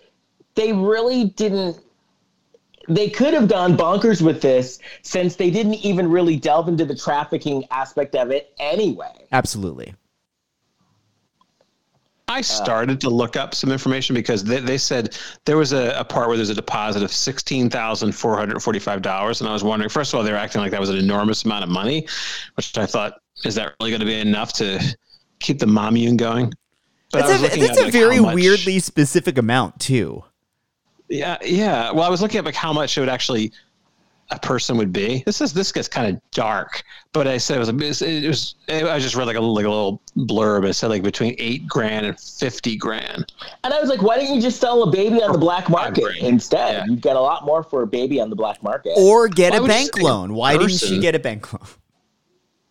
[0.56, 1.78] they really didn't.
[2.88, 6.96] They could have gone bonkers with this since they didn't even really delve into the
[6.96, 9.12] trafficking aspect of it anyway.
[9.30, 9.94] Absolutely.
[12.32, 15.92] I uh, started to look up some information because they, they said there was a,
[15.98, 19.52] a part where there's a deposit of sixteen thousand four hundred forty-five dollars, and I
[19.52, 19.90] was wondering.
[19.90, 22.06] First of all, they were acting like that was an enormous amount of money,
[22.54, 24.80] which I thought is that really going to be enough to
[25.40, 26.52] keep the mommune going?
[27.12, 30.24] But I That's was a, that's at, a like, very much- weirdly specific amount too.
[31.09, 31.90] Yeah, yeah.
[31.90, 33.52] Well, I was looking at like how much it would actually
[34.36, 35.22] a person would be.
[35.26, 36.82] This is this gets kind of dark,
[37.12, 39.64] but I said it was a bit- it was I just read like a like
[39.64, 40.66] a little blurb.
[40.66, 43.32] It said like between eight grand and fifty grand.
[43.64, 46.16] And I was like, why don't you just sell a baby on the black market
[46.20, 46.74] instead?
[46.74, 46.84] Yeah.
[46.86, 48.94] You'd get a lot more for a baby on the black market.
[48.96, 50.34] Or get Why a bank say a loan.
[50.34, 51.66] Why didn't she get a bank loan?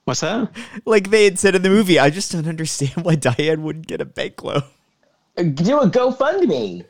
[0.06, 0.52] What's that?
[0.86, 4.02] Like they had said in the movie, I just don't understand why Diane wouldn't get
[4.02, 4.64] a bank loan.
[5.38, 6.84] Uh, do a GoFundMe.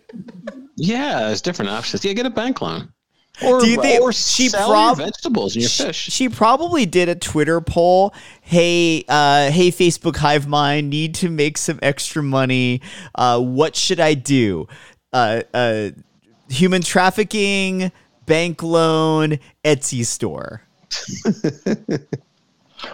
[0.75, 2.03] Yeah, there's different options.
[2.03, 2.91] Yeah, get a bank loan.
[3.43, 5.95] Or, Do you think or she sell prob- your vegetables and your She, fish.
[6.11, 8.13] she probably did a Twitter poll.
[8.41, 12.81] Hey, uh, hey, Facebook Hive Mind, need to make some extra money.
[13.15, 14.67] Uh, what should I do?
[15.11, 15.89] Uh, uh,
[16.49, 17.91] human trafficking,
[18.27, 20.61] bank loan, Etsy store.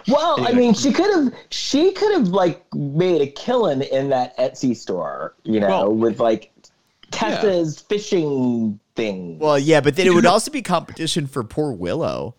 [0.06, 4.36] Well, I mean, she could have she could have like made a killing in that
[4.36, 6.50] Etsy store, you know, Well, with like
[7.10, 9.38] Tessa's fishing thing.
[9.38, 12.34] Well, yeah, but then it would also be competition for poor Willow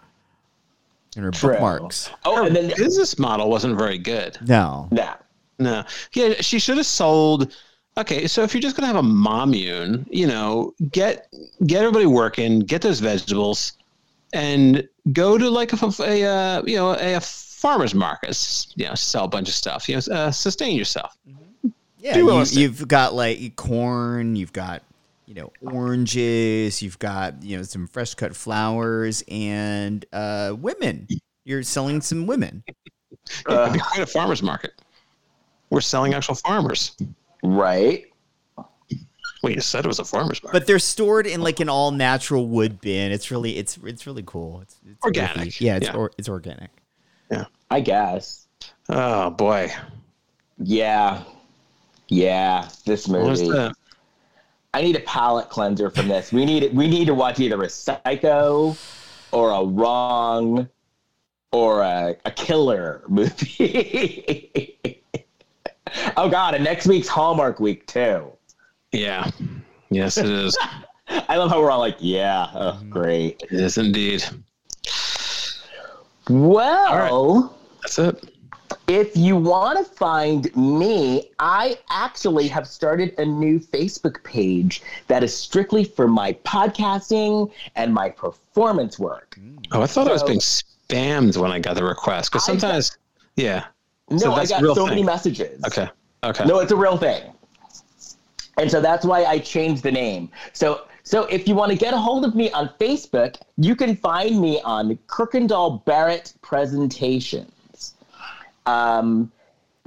[1.15, 1.51] and her True.
[1.51, 2.09] bookmarks.
[2.25, 4.37] Oh, and then business model wasn't very good.
[4.47, 4.87] No.
[4.91, 5.15] nah.
[5.57, 5.83] No.
[6.13, 7.55] Yeah, she should have sold.
[7.97, 11.33] Okay, so if you're just gonna have a mommune, you know, get
[11.65, 13.73] get everybody working, get those vegetables,
[14.31, 18.65] and go to like a, a uh, you know a, farmer's market.
[18.75, 19.89] You know, sell a bunch of stuff.
[19.89, 21.17] You know, uh, sustain yourself.
[21.99, 24.83] Yeah, you, you've got like corn, you've got
[25.25, 31.07] you know oranges, you've got you know some fresh cut flowers and uh, women.
[31.43, 32.63] You're selling some women.
[32.67, 32.75] It
[33.45, 34.81] could be quite a farmer's market.
[35.69, 36.95] We're selling actual farmers.
[37.43, 38.05] Right.
[39.41, 40.59] Well, you said it was a farmer's market.
[40.59, 43.11] But they're stored in like an all natural wood bin.
[43.11, 44.61] It's really it's it's really cool.
[44.61, 45.37] It's, it's Organic.
[45.37, 45.65] earthy.
[45.65, 45.95] Yeah, it's Yeah.
[45.95, 46.71] Or, it's organic.
[47.31, 47.45] Yeah.
[47.69, 48.47] I guess.
[48.89, 49.71] oh boy,
[50.57, 51.23] Yeah.
[52.09, 52.67] Yeah.
[52.85, 53.57] This what was movie.
[53.57, 53.75] that?
[54.73, 56.31] I need a palate cleanser from this.
[56.31, 58.77] We need we need to watch either a psycho
[59.31, 60.69] or a wrong
[61.51, 65.01] or a, a killer movie.
[66.17, 68.31] oh god, and next week's Hallmark week too.
[68.91, 69.29] Yeah,
[69.89, 70.57] yes, it is.
[71.27, 72.89] I love how we're all like, yeah, oh, mm-hmm.
[72.89, 73.41] great.
[73.49, 74.23] it is indeed.
[76.29, 78.35] Well, That's it.
[78.89, 85.23] If you want to find me, I actually have started a new Facebook page that
[85.23, 89.37] is strictly for my podcasting and my performance work.
[89.71, 92.61] Oh, I thought I was being spammed when I got the request because I got-
[92.61, 92.97] sometimes,
[93.35, 93.65] yeah.
[94.09, 95.63] No, So I got so many messages.
[95.65, 95.87] Okay.
[96.23, 96.45] Okay.
[96.45, 97.31] No, it's a real thing.
[98.57, 100.31] And so that's why I changed the name.
[100.53, 103.95] So so if you want to get a hold of me on Facebook, you can
[103.95, 107.51] find me on Kirkendall Barrett Presentations.
[108.65, 109.31] Um,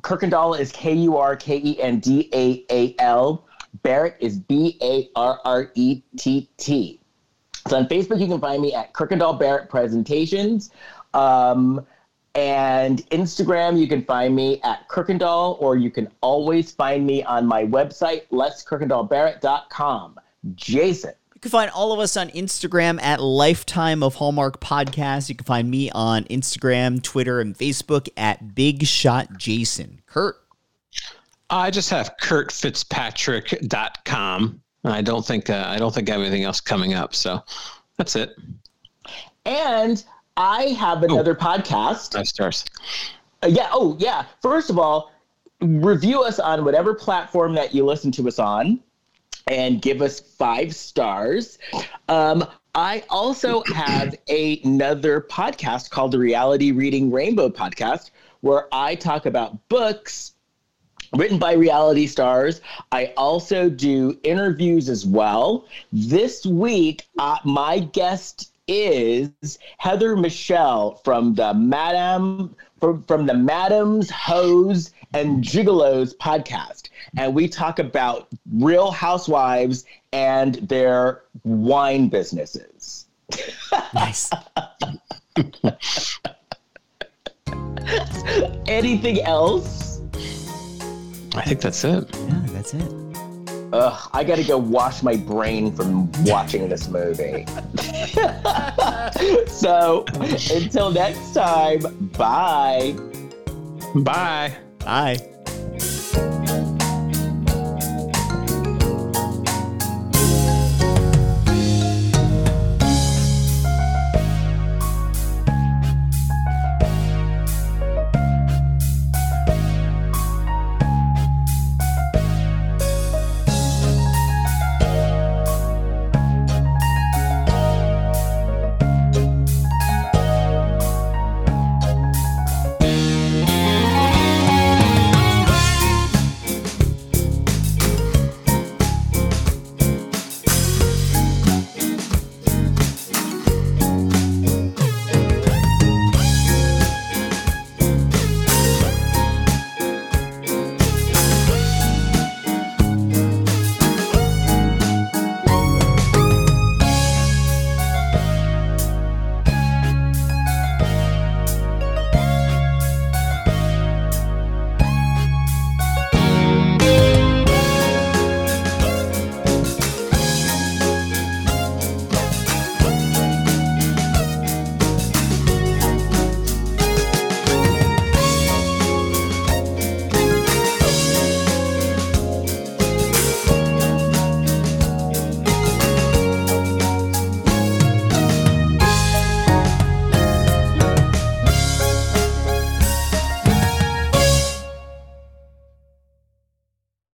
[0.03, 3.47] Kirkendall is K U R K E N D A A L.
[3.83, 7.01] Barrett is B A R R E T T.
[7.69, 10.71] So on Facebook, you can find me at Kirkendall Barrett Presentations.
[11.15, 11.87] Um,
[12.35, 17.47] And Instagram, you can find me at Kirkendall, or you can always find me on
[17.47, 20.19] my website, leskirkendallbarrett.com.
[20.55, 21.13] Jason.
[21.43, 25.29] You can find all of us on Instagram at Lifetime of Hallmark Podcast.
[25.29, 30.01] You can find me on Instagram, Twitter, and Facebook at Big Shot Jason.
[30.07, 30.37] Kurt.
[31.51, 34.63] I just have kurtfitzpatrick.com.
[34.85, 37.13] I don't think uh, I don't think I have anything else coming up.
[37.13, 37.43] So
[37.99, 38.37] that's it.
[39.45, 40.05] And
[40.37, 42.13] I have another podcast.
[42.13, 42.65] Five stars.
[43.43, 43.69] Uh, yeah.
[43.73, 44.27] Oh, yeah.
[44.43, 45.11] First of all,
[45.61, 48.79] review us on whatever platform that you listen to us on
[49.47, 51.59] and give us five stars.
[52.09, 52.45] Um,
[52.75, 58.11] I also have another podcast called the Reality Reading Rainbow Podcast,
[58.41, 60.33] where I talk about books
[61.15, 62.61] written by reality stars.
[62.91, 65.67] I also do interviews as well.
[65.93, 74.11] This week, uh, my guest is Heather Michelle from the Madame from, from the Madams,
[74.11, 76.89] Hoes, and Gigolos podcast.
[77.17, 83.07] And we talk about real housewives and their wine businesses.
[83.95, 84.31] Nice.
[88.67, 90.01] Anything else?
[91.37, 92.11] I think that's it.
[92.13, 92.93] yeah, that's it.
[93.73, 97.47] Ugh, I gotta go wash my brain from watching this movie.
[99.47, 100.05] so
[100.55, 101.81] until next time,
[102.19, 102.95] bye.
[103.95, 104.55] Bye.
[104.81, 105.29] Bye.